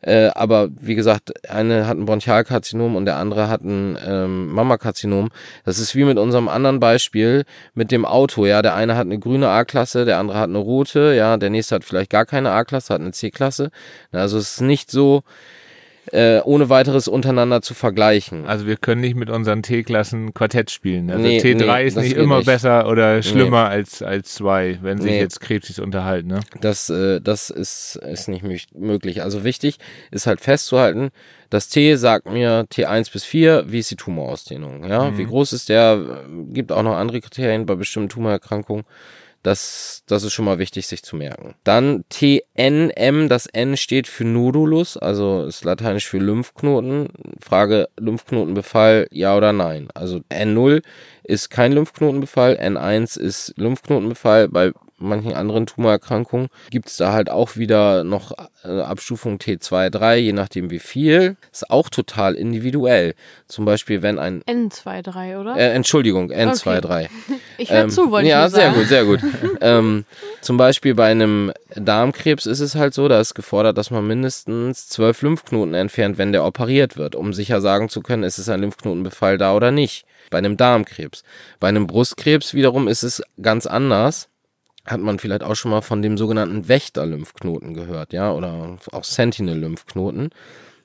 Äh, 0.00 0.28
aber 0.34 0.68
wie 0.80 0.94
gesagt, 0.94 1.50
eine 1.50 1.86
hat 1.86 1.96
ein 1.96 2.04
Bronchialkarzinom 2.04 2.94
und 2.94 3.04
der 3.04 3.16
andere 3.16 3.48
hat 3.48 3.62
ein 3.62 3.98
ähm, 4.06 4.48
Mammakarzinom. 4.52 5.30
Das 5.64 5.78
ist 5.78 5.94
wie 5.94 6.04
mit 6.04 6.18
unserem 6.18 6.48
anderen 6.48 6.80
Beispiel 6.80 7.44
mit 7.74 7.90
dem 7.90 8.04
Auto. 8.04 8.46
Ja, 8.46 8.62
der 8.62 8.74
eine 8.74 8.96
hat 8.96 9.06
eine 9.06 9.18
grüne 9.18 9.48
A-Klasse, 9.48 10.04
der 10.04 10.18
andere 10.18 10.38
hat 10.38 10.48
eine 10.48 10.58
rote. 10.58 11.14
Ja, 11.14 11.36
der 11.36 11.50
nächste 11.50 11.76
hat 11.76 11.84
vielleicht 11.84 12.10
gar 12.10 12.26
keine 12.26 12.52
A-Klasse, 12.52 12.94
hat 12.94 13.00
eine 13.00 13.12
C-Klasse. 13.12 13.70
Also 14.12 14.38
es 14.38 14.52
ist 14.54 14.60
nicht 14.60 14.90
so 14.90 15.22
äh, 16.12 16.40
ohne 16.44 16.68
weiteres 16.68 17.08
untereinander 17.08 17.62
zu 17.62 17.74
vergleichen. 17.74 18.46
Also 18.46 18.66
wir 18.66 18.76
können 18.76 19.00
nicht 19.00 19.16
mit 19.16 19.30
unseren 19.30 19.62
T-Klassen 19.62 20.34
Quartett 20.34 20.70
spielen. 20.70 21.10
Also 21.10 21.22
Nee, 21.22 21.38
T3 21.40 21.54
nee, 21.80 21.86
ist 21.86 21.96
nicht 21.96 22.16
immer 22.16 22.38
nicht. 22.38 22.46
besser 22.46 22.88
oder 22.88 23.22
schlimmer 23.22 23.68
als 23.68 24.02
als 24.02 24.34
zwei, 24.34 24.78
wenn 24.82 24.98
sich 25.00 25.10
Nee. 25.12 25.20
jetzt 25.20 25.40
Krebsis 25.40 25.78
unterhalten. 25.78 26.28
Ne? 26.28 26.40
Das, 26.60 26.88
äh, 26.90 27.20
das 27.20 27.50
ist, 27.50 27.96
ist 27.96 28.28
nicht 28.28 28.44
mö- 28.44 28.66
möglich. 28.74 29.22
Also 29.22 29.44
wichtig 29.44 29.78
ist 30.10 30.26
halt 30.26 30.40
festzuhalten, 30.40 31.10
das 31.50 31.68
T 31.68 31.94
sagt 31.96 32.30
mir 32.30 32.66
T1 32.70 33.10
bis 33.12 33.24
4, 33.24 33.64
wie 33.68 33.78
ist 33.78 33.90
die 33.90 33.96
Tumorausdehnung? 33.96 34.84
Ja, 34.88 35.16
wie 35.16 35.24
groß 35.24 35.52
ist 35.54 35.68
der? 35.68 36.24
Gibt 36.52 36.72
auch 36.72 36.82
noch 36.82 36.96
andere 36.96 37.20
Kriterien 37.20 37.64
bei 37.66 37.74
bestimmten 37.74 38.10
Tumorerkrankungen. 38.10 38.84
Das, 39.42 40.02
das 40.06 40.24
ist 40.24 40.32
schon 40.32 40.44
mal 40.44 40.58
wichtig, 40.58 40.86
sich 40.86 41.02
zu 41.02 41.16
merken. 41.16 41.54
Dann 41.64 42.04
TNM, 42.08 43.28
das 43.28 43.46
N 43.46 43.76
steht 43.76 44.08
für 44.08 44.24
Nodulus, 44.24 44.96
also 44.96 45.44
ist 45.44 45.64
lateinisch 45.64 46.08
für 46.08 46.18
Lymphknoten. 46.18 47.08
Frage 47.40 47.88
Lymphknotenbefall, 47.98 49.06
ja 49.12 49.36
oder 49.36 49.52
nein? 49.52 49.88
Also 49.94 50.20
N0 50.30 50.82
ist 51.22 51.50
kein 51.50 51.72
Lymphknotenbefall, 51.72 52.58
N1 52.60 53.18
ist 53.18 53.54
Lymphknotenbefall. 53.56 54.48
Bei 54.48 54.72
manchen 54.98 55.32
anderen 55.34 55.66
Tumorerkrankungen 55.66 56.48
gibt's 56.70 56.96
da 56.96 57.12
halt 57.12 57.30
auch 57.30 57.56
wieder 57.56 58.04
noch 58.04 58.32
äh, 58.64 58.80
Abstufung 58.80 59.36
T2, 59.38 59.90
3, 59.90 60.18
je 60.18 60.32
nachdem 60.32 60.70
wie 60.70 60.78
viel. 60.78 61.36
Ist 61.52 61.70
auch 61.70 61.88
total 61.88 62.34
individuell. 62.34 63.14
Zum 63.46 63.64
Beispiel, 63.64 64.02
wenn 64.02 64.18
ein 64.18 64.42
N23, 64.42 65.38
oder? 65.40 65.56
äh, 65.56 65.70
Entschuldigung, 65.72 66.30
N2, 66.30 66.68
Okay. 66.68 66.80
3. 66.80 67.10
ich 67.58 67.70
höre 67.70 67.88
zu, 67.88 68.10
wollte 68.10 68.28
ja, 68.28 68.46
ich 68.46 68.52
nur 68.52 68.60
sehr 68.60 68.70
sagen. 68.70 68.78
gut, 68.78 68.88
sehr 68.88 69.04
gut. 69.04 69.20
ähm, 69.60 70.04
zum 70.40 70.56
Beispiel 70.56 70.94
bei 70.94 71.10
einem 71.10 71.52
Darmkrebs 71.74 72.46
ist 72.46 72.60
es 72.60 72.74
halt 72.74 72.94
so, 72.94 73.08
da 73.08 73.20
ist 73.20 73.34
gefordert, 73.34 73.78
dass 73.78 73.90
man 73.90 74.06
mindestens 74.06 74.88
zwölf 74.88 75.22
Lymphknoten 75.22 75.74
entfernt, 75.74 76.18
wenn 76.18 76.32
der 76.32 76.44
operiert 76.44 76.96
wird, 76.96 77.14
um 77.14 77.32
sicher 77.32 77.60
sagen 77.60 77.88
zu 77.88 78.00
können, 78.00 78.22
ist 78.24 78.38
es 78.38 78.48
ein 78.48 78.60
Lymphknotenbefall 78.60 79.38
da 79.38 79.54
oder 79.54 79.70
nicht. 79.70 80.04
Bei 80.30 80.38
einem 80.38 80.56
Darmkrebs. 80.56 81.22
Bei 81.58 81.68
einem 81.68 81.86
Brustkrebs 81.86 82.52
wiederum 82.52 82.86
ist 82.88 83.02
es 83.02 83.22
ganz 83.40 83.66
anders. 83.66 84.28
Hat 84.88 85.00
man 85.00 85.18
vielleicht 85.18 85.42
auch 85.42 85.54
schon 85.54 85.70
mal 85.70 85.82
von 85.82 86.02
dem 86.02 86.16
sogenannten 86.16 86.66
Wächter-Lymphknoten 86.66 87.74
gehört, 87.74 88.12
ja, 88.12 88.32
oder 88.32 88.78
auch 88.92 89.04
Sentinel-Lymphknoten. 89.04 90.30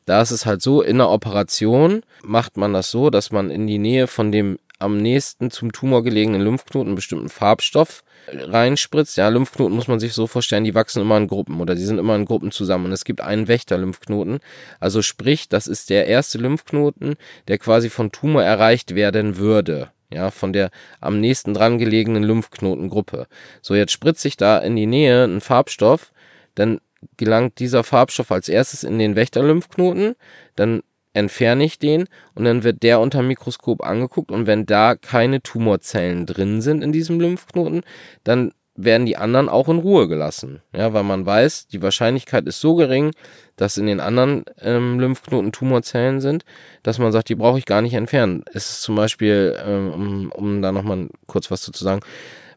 Da 0.05 0.21
ist 0.21 0.31
es 0.31 0.45
halt 0.45 0.61
so, 0.61 0.81
in 0.81 0.97
der 0.97 1.09
Operation 1.09 2.01
macht 2.23 2.57
man 2.57 2.73
das 2.73 2.91
so, 2.91 3.09
dass 3.09 3.31
man 3.31 3.49
in 3.49 3.67
die 3.67 3.77
Nähe 3.77 4.07
von 4.07 4.31
dem 4.31 4.59
am 4.79 4.97
nächsten 4.97 5.49
zum 5.49 5.71
Tumor 5.71 6.03
gelegenen 6.03 6.41
Lymphknoten 6.41 6.89
einen 6.89 6.95
bestimmten 6.95 7.29
Farbstoff 7.29 8.03
reinspritzt. 8.27 9.15
Ja, 9.15 9.29
Lymphknoten 9.29 9.75
muss 9.75 9.87
man 9.87 9.99
sich 9.99 10.13
so 10.13 10.27
vorstellen, 10.27 10.65
die 10.65 10.75
wachsen 10.75 11.01
immer 11.01 11.17
in 11.17 11.27
Gruppen 11.27 11.61
oder 11.61 11.75
die 11.75 11.85
sind 11.85 11.99
immer 11.99 12.15
in 12.15 12.25
Gruppen 12.25 12.51
zusammen 12.51 12.85
und 12.85 12.91
es 12.91 13.05
gibt 13.05 13.21
einen 13.21 13.47
Wächter-Lymphknoten. 13.47 14.39
Also 14.81 15.01
sprich, 15.01 15.47
das 15.47 15.67
ist 15.67 15.89
der 15.89 16.07
erste 16.07 16.37
Lymphknoten, 16.37 17.15
der 17.47 17.57
quasi 17.59 17.89
von 17.89 18.11
Tumor 18.11 18.43
erreicht 18.43 18.93
werden 18.93 19.37
würde. 19.37 19.89
Ja, 20.13 20.31
von 20.31 20.53
der 20.53 20.69
am 21.01 21.19
nächsten 21.19 21.53
dran 21.53 21.77
gelegenen 21.77 22.23
Lymphknotengruppe. 22.23 23.27
So, 23.61 23.75
jetzt 23.75 23.91
spritze 23.91 24.27
ich 24.27 24.37
da 24.37 24.59
in 24.59 24.75
die 24.75 24.85
Nähe 24.85 25.23
einen 25.23 25.41
Farbstoff, 25.41 26.13
dann 26.55 26.79
gelangt 27.17 27.59
dieser 27.59 27.83
Farbstoff 27.83 28.31
als 28.31 28.47
erstes 28.47 28.83
in 28.83 28.99
den 28.99 29.15
Wächter-Lymphknoten, 29.15 30.15
dann 30.55 30.83
entferne 31.13 31.63
ich 31.63 31.79
den 31.79 32.05
und 32.33 32.45
dann 32.45 32.63
wird 32.63 32.83
der 32.83 32.99
unter 32.99 33.21
Mikroskop 33.21 33.83
angeguckt 33.83 34.31
und 34.31 34.47
wenn 34.47 34.65
da 34.65 34.95
keine 34.95 35.41
Tumorzellen 35.41 36.25
drin 36.25 36.61
sind 36.61 36.83
in 36.83 36.91
diesem 36.91 37.19
Lymphknoten, 37.19 37.81
dann 38.23 38.51
werden 38.75 39.05
die 39.05 39.17
anderen 39.17 39.49
auch 39.49 39.69
in 39.69 39.79
Ruhe 39.79 40.07
gelassen. 40.07 40.61
Ja, 40.75 40.93
weil 40.93 41.03
man 41.03 41.25
weiß, 41.25 41.67
die 41.67 41.81
Wahrscheinlichkeit 41.81 42.47
ist 42.47 42.59
so 42.59 42.75
gering, 42.75 43.11
dass 43.55 43.77
in 43.77 43.85
den 43.85 43.99
anderen 43.99 44.45
ähm, 44.61 44.99
Lymphknoten 44.99 45.51
Tumorzellen 45.51 46.21
sind, 46.21 46.43
dass 46.81 46.97
man 46.97 47.11
sagt, 47.11 47.29
die 47.29 47.35
brauche 47.35 47.59
ich 47.59 47.65
gar 47.65 47.81
nicht 47.81 47.93
entfernen. 47.93 48.43
Es 48.53 48.71
ist 48.71 48.81
zum 48.81 48.95
Beispiel, 48.95 49.55
ähm, 49.63 49.91
um, 49.91 50.31
um 50.31 50.61
da 50.61 50.71
nochmal 50.71 51.09
kurz 51.27 51.51
was 51.51 51.61
zu 51.61 51.71
sagen, 51.71 52.01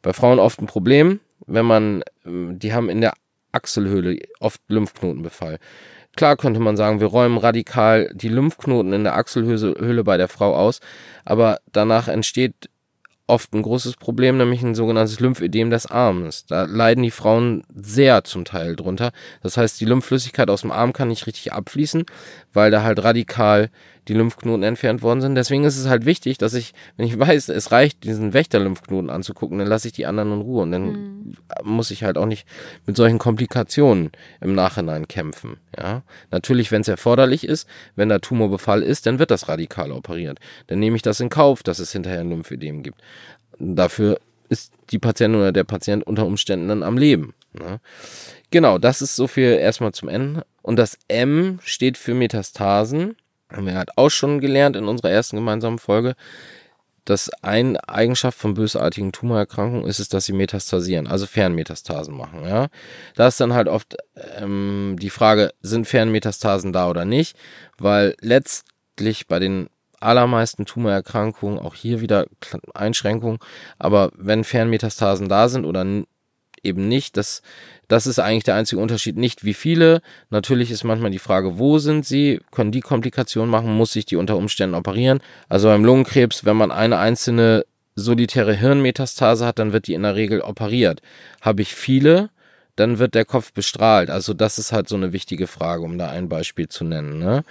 bei 0.02 0.12
Frauen 0.12 0.38
oft 0.38 0.60
ein 0.60 0.66
Problem, 0.66 1.20
wenn 1.46 1.66
man, 1.66 2.02
ähm, 2.24 2.58
die 2.58 2.72
haben 2.72 2.88
in 2.88 3.00
der 3.00 3.12
Achselhöhle 3.52 4.18
oft 4.40 4.60
Lymphknotenbefall. 4.68 5.58
Klar 6.16 6.38
könnte 6.38 6.60
man 6.60 6.78
sagen, 6.78 7.00
wir 7.00 7.08
räumen 7.08 7.36
radikal 7.36 8.10
die 8.14 8.30
Lymphknoten 8.30 8.94
in 8.94 9.04
der 9.04 9.16
Achselhöhle 9.16 9.74
Höhle 9.78 10.02
bei 10.02 10.16
der 10.16 10.28
Frau 10.28 10.54
aus, 10.54 10.80
aber 11.26 11.58
danach 11.72 12.08
entsteht 12.08 12.70
oft 13.26 13.52
ein 13.54 13.62
großes 13.62 13.96
Problem, 13.96 14.36
nämlich 14.36 14.62
ein 14.62 14.74
sogenanntes 14.74 15.18
Lymphödem 15.20 15.70
des 15.70 15.86
Armes. 15.86 16.46
Da 16.46 16.64
leiden 16.64 17.02
die 17.02 17.10
Frauen 17.10 17.64
sehr 17.74 18.24
zum 18.24 18.44
Teil 18.44 18.76
drunter. 18.76 19.12
Das 19.42 19.56
heißt, 19.56 19.80
die 19.80 19.84
Lymphflüssigkeit 19.84 20.48
aus 20.48 20.60
dem 20.60 20.70
Arm 20.70 20.92
kann 20.92 21.08
nicht 21.08 21.26
richtig 21.26 21.52
abfließen, 21.52 22.04
weil 22.57 22.70
da 22.70 22.82
halt 22.82 23.04
radikal 23.04 23.70
die 24.09 24.14
Lymphknoten 24.14 24.62
entfernt 24.62 25.02
worden 25.02 25.20
sind. 25.20 25.34
Deswegen 25.34 25.64
ist 25.64 25.76
es 25.76 25.88
halt 25.88 26.07
wichtig, 26.07 26.38
dass 26.38 26.54
ich, 26.54 26.72
wenn 26.96 27.07
ich 27.07 27.18
weiß, 27.18 27.50
es 27.50 27.70
reicht, 27.70 28.02
diesen 28.04 28.32
Wächter-Lymphknoten 28.32 29.11
anzugucken, 29.11 29.59
dann 29.59 29.68
lasse 29.68 29.88
ich 29.88 29.92
die 29.92 30.07
anderen 30.07 30.32
in 30.32 30.40
Ruhe 30.40 30.62
und 30.62 30.72
dann 30.72 30.82
mhm. 30.84 31.34
muss 31.64 31.90
ich 31.90 32.02
halt 32.02 32.16
auch 32.16 32.26
nicht 32.26 32.46
mit 32.86 32.96
solchen 32.96 33.18
Komplikationen 33.18 34.11
im 34.40 34.54
Nachhinein 34.54 35.07
kämpfen. 35.07 35.59
Ja, 35.78 36.02
natürlich, 36.30 36.72
wenn 36.72 36.80
es 36.80 36.88
erforderlich 36.88 37.46
ist, 37.46 37.68
wenn 37.94 38.09
da 38.09 38.18
Tumorbefall 38.18 38.82
ist, 38.82 39.07
dann 39.07 39.18
wird 39.18 39.30
das 39.30 39.48
radikal 39.48 39.92
operiert. 39.92 40.38
Dann 40.68 40.78
nehme 40.78 40.96
ich 40.96 41.02
das 41.02 41.20
in 41.20 41.28
Kauf, 41.28 41.62
dass 41.62 41.78
es 41.78 41.92
hinterher 41.92 42.20
ein 42.20 42.30
Lymphödem 42.30 42.82
gibt. 42.82 43.00
Dafür 43.59 44.18
ist 44.48 44.72
die 44.90 44.98
Patientin 44.98 45.40
oder 45.40 45.52
der 45.52 45.64
Patient 45.64 46.07
unter 46.07 46.24
Umständen 46.24 46.68
dann 46.68 46.82
am 46.82 46.96
Leben. 46.96 47.34
Ne? 47.52 47.80
Genau, 48.50 48.78
das 48.78 49.02
ist 49.02 49.16
so 49.16 49.26
viel 49.26 49.52
erstmal 49.52 49.92
zum 49.92 50.09
N. 50.09 50.42
Und 50.66 50.76
das 50.76 50.98
M 51.06 51.60
steht 51.62 51.96
für 51.96 52.12
Metastasen. 52.12 53.14
Haben 53.52 53.66
wir 53.66 53.76
halt 53.76 53.96
auch 53.96 54.10
schon 54.10 54.40
gelernt 54.40 54.74
in 54.74 54.88
unserer 54.88 55.10
ersten 55.10 55.36
gemeinsamen 55.36 55.78
Folge. 55.78 56.16
dass 57.06 57.30
eine 57.42 57.88
Eigenschaft 57.88 58.36
von 58.36 58.54
bösartigen 58.54 59.12
Tumorerkrankungen 59.12 59.86
ist 59.86 60.00
es, 60.00 60.08
dass 60.08 60.26
sie 60.26 60.32
metastasieren, 60.32 61.06
also 61.06 61.26
Fernmetastasen 61.26 62.14
machen. 62.14 62.42
Ja, 62.44 62.66
da 63.14 63.28
ist 63.28 63.40
dann 63.40 63.54
halt 63.54 63.68
oft 63.68 63.96
ähm, 64.38 64.96
die 65.00 65.10
Frage, 65.10 65.54
sind 65.62 65.86
Fernmetastasen 65.86 66.72
da 66.72 66.90
oder 66.90 67.04
nicht? 67.04 67.36
Weil 67.78 68.16
letztlich 68.20 69.28
bei 69.28 69.38
den 69.38 69.70
allermeisten 70.00 70.66
Tumorerkrankungen, 70.66 71.58
auch 71.58 71.76
hier 71.76 72.00
wieder 72.00 72.26
Einschränkungen, 72.74 73.38
aber 73.78 74.10
wenn 74.16 74.44
Fernmetastasen 74.44 75.28
da 75.28 75.48
sind 75.48 75.64
oder 75.64 75.84
eben 76.66 76.88
nicht, 76.88 77.16
das, 77.16 77.42
das 77.88 78.06
ist 78.06 78.18
eigentlich 78.18 78.44
der 78.44 78.56
einzige 78.56 78.80
Unterschied. 78.80 79.16
Nicht 79.16 79.44
wie 79.44 79.54
viele, 79.54 80.02
natürlich 80.30 80.70
ist 80.70 80.84
manchmal 80.84 81.10
die 81.10 81.18
Frage, 81.18 81.58
wo 81.58 81.78
sind 81.78 82.04
sie, 82.04 82.40
können 82.50 82.72
die 82.72 82.80
Komplikationen 82.80 83.50
machen, 83.50 83.74
muss 83.74 83.92
sich 83.92 84.04
die 84.04 84.16
unter 84.16 84.36
Umständen 84.36 84.74
operieren. 84.74 85.20
Also 85.48 85.68
beim 85.68 85.84
Lungenkrebs, 85.84 86.44
wenn 86.44 86.56
man 86.56 86.70
eine 86.70 86.98
einzelne 86.98 87.64
solitäre 87.94 88.54
Hirnmetastase 88.54 89.46
hat, 89.46 89.58
dann 89.58 89.72
wird 89.72 89.86
die 89.86 89.94
in 89.94 90.02
der 90.02 90.16
Regel 90.16 90.42
operiert. 90.42 91.00
Habe 91.40 91.62
ich 91.62 91.74
viele, 91.74 92.30
dann 92.76 92.98
wird 92.98 93.14
der 93.14 93.24
Kopf 93.24 93.52
bestrahlt. 93.52 94.10
Also 94.10 94.34
das 94.34 94.58
ist 94.58 94.72
halt 94.72 94.88
so 94.88 94.96
eine 94.96 95.12
wichtige 95.12 95.46
Frage, 95.46 95.82
um 95.82 95.96
da 95.96 96.10
ein 96.10 96.28
Beispiel 96.28 96.68
zu 96.68 96.84
nennen. 96.84 97.18
Ne? 97.18 97.42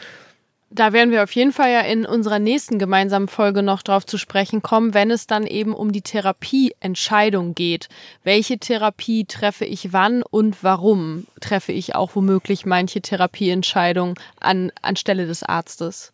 Da 0.75 0.91
werden 0.91 1.09
wir 1.11 1.23
auf 1.23 1.31
jeden 1.31 1.53
Fall 1.53 1.71
ja 1.71 1.79
in 1.79 2.05
unserer 2.05 2.37
nächsten 2.37 2.79
gemeinsamen 2.79 3.29
Folge 3.29 3.63
noch 3.63 3.81
drauf 3.81 4.05
zu 4.05 4.17
sprechen 4.17 4.61
kommen, 4.61 4.93
wenn 4.93 5.09
es 5.09 5.25
dann 5.25 5.47
eben 5.47 5.73
um 5.73 5.93
die 5.93 6.01
Therapieentscheidung 6.01 7.55
geht. 7.55 7.87
Welche 8.25 8.57
Therapie 8.57 9.23
treffe 9.23 9.63
ich 9.63 9.93
wann 9.93 10.21
und 10.21 10.65
warum 10.65 11.27
treffe 11.39 11.71
ich 11.71 11.95
auch 11.95 12.17
womöglich 12.17 12.65
manche 12.65 12.99
Therapieentscheidung 12.99 14.19
an, 14.41 14.73
anstelle 14.81 15.27
des 15.27 15.43
Arztes? 15.43 16.11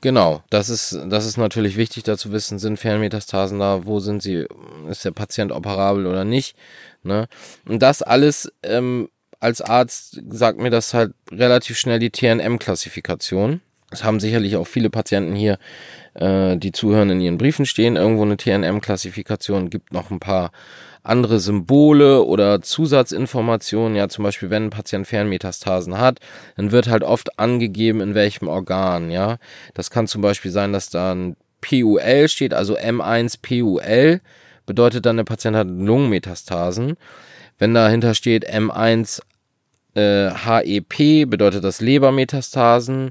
Genau, 0.00 0.42
das 0.48 0.70
ist, 0.70 0.98
das 1.08 1.26
ist 1.26 1.36
natürlich 1.36 1.76
wichtig 1.76 2.04
da 2.04 2.16
zu 2.16 2.32
wissen, 2.32 2.58
sind 2.58 2.78
Fernmetastasen 2.78 3.58
da, 3.58 3.84
wo 3.84 4.00
sind 4.00 4.22
sie, 4.22 4.46
ist 4.88 5.04
der 5.04 5.10
Patient 5.10 5.52
operabel 5.52 6.06
oder 6.06 6.24
nicht. 6.24 6.56
Ne? 7.02 7.28
Und 7.66 7.82
das 7.82 8.00
alles 8.00 8.50
ähm, 8.62 9.10
als 9.38 9.60
Arzt 9.60 10.22
sagt 10.30 10.60
mir 10.60 10.70
das 10.70 10.94
halt 10.94 11.12
relativ 11.30 11.76
schnell 11.76 11.98
die 11.98 12.10
TNM-Klassifikation. 12.10 13.60
Es 13.90 14.04
haben 14.04 14.20
sicherlich 14.20 14.56
auch 14.56 14.66
viele 14.66 14.90
Patienten 14.90 15.34
hier, 15.34 15.58
äh, 16.14 16.56
die 16.56 16.72
zuhören, 16.72 17.10
in 17.10 17.20
ihren 17.20 17.38
Briefen 17.38 17.66
stehen, 17.66 17.96
irgendwo 17.96 18.22
eine 18.22 18.36
TNM-Klassifikation, 18.36 19.70
gibt 19.70 19.92
noch 19.92 20.10
ein 20.10 20.20
paar 20.20 20.50
andere 21.02 21.40
Symbole 21.40 22.22
oder 22.24 22.60
Zusatzinformationen. 22.60 23.96
Ja, 23.96 24.08
zum 24.08 24.24
Beispiel, 24.24 24.50
wenn 24.50 24.64
ein 24.64 24.70
Patient 24.70 25.06
Fernmetastasen 25.06 25.98
hat, 25.98 26.18
dann 26.56 26.70
wird 26.70 26.88
halt 26.88 27.02
oft 27.02 27.38
angegeben, 27.38 28.00
in 28.00 28.14
welchem 28.14 28.48
Organ. 28.48 29.10
Ja, 29.10 29.38
das 29.74 29.90
kann 29.90 30.06
zum 30.06 30.20
Beispiel 30.20 30.50
sein, 30.50 30.72
dass 30.72 30.90
da 30.90 31.14
ein 31.14 31.36
PUL 31.60 32.28
steht, 32.28 32.54
also 32.54 32.76
M1 32.76 33.38
PUL, 33.42 34.20
bedeutet 34.66 35.06
dann, 35.06 35.16
der 35.16 35.24
Patient 35.24 35.56
hat 35.56 35.68
Lungenmetastasen. 35.68 36.96
Wenn 37.58 37.74
dahinter 37.74 38.14
steht 38.14 38.48
M1 38.48 39.20
äh, 39.94 40.30
HEP, 40.30 41.28
bedeutet 41.28 41.64
das 41.64 41.80
Lebermetastasen. 41.80 43.10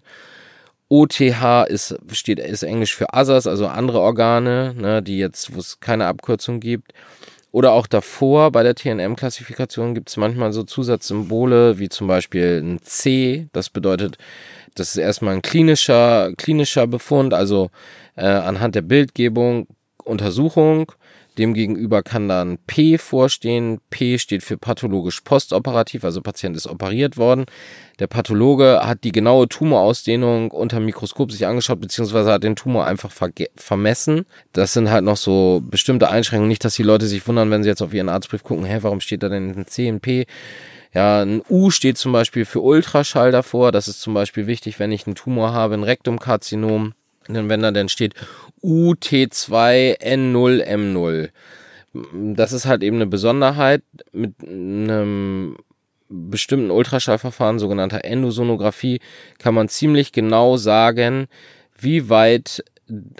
OTH 0.89 1.67
ist, 1.67 1.97
steht, 2.11 2.39
ist 2.39 2.63
Englisch 2.63 2.95
für 2.95 3.07
Others, 3.13 3.47
also 3.47 3.67
andere 3.67 3.99
Organe, 3.99 4.73
ne, 4.75 5.03
die 5.03 5.17
jetzt, 5.17 5.53
wo 5.53 5.59
es 5.59 5.79
keine 5.79 6.05
Abkürzung 6.05 6.59
gibt. 6.59 6.93
Oder 7.51 7.71
auch 7.71 7.87
davor 7.87 8.51
bei 8.51 8.63
der 8.63 8.75
TNM-Klassifikation 8.75 9.95
gibt 9.95 10.09
es 10.09 10.17
manchmal 10.17 10.53
so 10.53 10.63
Zusatzsymbole, 10.63 11.79
wie 11.79 11.89
zum 11.89 12.07
Beispiel 12.07 12.61
ein 12.63 12.81
C. 12.83 13.47
Das 13.51 13.69
bedeutet, 13.69 14.17
das 14.75 14.89
ist 14.89 14.97
erstmal 14.97 15.33
ein 15.33 15.41
klinischer, 15.41 16.33
klinischer 16.37 16.87
Befund, 16.87 17.33
also 17.33 17.69
äh, 18.15 18.25
anhand 18.25 18.75
der 18.75 18.81
Bildgebung 18.81 19.67
Untersuchung. 20.03 20.91
Demgegenüber 21.37 22.03
kann 22.03 22.27
dann 22.27 22.57
P 22.67 22.97
vorstehen. 22.97 23.79
P 23.89 24.17
steht 24.17 24.43
für 24.43 24.57
pathologisch 24.57 25.21
postoperativ, 25.21 26.03
also 26.03 26.21
Patient 26.21 26.55
ist 26.55 26.67
operiert 26.67 27.17
worden. 27.17 27.45
Der 27.99 28.07
Pathologe 28.07 28.81
hat 28.83 29.03
die 29.03 29.11
genaue 29.11 29.47
Tumorausdehnung 29.47 30.51
unter 30.51 30.79
Mikroskop 30.79 31.31
sich 31.31 31.45
angeschaut, 31.45 31.81
beziehungsweise 31.81 32.31
hat 32.31 32.43
den 32.43 32.55
Tumor 32.55 32.85
einfach 32.85 33.11
vermessen. 33.55 34.25
Das 34.53 34.73
sind 34.73 34.89
halt 34.89 35.03
noch 35.03 35.17
so 35.17 35.61
bestimmte 35.63 36.09
Einschränkungen. 36.09 36.49
Nicht, 36.49 36.65
dass 36.65 36.75
die 36.75 36.83
Leute 36.83 37.07
sich 37.07 37.27
wundern, 37.27 37.51
wenn 37.51 37.63
sie 37.63 37.69
jetzt 37.69 37.81
auf 37.81 37.93
ihren 37.93 38.09
Arztbrief 38.09 38.43
gucken, 38.43 38.65
hä, 38.65 38.79
warum 38.81 39.01
steht 39.01 39.23
da 39.23 39.29
denn 39.29 39.57
ein 39.57 39.67
C, 39.67 39.87
ein 39.87 39.99
P? 39.99 40.25
Ja, 40.93 41.21
ein 41.21 41.41
U 41.49 41.69
steht 41.69 41.97
zum 41.97 42.11
Beispiel 42.11 42.45
für 42.45 42.61
Ultraschall 42.61 43.31
davor. 43.31 43.71
Das 43.71 43.87
ist 43.87 44.01
zum 44.01 44.13
Beispiel 44.13 44.47
wichtig, 44.47 44.79
wenn 44.79 44.91
ich 44.91 45.05
einen 45.05 45.15
Tumor 45.15 45.53
habe, 45.53 45.75
ein 45.75 45.83
Rektumkarzinom. 45.83 46.93
Denn 47.27 47.49
wenn 47.49 47.61
da 47.61 47.71
dann 47.71 47.89
steht 47.89 48.13
UT2N0M0. 48.63 51.29
Das 52.13 52.53
ist 52.53 52.65
halt 52.65 52.81
eben 52.83 52.97
eine 52.97 53.07
Besonderheit 53.07 53.81
mit 54.11 54.35
einem 54.43 55.57
bestimmten 56.09 56.71
Ultraschallverfahren, 56.71 57.59
sogenannter 57.59 58.05
Endosonographie, 58.05 58.99
kann 59.39 59.53
man 59.53 59.69
ziemlich 59.69 60.11
genau 60.11 60.57
sagen, 60.57 61.27
wie 61.77 62.09
weit 62.09 62.63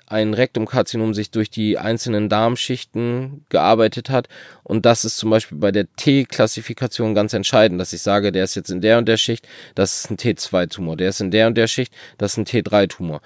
ein 0.05 0.33
Rektumkarzinom 0.33 1.13
sich 1.13 1.29
durch 1.29 1.49
die 1.49 1.77
einzelnen 1.77 2.29
Darmschichten 2.29 3.45
gearbeitet 3.49 4.09
hat. 4.09 4.29
Und 4.63 4.85
das 4.85 5.03
ist 5.03 5.17
zum 5.17 5.29
Beispiel 5.29 5.57
bei 5.57 5.73
der 5.73 5.93
T-Klassifikation 5.97 7.13
ganz 7.13 7.33
entscheidend, 7.33 7.81
dass 7.81 7.91
ich 7.91 8.01
sage, 8.01 8.31
der 8.31 8.45
ist 8.45 8.55
jetzt 8.55 8.71
in 8.71 8.79
der 8.79 8.97
und 8.97 9.09
der 9.09 9.17
Schicht, 9.17 9.45
das 9.75 9.99
ist 9.99 10.11
ein 10.11 10.17
T2-Tumor. 10.17 10.95
Der 10.95 11.09
ist 11.09 11.19
in 11.19 11.31
der 11.31 11.47
und 11.47 11.57
der 11.57 11.67
Schicht, 11.67 11.93
das 12.17 12.33
ist 12.33 12.37
ein 12.37 12.45
T3-Tumor 12.45 13.19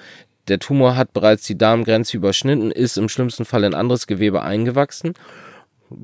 der 0.52 0.60
Tumor 0.60 0.98
hat 0.98 1.14
bereits 1.14 1.48
die 1.48 1.58
Darmgrenze 1.58 2.18
überschnitten, 2.18 2.72
ist 2.72 2.98
im 2.98 3.08
schlimmsten 3.08 3.46
Fall 3.46 3.64
in 3.64 3.74
anderes 3.74 4.06
Gewebe 4.06 4.42
eingewachsen, 4.42 5.14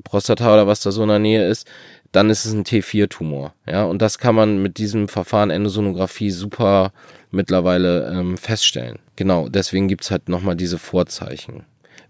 Prostata 0.04 0.54
oder 0.54 0.66
was 0.66 0.80
da 0.80 0.90
so 0.90 1.02
in 1.02 1.10
der 1.10 1.18
Nähe 1.18 1.46
ist, 1.46 1.68
dann 2.12 2.30
ist 2.30 2.46
es 2.46 2.54
ein 2.54 2.64
T4-Tumor. 2.64 3.52
Ja, 3.66 3.84
und 3.84 4.00
das 4.00 4.18
kann 4.18 4.34
man 4.34 4.62
mit 4.62 4.78
diesem 4.78 5.08
Verfahren 5.08 5.50
Endosonographie 5.50 6.30
super 6.30 6.92
mittlerweile 7.30 8.10
ähm, 8.10 8.38
feststellen. 8.38 9.00
Genau, 9.16 9.50
deswegen 9.50 9.86
gibt's 9.86 10.10
halt 10.10 10.30
nochmal 10.30 10.56
diese 10.56 10.78
Vorzeichen. 10.78 11.64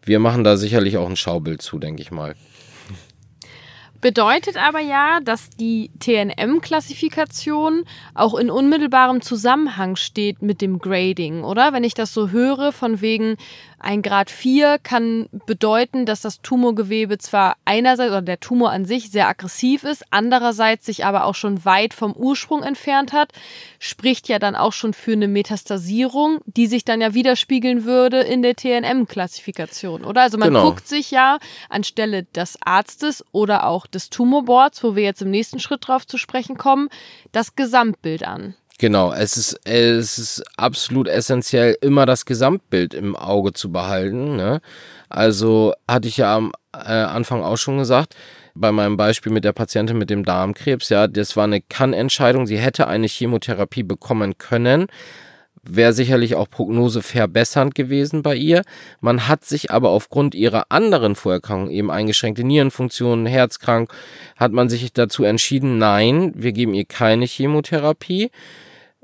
Wir 0.04 0.20
machen 0.20 0.44
da 0.44 0.56
sicherlich 0.56 0.96
auch 0.96 1.08
ein 1.08 1.16
Schaubild 1.16 1.60
zu, 1.60 1.80
denke 1.80 2.02
ich 2.02 2.12
mal. 2.12 2.36
Bedeutet 4.00 4.56
aber 4.56 4.78
ja, 4.78 5.18
dass 5.20 5.50
die 5.50 5.90
TNM-Klassifikation 5.98 7.84
auch 8.14 8.38
in 8.38 8.48
unmittelbarem 8.48 9.22
Zusammenhang 9.22 9.96
steht 9.96 10.40
mit 10.40 10.60
dem 10.60 10.78
Grading, 10.78 11.42
oder? 11.42 11.72
Wenn 11.72 11.82
ich 11.82 11.94
das 11.94 12.14
so 12.14 12.30
höre, 12.30 12.70
von 12.70 13.00
wegen, 13.00 13.36
ein 13.80 14.02
Grad 14.02 14.30
4 14.30 14.78
kann 14.82 15.28
bedeuten, 15.46 16.04
dass 16.04 16.20
das 16.20 16.42
Tumorgewebe 16.42 17.18
zwar 17.18 17.56
einerseits 17.64 18.10
oder 18.10 18.22
der 18.22 18.40
Tumor 18.40 18.70
an 18.70 18.84
sich 18.84 19.10
sehr 19.10 19.28
aggressiv 19.28 19.84
ist, 19.84 20.04
andererseits 20.10 20.86
sich 20.86 21.04
aber 21.04 21.24
auch 21.24 21.36
schon 21.36 21.64
weit 21.64 21.94
vom 21.94 22.12
Ursprung 22.12 22.62
entfernt 22.62 23.12
hat, 23.12 23.32
spricht 23.78 24.28
ja 24.28 24.38
dann 24.38 24.56
auch 24.56 24.72
schon 24.72 24.94
für 24.94 25.12
eine 25.12 25.28
Metastasierung, 25.28 26.40
die 26.46 26.66
sich 26.66 26.84
dann 26.84 27.00
ja 27.00 27.14
widerspiegeln 27.14 27.84
würde 27.84 28.20
in 28.20 28.42
der 28.42 28.56
TNM-Klassifikation, 28.56 30.04
oder? 30.04 30.22
Also 30.22 30.38
man 30.38 30.48
genau. 30.48 30.64
guckt 30.64 30.88
sich 30.88 31.10
ja 31.12 31.38
anstelle 31.68 32.24
des 32.24 32.58
Arztes 32.60 33.24
oder 33.30 33.66
auch 33.66 33.86
des 33.86 34.10
Tumorboards, 34.10 34.82
wo 34.82 34.96
wir 34.96 35.04
jetzt 35.04 35.22
im 35.22 35.30
nächsten 35.30 35.60
Schritt 35.60 35.86
drauf 35.86 36.06
zu 36.06 36.18
sprechen 36.18 36.56
kommen, 36.56 36.88
das 37.30 37.54
Gesamtbild 37.54 38.26
an. 38.26 38.54
Genau, 38.80 39.12
es 39.12 39.36
ist, 39.36 39.58
es 39.64 40.18
ist 40.18 40.44
absolut 40.56 41.08
essentiell, 41.08 41.76
immer 41.80 42.06
das 42.06 42.24
Gesamtbild 42.24 42.94
im 42.94 43.16
Auge 43.16 43.52
zu 43.52 43.72
behalten. 43.72 44.36
Ne? 44.36 44.60
Also 45.08 45.74
hatte 45.88 46.06
ich 46.06 46.18
ja 46.18 46.36
am 46.36 46.52
äh, 46.72 46.92
Anfang 46.92 47.42
auch 47.42 47.56
schon 47.56 47.78
gesagt, 47.78 48.14
bei 48.54 48.70
meinem 48.70 48.96
Beispiel 48.96 49.32
mit 49.32 49.44
der 49.44 49.52
Patientin 49.52 49.98
mit 49.98 50.10
dem 50.10 50.24
Darmkrebs, 50.24 50.90
ja, 50.90 51.08
das 51.08 51.36
war 51.36 51.44
eine 51.44 51.60
Kann-Entscheidung. 51.60 52.46
Sie 52.46 52.58
hätte 52.58 52.86
eine 52.86 53.08
Chemotherapie 53.08 53.82
bekommen 53.82 54.38
können. 54.38 54.86
Wäre 55.64 55.92
sicherlich 55.92 56.36
auch 56.36 56.48
Prognose 56.48 57.02
verbessernd 57.02 57.74
gewesen 57.74 58.22
bei 58.22 58.36
ihr. 58.36 58.62
Man 59.00 59.26
hat 59.26 59.44
sich 59.44 59.72
aber 59.72 59.90
aufgrund 59.90 60.36
ihrer 60.36 60.66
anderen 60.68 61.16
Vorerkrankungen, 61.16 61.72
eben 61.72 61.90
eingeschränkte 61.90 62.44
Nierenfunktionen, 62.44 63.26
herzkrank, 63.26 63.92
hat 64.36 64.52
man 64.52 64.68
sich 64.68 64.92
dazu 64.92 65.24
entschieden, 65.24 65.78
nein, 65.78 66.32
wir 66.36 66.52
geben 66.52 66.74
ihr 66.74 66.84
keine 66.84 67.26
Chemotherapie 67.26 68.30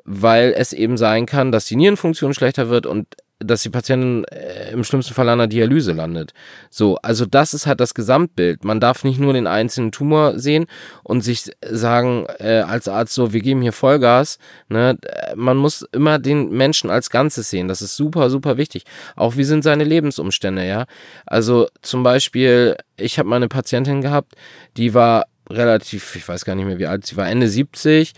weil 0.04 0.54
es 0.56 0.72
eben 0.72 0.96
sein 0.96 1.26
kann, 1.26 1.52
dass 1.52 1.66
die 1.66 1.76
Nierenfunktion 1.76 2.34
schlechter 2.34 2.68
wird 2.68 2.86
und 2.86 3.06
dass 3.40 3.62
die 3.62 3.70
Patientin 3.70 4.24
äh, 4.24 4.70
im 4.70 4.84
schlimmsten 4.84 5.14
Fall 5.14 5.28
an 5.28 5.38
der 5.38 5.46
Dialyse 5.48 5.92
landet. 5.92 6.32
So, 6.70 6.96
also 7.02 7.26
das 7.26 7.52
ist 7.52 7.66
halt 7.66 7.80
das 7.80 7.94
Gesamtbild. 7.94 8.64
Man 8.64 8.80
darf 8.80 9.04
nicht 9.04 9.18
nur 9.18 9.32
den 9.32 9.46
einzelnen 9.46 9.92
Tumor 9.92 10.38
sehen 10.38 10.66
und 11.02 11.22
sich 11.22 11.50
sagen 11.68 12.26
äh, 12.38 12.64
als 12.66 12.88
Arzt 12.88 13.14
so, 13.14 13.32
wir 13.32 13.40
geben 13.40 13.60
hier 13.62 13.72
Vollgas. 13.72 14.38
Ne? 14.68 14.98
Man 15.34 15.56
muss 15.56 15.86
immer 15.92 16.18
den 16.18 16.50
Menschen 16.50 16.90
als 16.90 17.10
Ganzes 17.10 17.50
sehen. 17.50 17.68
Das 17.68 17.82
ist 17.82 17.96
super, 17.96 18.30
super 18.30 18.56
wichtig. 18.56 18.84
Auch 19.16 19.36
wie 19.36 19.44
sind 19.44 19.62
seine 19.62 19.84
Lebensumstände, 19.84 20.66
ja. 20.66 20.86
Also 21.26 21.68
zum 21.82 22.02
Beispiel, 22.02 22.76
ich 22.96 23.18
habe 23.18 23.28
mal 23.28 23.36
eine 23.36 23.48
Patientin 23.48 24.00
gehabt, 24.00 24.34
die 24.76 24.94
war 24.94 25.24
relativ, 25.50 26.16
ich 26.16 26.28
weiß 26.28 26.44
gar 26.44 26.54
nicht 26.54 26.66
mehr 26.66 26.78
wie 26.78 26.86
alt 26.86 27.06
sie 27.06 27.16
war, 27.16 27.28
Ende 27.28 27.48
70, 27.48 28.12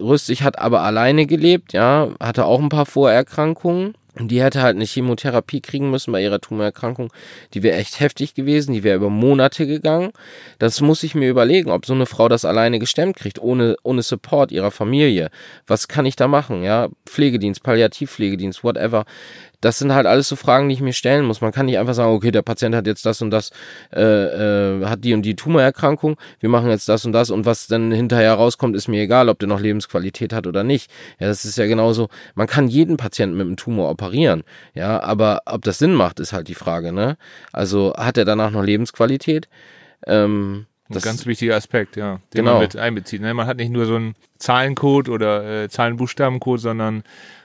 rüstig, 0.00 0.42
hat 0.42 0.58
aber 0.58 0.82
alleine 0.82 1.26
gelebt, 1.26 1.72
ja, 1.72 2.10
hatte 2.20 2.44
auch 2.44 2.60
ein 2.60 2.68
paar 2.68 2.86
Vorerkrankungen 2.86 3.94
die 4.26 4.42
hätte 4.42 4.62
halt 4.62 4.74
eine 4.74 4.84
Chemotherapie 4.84 5.60
kriegen 5.60 5.90
müssen 5.90 6.10
bei 6.12 6.22
ihrer 6.22 6.40
Tumorerkrankung. 6.40 7.12
Die 7.54 7.62
wäre 7.62 7.76
echt 7.76 8.00
heftig 8.00 8.34
gewesen, 8.34 8.72
die 8.72 8.82
wäre 8.82 8.96
über 8.96 9.10
Monate 9.10 9.66
gegangen. 9.66 10.10
Das 10.58 10.80
muss 10.80 11.02
ich 11.02 11.14
mir 11.14 11.28
überlegen, 11.28 11.70
ob 11.70 11.86
so 11.86 11.94
eine 11.94 12.06
Frau 12.06 12.28
das 12.28 12.44
alleine 12.44 12.78
gestemmt 12.78 13.16
kriegt, 13.16 13.38
ohne, 13.38 13.76
ohne 13.82 14.02
Support 14.02 14.50
ihrer 14.50 14.70
Familie. 14.70 15.30
Was 15.66 15.86
kann 15.86 16.06
ich 16.06 16.16
da 16.16 16.26
machen? 16.26 16.62
Ja, 16.64 16.88
Pflegedienst, 17.06 17.62
Palliativpflegedienst, 17.62 18.64
whatever 18.64 19.04
das 19.60 19.78
sind 19.78 19.92
halt 19.92 20.06
alles 20.06 20.28
so 20.28 20.36
Fragen, 20.36 20.68
die 20.68 20.74
ich 20.74 20.80
mir 20.80 20.92
stellen 20.92 21.24
muss. 21.24 21.40
Man 21.40 21.52
kann 21.52 21.66
nicht 21.66 21.78
einfach 21.78 21.94
sagen, 21.94 22.12
okay, 22.12 22.30
der 22.30 22.42
Patient 22.42 22.74
hat 22.74 22.86
jetzt 22.86 23.04
das 23.04 23.20
und 23.22 23.30
das, 23.30 23.50
äh, 23.92 24.00
äh, 24.02 24.84
hat 24.86 25.04
die 25.04 25.14
und 25.14 25.22
die 25.22 25.34
Tumorerkrankung, 25.34 26.16
wir 26.40 26.48
machen 26.48 26.70
jetzt 26.70 26.88
das 26.88 27.04
und 27.04 27.12
das 27.12 27.30
und 27.30 27.44
was 27.44 27.66
dann 27.66 27.90
hinterher 27.90 28.34
rauskommt, 28.34 28.76
ist 28.76 28.88
mir 28.88 29.02
egal, 29.02 29.28
ob 29.28 29.38
der 29.38 29.48
noch 29.48 29.60
Lebensqualität 29.60 30.32
hat 30.32 30.46
oder 30.46 30.62
nicht. 30.62 30.90
Ja, 31.18 31.26
das 31.26 31.44
ist 31.44 31.58
ja 31.58 31.66
genauso, 31.66 32.08
man 32.34 32.46
kann 32.46 32.68
jeden 32.68 32.96
Patienten 32.96 33.36
mit 33.36 33.46
einem 33.46 33.56
Tumor 33.56 33.90
operieren, 33.90 34.44
ja, 34.74 35.00
aber 35.02 35.42
ob 35.46 35.62
das 35.62 35.78
Sinn 35.78 35.94
macht, 35.94 36.20
ist 36.20 36.32
halt 36.32 36.48
die 36.48 36.54
Frage, 36.54 36.92
ne? 36.92 37.16
Also 37.52 37.94
hat 37.96 38.16
er 38.16 38.24
danach 38.24 38.50
noch 38.50 38.62
Lebensqualität? 38.62 39.48
Ähm, 40.06 40.66
das 40.88 41.04
ein 41.04 41.10
ganz 41.10 41.26
wichtiger 41.26 41.56
Aspekt, 41.56 41.96
ja, 41.96 42.20
den 42.32 42.44
genau. 42.44 42.52
man 42.52 42.62
mit 42.62 42.76
einbezieht. 42.76 43.20
Ne? 43.20 43.34
Man 43.34 43.46
hat 43.46 43.58
nicht 43.58 43.70
nur 43.70 43.84
so 43.84 43.96
einen 43.96 44.14
Zahlencode 44.38 45.10
oder 45.10 45.64
äh, 45.64 45.68
Zahlenbuchstabencode, 45.68 46.60
sondern 46.60 47.02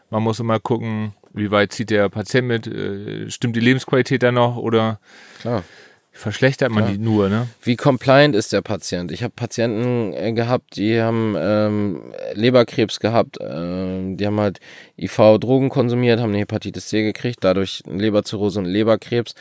man 0.09 0.24
muss 0.24 0.39
immer 0.39 0.59
gucken, 0.59 1.14
wie 1.34 1.52
weit 1.52 1.74
zieht 1.74 1.90
der 1.90 2.10
Patient 2.10 2.48
mit? 2.48 2.68
Äh, 2.68 3.30
stimmt 3.30 3.56
die 3.56 3.60
Lebensqualität 3.60 4.24
dann 4.24 4.36
noch 4.36 4.58
oder 4.58 5.00
Klar. 5.42 5.64
verschlechtert 6.12 6.72
man 6.72 6.84
Klar. 6.84 6.96
die 6.96 7.04
nur? 7.04 7.30
Ne? 7.30 7.48
Wie 7.62 7.76
compliant 7.76 8.36
ist 8.36 8.54
der 8.54 8.62
Patient? 8.62 9.12
Ich 9.12 9.24
habe 9.24 9.34
Patienten 9.36 10.14
äh, 10.14 10.32
gehabt, 10.34 10.76
die 10.76 11.02
haben 11.02 11.36
ähm, 11.38 12.14
Leberkrebs 12.34 13.00
gehabt, 13.00 13.38
ähm, 13.42 14.18
die 14.18 14.26
haben 14.28 14.40
halt 14.40 14.60
IV-Drogen 14.96 15.70
konsumiert, 15.70 16.20
haben 16.20 16.30
eine 16.30 16.39
Hepatitis 16.39 16.88
C 16.88 17.02
gekriegt, 17.02 17.39
dadurch 17.41 17.82
Leberzirrhose 17.88 18.60
und 18.60 18.66
Leberkrebs. 18.66 19.34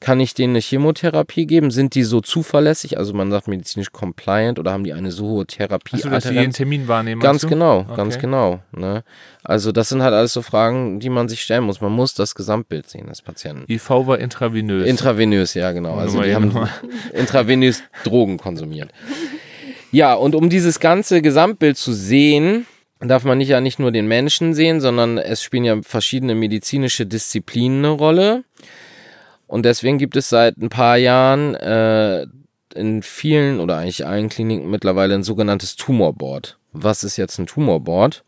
Kann 0.00 0.18
ich 0.18 0.34
denen 0.34 0.52
eine 0.54 0.60
Chemotherapie 0.60 1.46
geben? 1.46 1.70
Sind 1.70 1.94
die 1.94 2.02
so 2.02 2.20
zuverlässig? 2.20 2.98
Also 2.98 3.14
man 3.14 3.30
sagt 3.30 3.46
medizinisch 3.46 3.92
compliant 3.92 4.58
oder 4.58 4.72
haben 4.72 4.82
die 4.82 4.92
eine 4.92 5.12
so 5.12 5.26
hohe 5.26 5.46
Therapie? 5.46 5.96
Achso, 5.96 6.10
dass 6.10 6.24
sie 6.24 6.34
jeden 6.34 6.52
Termin 6.52 6.88
wahrnehmen. 6.88 7.20
Ganz 7.20 7.46
genau, 7.46 7.80
Okay. 7.80 7.94
ganz 7.96 8.18
genau. 8.18 8.60
Ne? 8.72 9.04
Also 9.44 9.70
das 9.70 9.88
sind 9.90 10.02
halt 10.02 10.12
alles 10.12 10.32
so 10.32 10.42
Fragen, 10.42 10.98
die 10.98 11.08
man 11.08 11.28
sich 11.28 11.40
stellen 11.42 11.64
muss. 11.64 11.80
Man 11.80 11.92
muss 11.92 12.14
das 12.14 12.34
Gesamtbild 12.34 12.88
sehen 12.88 13.06
des 13.06 13.22
Patienten. 13.22 13.70
IV 13.72 13.88
war 13.90 14.18
intravenös. 14.18 14.88
Intravenös, 14.88 15.54
ja 15.54 15.70
genau. 15.70 15.94
Also 15.94 16.20
die 16.22 16.34
haben 16.34 16.52
intravenös 17.12 17.82
Drogen 18.02 18.38
konsumiert. 18.38 18.90
Ja, 19.92 20.14
und 20.14 20.34
um 20.34 20.50
dieses 20.50 20.80
ganze 20.80 21.22
Gesamtbild 21.22 21.76
zu 21.76 21.92
sehen, 21.92 22.66
darf 23.00 23.24
man 23.24 23.38
nicht 23.38 23.48
ja 23.48 23.60
nicht 23.60 23.78
nur 23.78 23.92
den 23.92 24.06
Menschen 24.06 24.54
sehen, 24.54 24.80
sondern 24.80 25.18
es 25.18 25.42
spielen 25.42 25.64
ja 25.64 25.82
verschiedene 25.82 26.34
medizinische 26.34 27.06
Disziplinen 27.06 27.84
eine 27.84 27.94
Rolle. 27.94 28.44
Und 29.46 29.64
deswegen 29.64 29.98
gibt 29.98 30.16
es 30.16 30.28
seit 30.28 30.56
ein 30.56 30.70
paar 30.70 30.96
Jahren 30.96 31.54
äh, 31.54 32.26
in 32.74 33.02
vielen 33.02 33.60
oder 33.60 33.78
eigentlich 33.78 34.06
allen 34.06 34.28
Kliniken 34.28 34.70
mittlerweile 34.70 35.14
ein 35.14 35.22
sogenanntes 35.22 35.76
Tumorboard. 35.76 36.58
Was 36.72 37.04
ist 37.04 37.16
jetzt 37.16 37.38
ein 37.38 37.46
Tumorboard? 37.46 38.24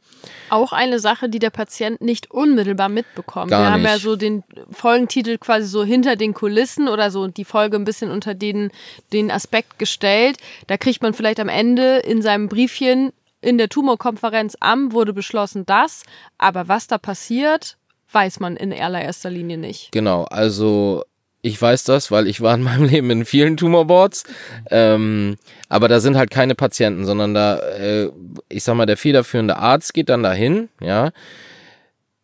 Auch 0.51 0.73
eine 0.73 0.99
Sache, 0.99 1.29
die 1.29 1.39
der 1.39 1.51
Patient 1.51 2.01
nicht 2.01 2.31
unmittelbar 2.31 2.89
mitbekommt. 2.89 3.51
Gar 3.51 3.61
Wir 3.61 3.71
haben 3.73 3.85
ja 3.85 3.95
nicht. 3.95 4.03
so 4.03 4.17
den 4.17 4.43
Folgentitel 4.71 5.39
quasi 5.39 5.67
so 5.67 5.85
hinter 5.85 6.17
den 6.17 6.35
Kulissen 6.35 6.89
oder 6.89 7.11
so 7.11 7.29
die 7.29 7.45
Folge 7.45 7.77
ein 7.77 7.85
bisschen 7.85 8.11
unter 8.11 8.35
den, 8.35 8.71
den 9.13 9.31
Aspekt 9.31 9.79
gestellt. 9.79 10.39
Da 10.67 10.77
kriegt 10.77 11.03
man 11.03 11.15
vielleicht 11.15 11.41
am 11.41 11.49
Ende 11.49 11.99
in 11.99 12.23
seinem 12.23 12.49
Briefchen 12.49 13.13
in 13.41 13.59
der 13.59 13.69
Tumorkonferenz 13.69 14.57
am 14.61 14.93
wurde 14.93 15.13
beschlossen 15.13 15.67
das, 15.67 16.03
aber 16.39 16.69
was 16.69 16.87
da 16.87 16.99
passiert, 16.99 17.77
weiß 18.13 18.41
man 18.41 18.57
in 18.57 18.73
allererster 18.73 19.31
Linie 19.31 19.59
nicht. 19.59 19.93
Genau, 19.93 20.25
also 20.25 21.05
ich 21.41 21.61
weiß 21.61 21.85
das, 21.85 22.11
weil 22.11 22.27
ich 22.27 22.41
war 22.41 22.55
in 22.55 22.63
meinem 22.63 22.85
Leben 22.89 23.11
in 23.11 23.25
vielen 23.25 23.57
Tumorboards. 23.57 24.25
Ähm, 24.71 25.37
aber 25.69 25.89
da 25.89 26.01
sind 26.01 26.17
halt 26.17 26.31
keine 26.31 26.55
Patienten, 26.55 27.05
sondern 27.05 27.35
da, 27.35 27.59
äh, 27.59 28.11
ich 28.49 28.65
sag 28.65 28.75
mal, 28.75 28.87
der 28.87 28.97
federführende 28.97 29.57
Arzt 29.57 29.95
geht 29.95 30.09
dann 30.09 30.23
dahin, 30.23 30.69
ja. 30.81 31.11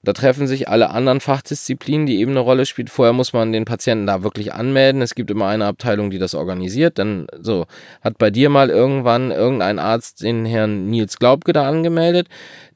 Da 0.05 0.13
treffen 0.13 0.47
sich 0.47 0.69
alle 0.69 0.91
anderen 0.91 1.21
Fachdisziplinen, 1.21 2.07
die 2.07 2.19
eben 2.21 2.33
eine 2.33 2.41
Rolle 2.41 2.67
spielt. 2.67 2.91
Vorher 2.91 3.13
muss 3.13 3.33
man 3.33 3.53
den 3.53 3.65
Patienten 3.65 4.07
da 4.07 4.23
wirklich 4.23 4.53
anmelden. 4.53 5.03
Es 5.03 5.15
gibt 5.15 5.31
immer 5.31 5.47
eine 5.47 5.67
Abteilung, 5.67 6.11
die 6.11 6.19
das 6.19 6.35
organisiert. 6.35 6.99
Dann 6.99 7.27
so 7.41 7.67
hat 8.03 8.19
bei 8.19 8.31
dir 8.31 8.51
mal 8.51 8.71
irgendwann 8.71 9.31
irgendein 9.31 9.79
Arzt 9.79 10.23
den 10.23 10.45
Herrn 10.45 10.87
Nils 10.87 11.19
Glaubke 11.19 11.53
da 11.53 11.69
angemeldet. 11.69 12.29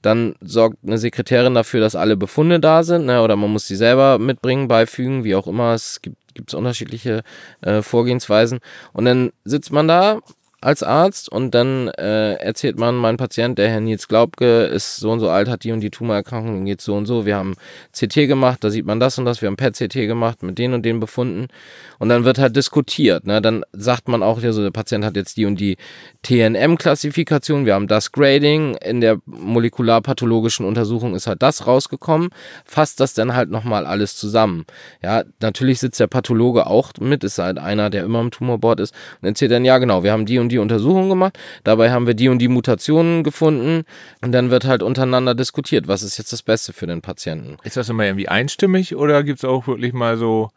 Dann 0.02 0.34
sorgt 0.40 0.78
eine 0.86 0.98
Sekretärin 0.98 1.54
dafür, 1.54 1.80
dass 1.80 1.96
alle 1.96 2.16
Befunde 2.16 2.60
da 2.60 2.82
sind, 2.82 3.06
ne? 3.06 3.22
oder 3.22 3.36
man 3.36 3.50
muss 3.50 3.66
sie 3.66 3.76
selber 3.76 4.18
mitbringen, 4.18 4.68
beifügen, 4.68 5.24
wie 5.24 5.34
auch 5.34 5.46
immer. 5.46 5.74
Es 5.74 6.00
gibt 6.00 6.16
gibt's 6.38 6.54
unterschiedliche 6.54 7.22
äh, 7.60 7.82
Vorgehensweisen. 7.82 8.60
Und 8.92 9.04
dann 9.04 9.32
sitzt 9.44 9.72
man 9.72 9.88
da 9.88 10.20
als 10.60 10.82
Arzt 10.82 11.30
und 11.30 11.54
dann 11.54 11.88
äh, 11.88 12.34
erzählt 12.34 12.78
man, 12.78 12.96
mein 12.96 13.16
Patient, 13.16 13.58
der 13.58 13.70
Herr 13.70 13.80
Nils 13.80 14.08
Glaubke, 14.08 14.64
ist 14.64 14.96
so 14.96 15.10
und 15.12 15.20
so 15.20 15.30
alt, 15.30 15.48
hat 15.48 15.62
die 15.62 15.70
und 15.70 15.80
die 15.80 15.90
Tumorerkrankung, 15.90 16.58
ihm 16.58 16.64
geht's 16.64 16.84
so 16.84 16.96
und 16.96 17.06
so. 17.06 17.26
Wir 17.26 17.36
haben 17.36 17.54
CT 17.92 18.26
gemacht, 18.26 18.64
da 18.64 18.70
sieht 18.70 18.84
man 18.84 18.98
das 18.98 19.18
und 19.18 19.24
das. 19.24 19.40
Wir 19.40 19.46
haben 19.46 19.56
PET-CT 19.56 19.94
gemacht 20.08 20.42
mit 20.42 20.58
den 20.58 20.74
und 20.74 20.84
den 20.84 20.98
Befunden. 20.98 21.46
Und 22.00 22.08
dann 22.08 22.24
wird 22.24 22.38
halt 22.38 22.56
diskutiert. 22.56 23.26
Ne? 23.26 23.40
Dann 23.40 23.64
sagt 23.72 24.08
man 24.08 24.22
auch, 24.22 24.40
ja, 24.40 24.52
der 24.52 24.70
Patient 24.70 25.04
hat 25.04 25.16
jetzt 25.16 25.36
die 25.36 25.46
und 25.46 25.60
die 25.60 25.76
TNM-Klassifikation. 26.22 27.64
Wir 27.64 27.74
haben 27.74 27.88
das 27.88 28.12
Grading. 28.12 28.74
In 28.76 29.00
der 29.00 29.18
molekularpathologischen 29.26 30.66
Untersuchung 30.66 31.14
ist 31.14 31.26
halt 31.26 31.42
das 31.42 31.66
rausgekommen. 31.66 32.30
Fasst 32.64 33.00
das 33.00 33.14
dann 33.14 33.34
halt 33.34 33.50
nochmal 33.50 33.86
alles 33.86 34.16
zusammen. 34.16 34.64
Ja, 35.02 35.22
natürlich 35.40 35.78
sitzt 35.80 36.00
der 36.00 36.06
Pathologe 36.08 36.66
auch 36.66 36.92
mit, 37.00 37.22
ist 37.24 37.38
halt 37.38 37.58
einer, 37.58 37.90
der 37.90 38.04
immer 38.04 38.20
im 38.20 38.30
Tumorboard 38.30 38.80
ist 38.80 38.94
und 39.20 39.28
erzählt 39.28 39.52
dann, 39.52 39.64
ja 39.64 39.78
genau, 39.78 40.02
wir 40.02 40.12
haben 40.12 40.26
die 40.26 40.38
und 40.38 40.47
die 40.48 40.58
Untersuchung 40.58 41.08
gemacht, 41.08 41.38
dabei 41.64 41.90
haben 41.90 42.06
wir 42.06 42.14
die 42.14 42.28
und 42.28 42.38
die 42.38 42.48
Mutationen 42.48 43.22
gefunden 43.24 43.84
und 44.22 44.32
dann 44.32 44.50
wird 44.50 44.64
halt 44.66 44.82
untereinander 44.82 45.34
diskutiert, 45.34 45.88
was 45.88 46.02
ist 46.02 46.18
jetzt 46.18 46.32
das 46.32 46.42
Beste 46.42 46.72
für 46.72 46.86
den 46.86 47.00
Patienten. 47.02 47.56
Ist 47.64 47.76
das 47.76 47.88
immer 47.88 48.04
irgendwie 48.04 48.28
einstimmig 48.28 48.96
oder 48.96 49.22
gibt 49.22 49.38
es 49.40 49.44
auch 49.44 49.66
wirklich 49.66 49.92
mal 49.92 50.16
so, 50.16 50.50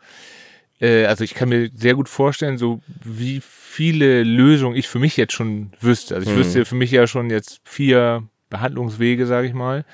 äh, 0.79 1.05
also 1.05 1.23
ich 1.23 1.33
kann 1.33 1.49
mir 1.49 1.69
sehr 1.73 1.93
gut 1.95 2.09
vorstellen, 2.09 2.57
so 2.57 2.81
wie 3.03 3.41
viele 3.41 4.23
Lösungen 4.23 4.75
ich 4.75 4.87
für 4.87 4.99
mich 4.99 5.15
jetzt 5.17 5.33
schon 5.33 5.71
wüsste. 5.79 6.15
Also 6.15 6.27
ich 6.29 6.35
Mhm. 6.35 6.39
wüsste 6.39 6.65
für 6.65 6.75
mich 6.75 6.91
ja 6.91 7.07
schon 7.07 7.29
jetzt 7.29 7.61
vier 7.63 8.23
Behandlungswege, 8.49 9.25
sage 9.25 9.47
ich 9.47 9.53
mal, 9.53 9.85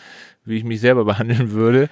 wie 0.45 0.57
ich 0.57 0.63
mich 0.63 0.79
selber 0.81 1.05
behandeln 1.05 1.51
würde, 1.51 1.89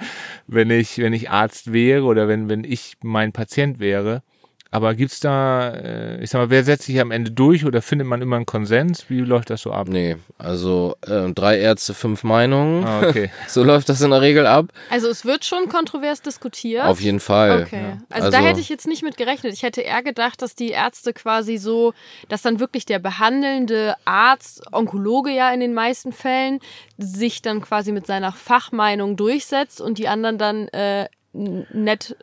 wenn 0.48 0.72
ich, 0.72 0.98
wenn 0.98 1.14
ich 1.14 1.30
Arzt 1.30 1.72
wäre 1.74 2.04
oder 2.04 2.28
wenn, 2.28 2.50
wenn 2.50 2.64
ich 2.64 2.94
mein 3.04 3.32
Patient 3.34 3.80
wäre. 3.80 4.24
Aber 4.72 4.94
gibt's 4.94 5.20
da, 5.20 5.70
äh, 5.70 6.22
ich 6.22 6.30
sag 6.30 6.40
mal, 6.40 6.50
wer 6.50 6.64
setzt 6.64 6.84
sich 6.84 7.00
am 7.00 7.12
Ende 7.12 7.32
durch 7.32 7.66
oder 7.66 7.82
findet 7.82 8.08
man 8.08 8.22
immer 8.22 8.36
einen 8.36 8.46
Konsens? 8.46 9.10
Wie 9.10 9.20
läuft 9.22 9.50
das 9.50 9.62
so 9.62 9.72
ab? 9.72 9.88
Nee, 9.88 10.18
also 10.38 10.96
äh, 11.08 11.32
drei 11.32 11.60
Ärzte, 11.60 11.94
fünf 11.94 12.24
Meinungen. 12.24 12.84
Ah, 12.86 13.08
okay. 13.08 13.32
So 13.48 13.64
läuft 13.64 13.90
das 13.90 14.02
in 14.02 14.10
der 14.10 14.22
Regel 14.22 14.46
ab. 14.48 14.68
Also 14.90 15.08
es 15.08 15.24
wird 15.24 15.46
schon 15.46 15.70
kontrovers 15.70 16.22
diskutiert. 16.22 16.84
Auf 16.86 17.00
jeden 17.00 17.20
Fall. 17.20 17.64
Okay. 17.64 17.98
Also, 18.10 18.32
da 18.32 18.40
hätte 18.40 18.60
ich 18.60 18.70
jetzt 18.70 18.88
nicht 18.88 19.04
mit 19.04 19.18
gerechnet. 19.18 19.54
Ich 19.54 19.64
hätte 19.64 19.82
eher 19.82 20.04
gedacht, 20.04 20.42
dass 20.42 20.56
die 20.56 20.70
Ärzte 20.70 21.14
quasi 21.14 21.58
so, 21.58 21.94
dass 22.28 22.42
dann 22.42 22.60
wirklich 22.60 22.86
der 22.86 23.00
behandelnde 23.00 23.96
Arzt, 24.04 24.62
Onkologe 24.74 25.32
ja 25.32 25.52
in 25.52 25.60
den 25.60 25.74
meisten 25.74 26.12
Fällen, 26.12 26.60
sich 26.98 27.42
dann 27.42 27.62
quasi 27.62 27.92
mit 27.92 28.08
seiner 28.08 28.32
Fachmeinung 28.32 29.16
durchsetzt 29.16 29.80
und 29.80 29.98
die 30.00 30.08
anderen 30.08 30.38
dann 30.38 30.68
äh, 30.70 31.08
nett 31.36 32.16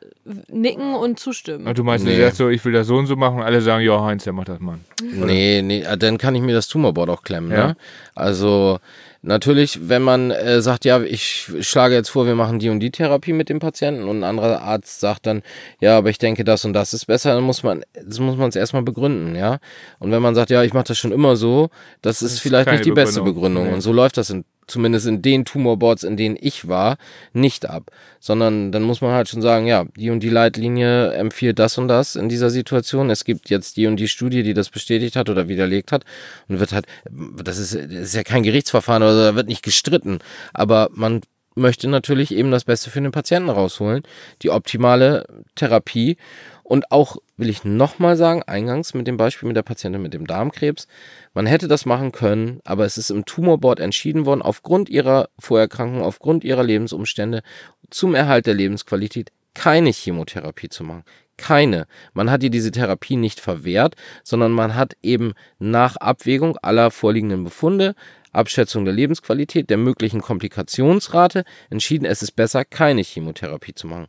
nicken 0.49 0.95
und 0.95 1.19
zustimmen. 1.19 1.67
Und 1.67 1.77
du 1.79 1.85
meinst, 1.85 2.05
Nee. 2.05 2.17
du 2.17 2.23
sagst 2.23 2.39
so, 2.39 2.49
ich 2.49 2.65
will 2.65 2.73
das 2.73 2.87
so 2.87 2.97
und 2.97 3.07
so 3.07 3.17
machen 3.17 3.39
und 3.39 3.43
alle 3.43 3.61
sagen, 3.61 3.85
ja, 3.85 4.01
Heinz, 4.03 4.25
der 4.25 4.33
macht 4.33 4.49
das, 4.49 4.61
Mann. 4.61 4.81
Nee, 5.03 5.61
nee, 5.63 5.83
äh, 5.83 5.99
dann 5.99 6.17
kann 6.19 6.35
ich 6.35 6.43
mir 6.43 6.55
das 6.55 6.69
Tumorboard 6.69 7.11
auch 7.11 7.23
klemmen, 7.23 7.51
Ja. 7.51 7.67
ne? 7.69 7.77
Also 8.15 8.79
natürlich, 9.23 9.89
wenn 9.89 10.03
man 10.03 10.31
äh, 10.31 10.63
sagt, 10.63 10.85
ja, 10.85 11.01
ich 11.03 11.51
schlage 11.61 11.95
jetzt 11.95 12.09
vor, 12.09 12.27
wir 12.27 12.35
machen 12.35 12.59
die 12.59 12.71
und 12.71 12.81
die 12.81 12.91
Therapie 12.91 13.33
mit 13.33 13.49
dem 13.49 13.59
Patienten 13.59 14.05
und 14.09 14.21
ein 14.21 14.25
anderer 14.25 14.63
Arzt 14.63 15.01
sagt 15.01 15.27
dann, 15.27 15.43
ja, 15.81 15.97
aber 15.99 16.11
ich 16.11 16.19
denke, 16.19 16.45
das 16.45 16.65
und 16.65 16.73
das 16.73 16.95
ist 16.95 17.07
besser, 17.07 17.35
dann 17.35 17.45
muss 17.45 17.63
man, 17.63 17.85
das 18.05 18.19
muss 18.19 18.37
man 18.37 18.49
es 18.49 18.57
erstmal 18.57 18.83
begründen, 18.83 19.37
ja. 19.37 19.59
Und 19.99 20.11
wenn 20.13 20.23
man 20.23 20.35
sagt, 20.35 20.51
ja, 20.51 20.63
ich 20.63 20.73
mache 20.73 20.85
das 20.85 20.99
schon 20.99 21.13
immer 21.13 21.37
so, 21.37 21.71
das 22.01 22.23
ist 22.23 22.33
ist 22.35 22.41
vielleicht 22.41 22.71
nicht 22.71 22.85
die 22.85 22.91
beste 22.93 23.21
Begründung. 23.21 23.35
Begründung. 23.35 23.65
Nee. 23.69 23.75
Und 23.75 23.81
so 23.83 23.93
läuft 23.93 24.17
das 24.17 24.31
in 24.31 24.45
zumindest 24.67 25.07
in 25.07 25.23
den 25.23 25.45
Tumorboards, 25.45 26.05
in 26.05 26.17
denen 26.17 26.37
ich 26.41 26.69
war, 26.69 26.97
nicht 27.33 27.69
ab. 27.69 27.91
Sondern 28.21 28.73
dann 28.73 28.83
muss 28.83 29.01
man 29.01 29.13
halt 29.13 29.29
schon 29.29 29.43
sagen, 29.43 29.67
ja, 29.67 29.85
die 29.97 30.11
und 30.11 30.21
die 30.21 30.29
Leitlinie 30.29 31.13
empfiehlt 31.13 31.59
das 31.59 31.79
und 31.79 31.89
das 31.89 32.17
in 32.17 32.29
dieser 32.29 32.51
Situation. 32.51 33.11
Es 33.11 33.25
gibt 33.25 33.51
jetzt 33.51 33.77
die 33.77 33.87
und 33.87 33.97
die 33.97 34.09
Studie, 34.09 34.43
die 34.43 34.55
das 34.55 34.71
bestätigt 34.71 35.17
hat 35.17 35.29
oder 35.29 35.49
widerlegt 35.49 35.93
hat. 35.93 36.05
Und 36.49 36.61
wird 36.61 36.73
halt, 36.73 36.87
das 37.11 37.59
ist, 37.59 37.75
das 37.75 37.91
ist 37.91 38.15
ja 38.15 38.23
kein 38.23 38.43
Gerichtsverfahren 38.43 39.03
oder 39.03 39.25
da 39.25 39.35
wird 39.35 39.49
nicht 39.49 39.63
gestritten. 39.63 40.19
Aber 40.53 40.89
man 40.93 41.21
möchte 41.55 41.89
natürlich 41.89 42.35
eben 42.35 42.51
das 42.51 42.65
Beste 42.65 42.91
für 42.91 43.01
den 43.01 43.13
Patienten 43.13 43.51
rausholen. 43.51 44.03
Die 44.43 44.51
optimale 44.51 45.27
Therapie. 45.55 46.17
Und 46.63 46.91
auch 46.91 47.17
will 47.43 47.51
ich 47.51 47.65
nochmal 47.65 48.17
sagen, 48.17 48.45
eingangs 48.45 48.95
mit 48.95 49.09
dem 49.09 49.17
Beispiel 49.17 49.49
mit 49.49 49.57
der 49.57 49.65
Patientin 49.65 50.01
mit 50.01 50.15
dem 50.15 50.29
Darmkrebs, 50.29 50.87
man 51.35 51.45
hätte 51.45 51.67
das 51.67 51.87
machen 51.87 52.13
können, 52.13 52.61
aber 52.65 52.85
es 52.85 52.99
ist 52.99 53.11
im 53.11 53.25
Tumorboard 53.25 53.81
entschieden 53.81 54.27
worden, 54.27 54.43
aufgrund 54.43 54.89
ihrer 54.89 55.29
Vorerkrankung, 55.41 56.03
aufgrund 56.03 56.45
ihrer 56.45 56.63
Lebensumstände, 56.63 57.43
zum 57.91 58.15
Erhalt 58.15 58.47
der 58.47 58.55
Lebensqualität 58.55 59.33
keine 59.55 59.91
Chemotherapie 59.91 60.69
zu 60.69 60.85
machen. 60.85 61.03
Keine. 61.37 61.87
Man 62.13 62.31
hat 62.31 62.45
ihr 62.45 62.51
diese 62.51 62.71
Therapie 62.71 63.17
nicht 63.17 63.41
verwehrt, 63.41 63.97
sondern 64.23 64.53
man 64.53 64.77
hat 64.77 64.97
eben 65.03 65.33
nach 65.59 65.97
Abwägung 65.97 66.57
aller 66.59 66.93
vorliegenden 66.93 67.43
Befunde, 67.43 67.97
Abschätzung 68.31 68.85
der 68.85 68.95
Lebensqualität, 68.95 69.69
der 69.69 69.79
möglichen 69.79 70.21
Komplikationsrate 70.21 71.45
entschieden, 71.71 72.05
es 72.05 72.23
ist 72.23 72.33
besser, 72.33 72.65
keine 72.65 73.03
Chemotherapie 73.03 73.75
zu 73.75 73.89
machen. 73.89 74.07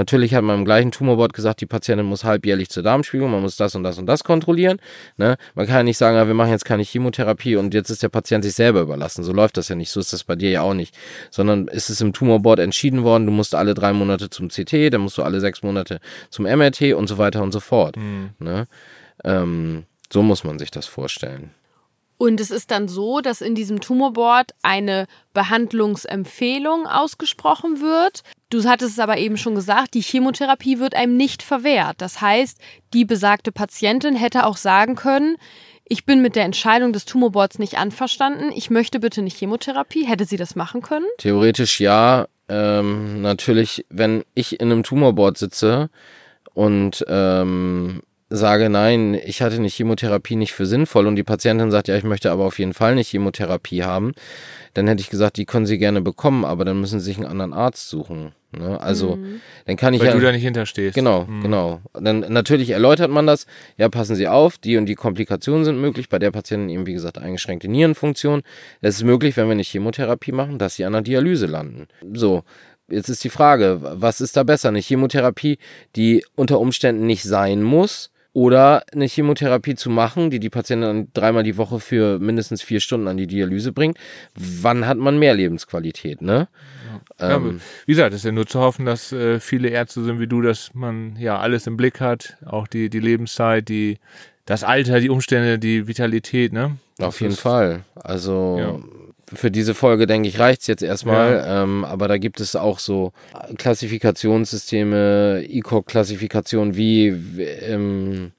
Natürlich 0.00 0.34
hat 0.34 0.42
man 0.42 0.60
im 0.60 0.64
gleichen 0.64 0.92
Tumorboard 0.92 1.34
gesagt, 1.34 1.60
die 1.60 1.66
Patientin 1.66 2.06
muss 2.06 2.24
halbjährlich 2.24 2.70
zur 2.70 2.82
Darmspiegelung, 2.82 3.30
man 3.32 3.42
muss 3.42 3.56
das 3.56 3.74
und 3.74 3.82
das 3.82 3.98
und 3.98 4.06
das 4.06 4.24
kontrollieren. 4.24 4.80
Ne? 5.18 5.36
Man 5.54 5.66
kann 5.66 5.76
ja 5.76 5.82
nicht 5.82 5.98
sagen, 5.98 6.16
ja, 6.16 6.26
wir 6.26 6.32
machen 6.32 6.52
jetzt 6.52 6.64
keine 6.64 6.84
Chemotherapie 6.84 7.56
und 7.56 7.74
jetzt 7.74 7.90
ist 7.90 8.02
der 8.02 8.08
Patient 8.08 8.42
sich 8.42 8.54
selber 8.54 8.80
überlassen. 8.80 9.22
So 9.24 9.34
läuft 9.34 9.58
das 9.58 9.68
ja 9.68 9.74
nicht, 9.74 9.90
so 9.90 10.00
ist 10.00 10.14
das 10.14 10.24
bei 10.24 10.36
dir 10.36 10.48
ja 10.48 10.62
auch 10.62 10.72
nicht. 10.72 10.96
Sondern 11.30 11.68
ist 11.68 11.90
es 11.90 12.00
im 12.00 12.14
Tumorboard 12.14 12.60
entschieden 12.60 13.02
worden, 13.02 13.26
du 13.26 13.32
musst 13.32 13.54
alle 13.54 13.74
drei 13.74 13.92
Monate 13.92 14.30
zum 14.30 14.48
CT, 14.48 14.90
dann 14.90 15.02
musst 15.02 15.18
du 15.18 15.22
alle 15.22 15.38
sechs 15.38 15.62
Monate 15.62 16.00
zum 16.30 16.46
MRT 16.46 16.94
und 16.94 17.06
so 17.06 17.18
weiter 17.18 17.42
und 17.42 17.52
so 17.52 17.60
fort. 17.60 17.98
Mhm. 17.98 18.30
Ne? 18.38 18.68
Ähm, 19.22 19.84
so 20.10 20.22
muss 20.22 20.44
man 20.44 20.58
sich 20.58 20.70
das 20.70 20.86
vorstellen. 20.86 21.50
Und 22.16 22.40
es 22.40 22.50
ist 22.50 22.70
dann 22.70 22.88
so, 22.88 23.20
dass 23.20 23.42
in 23.42 23.54
diesem 23.54 23.80
Tumorboard 23.80 24.52
eine 24.62 25.06
Behandlungsempfehlung 25.34 26.86
ausgesprochen 26.86 27.82
wird. 27.82 28.22
Du 28.50 28.64
hattest 28.64 28.92
es 28.94 28.98
aber 28.98 29.16
eben 29.18 29.36
schon 29.36 29.54
gesagt, 29.54 29.94
die 29.94 30.00
Chemotherapie 30.00 30.80
wird 30.80 30.96
einem 30.96 31.16
nicht 31.16 31.42
verwehrt. 31.42 31.96
Das 31.98 32.20
heißt, 32.20 32.58
die 32.92 33.04
besagte 33.04 33.52
Patientin 33.52 34.16
hätte 34.16 34.44
auch 34.44 34.56
sagen 34.56 34.96
können, 34.96 35.36
ich 35.84 36.04
bin 36.04 36.20
mit 36.20 36.36
der 36.36 36.44
Entscheidung 36.44 36.92
des 36.92 37.04
Tumorboards 37.04 37.58
nicht 37.58 37.78
anverstanden, 37.78 38.52
ich 38.54 38.70
möchte 38.70 39.00
bitte 39.00 39.20
eine 39.20 39.30
Chemotherapie. 39.30 40.06
Hätte 40.06 40.24
sie 40.24 40.36
das 40.36 40.54
machen 40.56 40.82
können? 40.82 41.06
Theoretisch 41.18 41.80
ja. 41.80 42.26
Ähm, 42.48 43.22
natürlich, 43.22 43.86
wenn 43.88 44.24
ich 44.34 44.60
in 44.60 44.72
einem 44.72 44.82
Tumorboard 44.82 45.38
sitze 45.38 45.88
und 46.52 47.04
ähm, 47.08 48.02
sage, 48.30 48.68
nein, 48.68 49.14
ich 49.14 49.42
hatte 49.42 49.56
eine 49.56 49.68
Chemotherapie 49.68 50.36
nicht 50.36 50.52
für 50.52 50.66
sinnvoll 50.66 51.06
und 51.06 51.16
die 51.16 51.22
Patientin 51.22 51.70
sagt, 51.70 51.88
ja, 51.88 51.96
ich 51.96 52.04
möchte 52.04 52.30
aber 52.30 52.44
auf 52.44 52.58
jeden 52.58 52.74
Fall 52.74 52.92
eine 52.92 53.02
Chemotherapie 53.02 53.82
haben, 53.82 54.12
dann 54.74 54.86
hätte 54.86 55.00
ich 55.00 55.10
gesagt, 55.10 55.36
die 55.36 55.46
können 55.46 55.66
sie 55.66 55.78
gerne 55.78 56.00
bekommen, 56.00 56.44
aber 56.44 56.64
dann 56.64 56.80
müssen 56.80 57.00
sie 57.00 57.06
sich 57.06 57.16
einen 57.16 57.26
anderen 57.26 57.52
Arzt 57.52 57.88
suchen. 57.88 58.32
Ne? 58.52 58.80
Also, 58.80 59.16
mhm. 59.16 59.40
dann 59.66 59.76
kann 59.76 59.94
ich 59.94 60.00
Weil 60.00 60.08
ja. 60.08 60.14
du 60.14 60.20
da 60.20 60.32
nicht 60.32 60.42
hinterstehst. 60.42 60.94
Genau, 60.94 61.24
mhm. 61.24 61.42
genau. 61.42 61.80
Dann 61.92 62.20
natürlich 62.20 62.70
erläutert 62.70 63.10
man 63.10 63.26
das. 63.26 63.46
Ja, 63.76 63.88
passen 63.88 64.16
Sie 64.16 64.26
auf, 64.26 64.58
die 64.58 64.76
und 64.76 64.86
die 64.86 64.96
Komplikationen 64.96 65.64
sind 65.64 65.80
möglich. 65.80 66.08
Bei 66.08 66.18
der 66.18 66.30
Patientin 66.30 66.68
eben, 66.68 66.86
wie 66.86 66.92
gesagt, 66.92 67.18
eingeschränkte 67.18 67.68
Nierenfunktion. 67.68 68.42
Es 68.80 68.96
ist 68.96 69.04
möglich, 69.04 69.36
wenn 69.36 69.46
wir 69.46 69.52
eine 69.52 69.62
Chemotherapie 69.62 70.32
machen, 70.32 70.58
dass 70.58 70.74
sie 70.74 70.84
an 70.84 70.92
der 70.92 71.02
Dialyse 71.02 71.46
landen. 71.46 71.86
So. 72.12 72.42
Jetzt 72.88 73.08
ist 73.08 73.22
die 73.22 73.30
Frage, 73.30 73.78
was 73.80 74.20
ist 74.20 74.36
da 74.36 74.42
besser? 74.42 74.68
Eine 74.68 74.80
Chemotherapie, 74.80 75.58
die 75.94 76.24
unter 76.34 76.58
Umständen 76.58 77.06
nicht 77.06 77.22
sein 77.22 77.62
muss, 77.62 78.10
oder 78.32 78.84
eine 78.92 79.06
Chemotherapie 79.06 79.74
zu 79.74 79.90
machen, 79.90 80.30
die 80.30 80.38
die 80.38 80.50
Patienten 80.50 80.82
dann 80.82 81.08
dreimal 81.12 81.42
die 81.42 81.56
Woche 81.56 81.80
für 81.80 82.18
mindestens 82.18 82.62
vier 82.62 82.80
Stunden 82.80 83.08
an 83.08 83.16
die 83.16 83.26
Dialyse 83.26 83.72
bringt. 83.72 83.98
Wann 84.34 84.86
hat 84.86 84.98
man 84.98 85.18
mehr 85.18 85.34
Lebensqualität, 85.34 86.22
ne? 86.22 86.48
Ja. 87.18 87.36
Ähm, 87.36 87.60
wie 87.86 87.92
gesagt, 87.92 88.12
es 88.14 88.20
ist 88.20 88.24
ja 88.24 88.32
nur 88.32 88.46
zu 88.46 88.60
hoffen, 88.60 88.86
dass 88.86 89.12
äh, 89.12 89.40
viele 89.40 89.68
Ärzte 89.68 90.04
sind 90.04 90.20
wie 90.20 90.26
du, 90.26 90.42
dass 90.42 90.74
man 90.74 91.16
ja 91.16 91.38
alles 91.38 91.66
im 91.66 91.76
Blick 91.76 92.00
hat, 92.00 92.36
auch 92.46 92.66
die, 92.66 92.88
die 92.88 93.00
Lebenszeit, 93.00 93.68
die, 93.68 93.98
das 94.44 94.64
Alter, 94.64 95.00
die 95.00 95.10
Umstände, 95.10 95.58
die 95.58 95.88
Vitalität, 95.88 96.52
ne? 96.52 96.76
Das 96.98 97.08
Auf 97.08 97.20
jeden 97.20 97.36
Fall. 97.36 97.84
Also 97.94 98.56
ja 98.58 98.80
für 99.32 99.50
diese 99.50 99.74
Folge, 99.74 100.06
denke 100.06 100.28
ich, 100.28 100.38
reicht's 100.38 100.66
jetzt 100.66 100.82
erstmal. 100.82 101.36
Ja. 101.36 101.62
Ähm, 101.62 101.84
aber 101.84 102.08
da 102.08 102.18
gibt 102.18 102.40
es 102.40 102.56
auch 102.56 102.78
so 102.78 103.12
Klassifikationssysteme, 103.56 105.44
ICOG-Klassifikation, 105.48 106.76
wie, 106.76 107.14
wie, 107.36 107.42
ähm, 107.42 108.32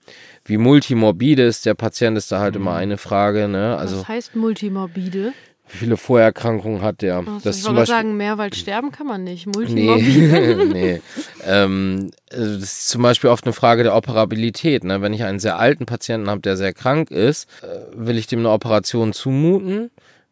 wie 0.46 0.58
multimorbide 0.58 1.44
ist 1.44 1.66
der 1.66 1.76
Patient, 1.76 2.18
ist 2.18 2.32
da 2.32 2.40
halt 2.40 2.56
mhm. 2.56 2.62
immer 2.62 2.76
eine 2.76 2.98
Frage. 2.98 3.48
Ne? 3.48 3.78
Also, 3.78 4.00
Was 4.00 4.08
heißt 4.08 4.36
multimorbide? 4.36 5.34
Wie 5.72 5.78
viele 5.78 5.96
Vorerkrankungen 5.96 6.82
hat 6.82 7.02
der? 7.02 7.20
Also 7.20 7.40
das 7.44 7.60
ich 7.60 7.66
wollte 7.66 7.86
sagen, 7.86 8.18
mehr, 8.18 8.38
weil 8.38 8.54
sterben 8.54 8.92
kann 8.92 9.08
man 9.08 9.24
nicht. 9.24 9.48
Multimorbide. 9.48 10.66
Nee, 10.66 10.66
nee. 10.74 11.02
Ähm, 11.46 12.12
also 12.30 12.56
das 12.56 12.64
ist 12.64 12.90
zum 12.90 13.02
Beispiel 13.02 13.30
oft 13.30 13.46
eine 13.46 13.54
Frage 13.54 13.84
der 13.84 13.96
Operabilität. 13.96 14.84
Ne? 14.84 15.02
Wenn 15.02 15.14
ich 15.14 15.24
einen 15.24 15.40
sehr 15.40 15.58
alten 15.58 15.86
Patienten 15.86 16.30
habe, 16.30 16.42
der 16.42 16.58
sehr 16.58 16.74
krank 16.74 17.10
ist, 17.10 17.48
äh, 17.62 17.68
will 17.96 18.18
ich 18.18 18.28
dem 18.28 18.40
eine 18.40 18.50
Operation 18.50 19.14
zumuten? 19.14 19.92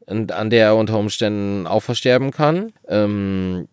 An 0.09 0.49
der 0.49 0.65
er 0.65 0.75
unter 0.75 0.97
Umständen 0.97 1.67
auch 1.67 1.81
versterben 1.81 2.31
kann. 2.31 2.73
Ähm, 2.87 3.67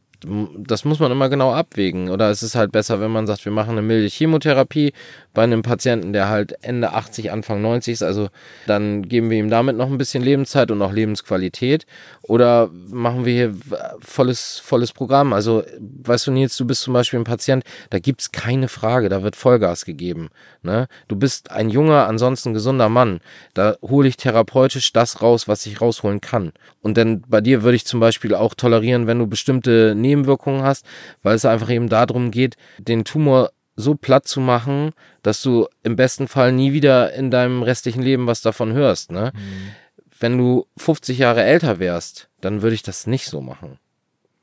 das 0.58 0.84
muss 0.84 0.98
man 0.98 1.12
immer 1.12 1.28
genau 1.28 1.52
abwägen. 1.52 2.10
Oder 2.10 2.30
es 2.30 2.42
ist 2.42 2.54
halt 2.54 2.72
besser, 2.72 3.00
wenn 3.00 3.10
man 3.10 3.26
sagt, 3.26 3.44
wir 3.44 3.52
machen 3.52 3.72
eine 3.72 3.82
milde 3.82 4.08
Chemotherapie 4.08 4.92
bei 5.34 5.42
einem 5.42 5.62
Patienten, 5.62 6.12
der 6.12 6.28
halt 6.28 6.56
Ende 6.62 6.92
80, 6.92 7.30
Anfang 7.30 7.60
90 7.62 7.92
ist. 7.92 8.02
Also 8.02 8.28
dann 8.66 9.02
geben 9.02 9.30
wir 9.30 9.38
ihm 9.38 9.50
damit 9.50 9.76
noch 9.76 9.90
ein 9.90 9.98
bisschen 9.98 10.22
Lebenszeit 10.22 10.70
und 10.70 10.80
auch 10.82 10.92
Lebensqualität. 10.92 11.86
Oder 12.22 12.70
machen 12.90 13.24
wir 13.24 13.32
hier 13.32 13.54
volles, 14.00 14.58
volles 14.58 14.92
Programm. 14.92 15.32
Also, 15.32 15.62
weißt 15.78 16.26
du, 16.26 16.32
Nils, 16.32 16.56
du 16.56 16.66
bist 16.66 16.82
zum 16.82 16.94
Beispiel 16.94 17.20
ein 17.20 17.24
Patient, 17.24 17.62
da 17.90 17.98
gibt's 17.98 18.32
keine 18.32 18.68
Frage, 18.68 19.08
da 19.08 19.22
wird 19.22 19.36
Vollgas 19.36 19.84
gegeben. 19.84 20.30
Ne? 20.62 20.88
Du 21.06 21.16
bist 21.16 21.50
ein 21.50 21.70
junger, 21.70 22.08
ansonsten 22.08 22.54
gesunder 22.54 22.88
Mann. 22.88 23.20
Da 23.54 23.76
hole 23.82 24.08
ich 24.08 24.16
therapeutisch 24.16 24.92
das 24.92 25.22
raus, 25.22 25.46
was 25.48 25.66
ich 25.66 25.80
rausholen 25.80 26.20
kann. 26.20 26.52
Und 26.82 26.96
dann 26.96 27.20
bei 27.28 27.40
dir 27.40 27.62
würde 27.62 27.76
ich 27.76 27.84
zum 27.84 28.00
Beispiel 28.00 28.34
auch 28.34 28.54
tolerieren, 28.54 29.06
wenn 29.06 29.18
du 29.18 29.26
bestimmte 29.26 29.94
Nebenwirkungen 29.94 30.15
hast, 30.62 30.86
weil 31.22 31.34
es 31.34 31.44
einfach 31.44 31.70
eben 31.70 31.88
darum 31.88 32.30
geht, 32.30 32.56
den 32.78 33.04
Tumor 33.04 33.50
so 33.76 33.94
platt 33.94 34.26
zu 34.26 34.40
machen, 34.40 34.92
dass 35.22 35.42
du 35.42 35.66
im 35.82 35.96
besten 35.96 36.28
Fall 36.28 36.52
nie 36.52 36.72
wieder 36.72 37.12
in 37.12 37.30
deinem 37.30 37.62
restlichen 37.62 38.02
Leben 38.02 38.26
was 38.26 38.40
davon 38.40 38.72
hörst. 38.72 39.12
Ne? 39.12 39.32
Mhm. 39.34 39.70
Wenn 40.18 40.38
du 40.38 40.66
50 40.78 41.18
Jahre 41.18 41.42
älter 41.42 41.78
wärst, 41.78 42.28
dann 42.40 42.62
würde 42.62 42.74
ich 42.74 42.82
das 42.82 43.06
nicht 43.06 43.26
so 43.26 43.42
machen. 43.42 43.78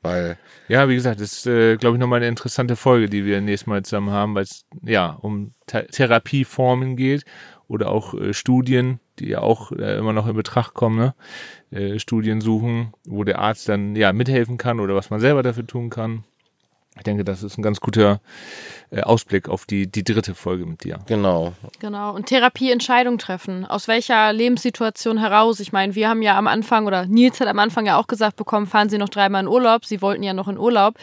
Weil 0.03 0.37
ja, 0.67 0.87
wie 0.89 0.95
gesagt, 0.95 1.21
das 1.21 1.33
ist, 1.33 1.47
äh, 1.47 1.77
glaube 1.77 1.95
ich, 1.95 1.99
nochmal 1.99 2.17
eine 2.17 2.27
interessante 2.27 2.75
Folge, 2.75 3.09
die 3.09 3.25
wir 3.25 3.41
nächstes 3.41 3.67
Mal 3.67 3.83
zusammen 3.83 4.11
haben, 4.11 4.35
weil 4.35 4.43
es 4.43 4.65
ja 4.83 5.07
um 5.09 5.53
Th 5.65 5.87
Therapieformen 5.91 6.95
geht 6.95 7.23
oder 7.67 7.89
auch 7.89 8.13
äh, 8.13 8.33
Studien, 8.33 8.99
die 9.19 9.29
ja 9.29 9.39
auch 9.39 9.71
äh, 9.71 9.97
immer 9.97 10.13
noch 10.13 10.27
in 10.27 10.35
Betracht 10.35 10.73
kommen, 10.73 10.97
ne? 10.97 11.15
äh, 11.71 11.99
Studien 11.99 12.41
suchen, 12.41 12.93
wo 13.05 13.23
der 13.23 13.39
Arzt 13.39 13.69
dann 13.69 13.95
ja 13.95 14.13
mithelfen 14.13 14.57
kann 14.57 14.79
oder 14.79 14.95
was 14.95 15.09
man 15.09 15.19
selber 15.19 15.43
dafür 15.43 15.67
tun 15.67 15.89
kann. 15.89 16.23
Ich 16.95 17.03
denke, 17.03 17.23
das 17.23 17.41
ist 17.41 17.57
ein 17.57 17.63
ganz 17.63 17.79
guter 17.79 18.21
Ausblick 19.01 19.49
auf 19.49 19.65
die, 19.65 19.87
die 19.87 20.03
dritte 20.03 20.35
Folge 20.35 20.65
mit 20.65 20.83
dir. 20.83 20.99
Genau. 21.07 21.53
Genau. 21.79 22.13
Und 22.13 22.27
Therapieentscheidung 22.27 23.17
treffen. 23.17 23.65
Aus 23.65 23.87
welcher 23.87 24.31
Lebenssituation 24.33 25.17
heraus? 25.17 25.59
Ich 25.59 25.71
meine, 25.71 25.95
wir 25.95 26.09
haben 26.09 26.21
ja 26.21 26.37
am 26.37 26.47
Anfang, 26.47 26.85
oder 26.85 27.05
Nils 27.05 27.39
hat 27.39 27.47
am 27.47 27.59
Anfang 27.59 27.85
ja 27.85 27.97
auch 27.97 28.07
gesagt 28.07 28.35
bekommen, 28.35 28.67
fahren 28.67 28.89
Sie 28.89 28.97
noch 28.97 29.09
dreimal 29.09 29.41
in 29.41 29.47
Urlaub. 29.47 29.85
Sie 29.85 30.01
wollten 30.01 30.23
ja 30.23 30.33
noch 30.33 30.47
in 30.47 30.57
Urlaub. 30.57 30.95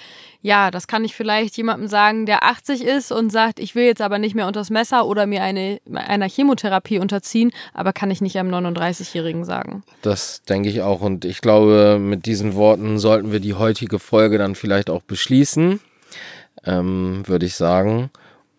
Ja, 0.42 0.70
das 0.70 0.86
kann 0.86 1.04
ich 1.04 1.14
vielleicht 1.14 1.56
jemandem 1.56 1.88
sagen, 1.88 2.24
der 2.24 2.44
80 2.44 2.82
ist 2.82 3.12
und 3.12 3.30
sagt, 3.30 3.60
ich 3.60 3.74
will 3.74 3.84
jetzt 3.84 4.00
aber 4.00 4.18
nicht 4.18 4.34
mehr 4.34 4.46
unters 4.46 4.70
Messer 4.70 5.06
oder 5.06 5.26
mir 5.26 5.42
eine, 5.42 5.80
einer 5.92 6.28
Chemotherapie 6.28 6.98
unterziehen, 6.98 7.50
aber 7.74 7.92
kann 7.92 8.10
ich 8.10 8.22
nicht 8.22 8.38
einem 8.38 8.54
39-Jährigen 8.54 9.44
sagen. 9.44 9.82
Das 10.00 10.42
denke 10.42 10.70
ich 10.70 10.80
auch. 10.80 11.02
Und 11.02 11.26
ich 11.26 11.42
glaube, 11.42 11.98
mit 12.00 12.24
diesen 12.24 12.54
Worten 12.54 12.98
sollten 12.98 13.32
wir 13.32 13.40
die 13.40 13.54
heutige 13.54 13.98
Folge 13.98 14.38
dann 14.38 14.54
vielleicht 14.54 14.88
auch 14.88 15.02
beschließen 15.02 15.80
ähm, 16.64 17.22
würde 17.26 17.46
ich 17.46 17.54
sagen. 17.54 18.10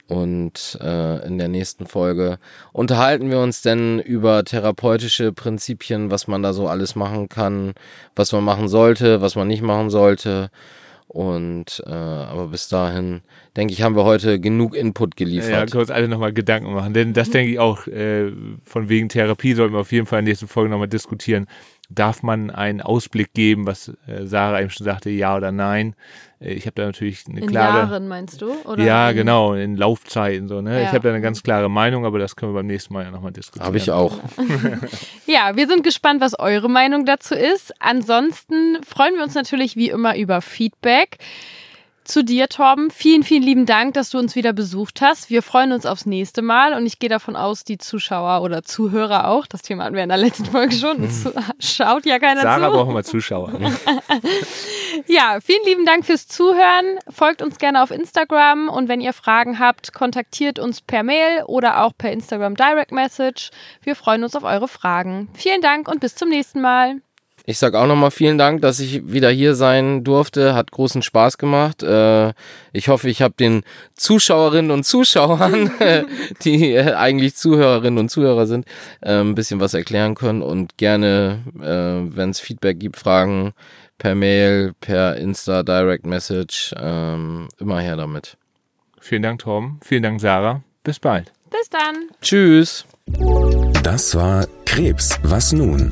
Und 0.08 0.78
äh, 0.82 1.26
in 1.26 1.38
der 1.38 1.48
nächsten 1.48 1.86
Folge 1.86 2.38
unterhalten 2.74 3.30
wir 3.30 3.40
uns 3.40 3.62
denn 3.62 4.00
über 4.00 4.44
therapeutische 4.44 5.32
Prinzipien, 5.32 6.12
was 6.12 6.28
man 6.28 6.44
da 6.44 6.52
so 6.52 6.68
alles 6.68 6.96
machen 6.96 7.30
kann, 7.30 7.74
was 8.14 8.34
man 8.34 8.44
machen 8.44 8.68
sollte, 8.68 9.22
was 9.22 9.38
man 9.38 9.48
nicht 9.48 9.62
machen 9.62 9.90
sollte. 9.90 10.50
Und 11.08 11.82
äh, 11.88 11.92
aber 11.92 12.48
bis 12.48 12.68
dahin, 12.68 13.22
denke 13.56 13.74
ich, 13.74 13.84
haben 13.84 13.96
wir 13.96 14.04
heute 14.04 14.38
genug 14.40 14.76
Input 14.76 15.16
geliefert. 15.16 15.50
Ja, 15.50 15.60
können 15.60 15.74
wir 15.74 15.80
uns 15.82 15.92
alle 15.92 16.10
nochmal 16.10 16.34
Gedanken 16.34 16.74
machen. 16.74 16.94
Denn 16.94 17.14
das 17.14 17.30
denke 17.30 17.52
ich 17.54 17.60
auch, 17.60 17.88
äh, 17.88 18.32
von 18.66 18.90
wegen 18.90 19.08
Therapie 19.08 19.54
sollten 19.54 19.74
wir 19.74 19.80
auf 19.80 19.94
jeden 19.94 20.08
Fall 20.08 20.20
in 20.20 20.26
der 20.26 20.32
nächsten 20.32 20.48
Folge 20.50 20.70
nochmal 20.70 20.90
diskutieren 20.90 21.48
darf 21.94 22.24
man 22.24 22.50
einen 22.50 22.82
Ausblick 22.82 23.34
geben, 23.34 23.66
was 23.68 23.90
äh, 24.08 24.26
Sarah 24.26 24.62
eben 24.62 24.70
schon 24.70 24.86
sagte, 24.86 25.10
ja 25.10 25.36
oder 25.38 25.52
nein. 25.52 25.96
Äh, 26.40 26.54
ich 26.54 26.66
habe 26.66 26.76
da 26.76 26.86
natürlich 26.86 27.24
eine 27.30 27.42
In 27.42 27.48
klare. 27.48 27.80
Jahren 27.80 28.08
meinst 28.08 28.42
du? 28.42 28.52
Oder 28.66 28.84
ja, 28.84 29.10
in- 29.10 29.16
genau, 29.18 29.54
in 29.54 29.76
Laufzeiten 29.76 30.48
so. 30.48 30.62
Ne? 30.62 30.80
Ja. 30.82 30.88
Ich 30.88 30.94
habe 30.94 31.02
da 31.02 31.10
eine 31.10 31.22
ganz 31.22 31.44
klare 31.44 31.70
Meinung, 31.70 32.06
aber 32.06 32.20
das 32.20 32.36
können 32.36 32.54
wir 32.54 32.60
beim 32.60 32.68
nächsten 32.68 32.94
Mal 32.94 33.04
ja 33.06 33.12
nochmal 33.12 33.32
diskutieren. 33.32 33.66
Habe 33.68 33.78
ich 33.78 33.92
auch. 33.92 34.18
Ja, 35.28 35.56
wir 35.56 35.68
sind 35.68 35.84
gespannt, 35.84 36.20
was 36.22 36.38
eure 36.40 36.70
Meinung 36.70 37.06
dazu 37.06 37.36
ist. 37.36 37.74
Ansonsten 37.80 38.78
freuen 38.84 39.16
wir 39.16 39.24
uns 39.24 39.34
natürlich 39.36 39.76
wie 39.78 39.90
immer 39.90 40.18
über 40.18 40.42
Feedback. 40.42 41.18
Zu 42.04 42.24
dir, 42.24 42.48
Torben, 42.48 42.90
vielen, 42.90 43.24
vielen 43.24 43.44
lieben 43.44 43.66
Dank, 43.66 43.94
dass 43.94 44.10
du 44.10 44.18
uns 44.18 44.36
wieder 44.36 44.54
besucht 44.54 45.02
hast. 45.02 45.30
Wir 45.30 45.44
freuen 45.44 45.72
uns 45.72 45.86
aufs 45.86 46.06
nächste 46.06 46.42
Mal 46.42 46.74
und 46.74 46.86
ich 46.86 46.98
gehe 46.98 47.10
davon 47.10 47.36
aus, 47.36 47.64
die 47.64 47.78
Zuschauer 47.78 48.42
oder 48.42 48.64
Zuhörer 48.64 49.28
auch. 49.28 49.46
Das 49.46 49.62
Thema 49.62 49.84
hatten 49.84 49.96
wir 49.96 50.04
in 50.04 50.10
der 50.10 50.18
letzten 50.18 50.46
Folge 50.46 50.76
schon. 50.76 51.04
Es 51.04 51.28
schaut 51.60 52.06
ja 52.06 52.18
keiner 52.18 52.42
Sarah 52.42 52.68
zu. 52.68 52.74
brauchen 52.74 52.96
wir 52.96 53.04
Zuschauer. 53.04 53.52
Ja, 55.08 55.40
vielen 55.42 55.64
lieben 55.66 55.86
Dank 55.86 56.06
fürs 56.06 56.28
Zuhören. 56.28 57.00
Folgt 57.10 57.42
uns 57.42 57.58
gerne 57.58 57.82
auf 57.82 57.92
Instagram 57.92 58.70
und 58.70 58.90
wenn 58.90 59.02
ihr 59.02 59.14
Fragen 59.14 59.58
habt, 59.58 59.94
kontaktiert 59.94 60.60
uns 60.60 60.82
per 60.82 61.04
Mail 61.04 61.44
oder 61.46 61.84
auch 61.84 61.94
per 61.98 62.12
Instagram 62.12 62.56
Direct 62.56 62.92
Message. 62.92 63.52
Wir 63.82 63.96
freuen 63.96 64.24
uns 64.24 64.36
auf 64.36 64.44
eure 64.44 64.68
Fragen. 64.68 65.30
Vielen 65.34 65.62
Dank 65.62 65.88
und 65.88 66.02
bis 66.02 66.16
zum 66.16 66.30
nächsten 66.30 66.62
Mal. 66.62 67.02
Ich 67.46 67.58
sag 67.58 67.74
auch 67.74 67.88
nochmal 67.88 68.12
vielen 68.12 68.38
Dank, 68.38 68.62
dass 68.62 68.80
ich 68.80 69.12
wieder 69.12 69.30
hier 69.30 69.56
sein 69.56 70.04
durfte. 70.04 70.54
Hat 70.54 70.72
großen 70.72 71.02
Spaß 71.02 71.38
gemacht. 71.38 71.82
Äh, 71.82 72.34
ich 72.72 72.88
hoffe, 72.88 73.10
ich 73.10 73.22
habe 73.22 73.34
den 73.38 73.64
Zuschauerinnen 73.96 74.72
und 74.72 74.84
Zuschauern, 74.86 75.72
die 76.44 76.74
äh, 76.74 76.94
eigentlich 76.94 77.36
Zuhörerinnen 77.36 77.98
und 77.98 78.10
Zuhörer 78.10 78.46
sind, 78.46 78.66
äh, 79.02 79.20
ein 79.20 79.36
bisschen 79.36 79.60
was 79.60 79.74
erklären 79.74 80.16
können 80.16 80.42
und 80.42 80.78
gerne, 80.78 81.40
äh, 81.60 82.16
wenn 82.16 82.30
es 82.30 82.40
Feedback 82.40 82.80
gibt, 82.80 82.98
Fragen 82.98 83.54
per 83.98 84.16
Mail, 84.16 84.74
per 84.80 85.16
Insta, 85.18 85.64
Direct 85.64 86.06
Message, 86.06 86.74
ähm, 86.78 87.48
immer 87.60 87.80
her 87.80 87.98
damit. 87.98 88.38
Vielen 89.00 89.24
Dank, 89.24 89.40
Torben. 89.40 89.80
Vielen 89.84 90.04
Dank, 90.04 90.22
Sarah. 90.22 90.64
Bis 90.84 91.00
bald. 91.00 91.32
Bis 91.50 91.70
dann. 91.70 92.10
Tschüss. 92.22 92.86
Das 93.84 94.16
war 94.16 94.48
Krebs, 94.66 95.20
was 95.24 95.52
nun? 95.52 95.92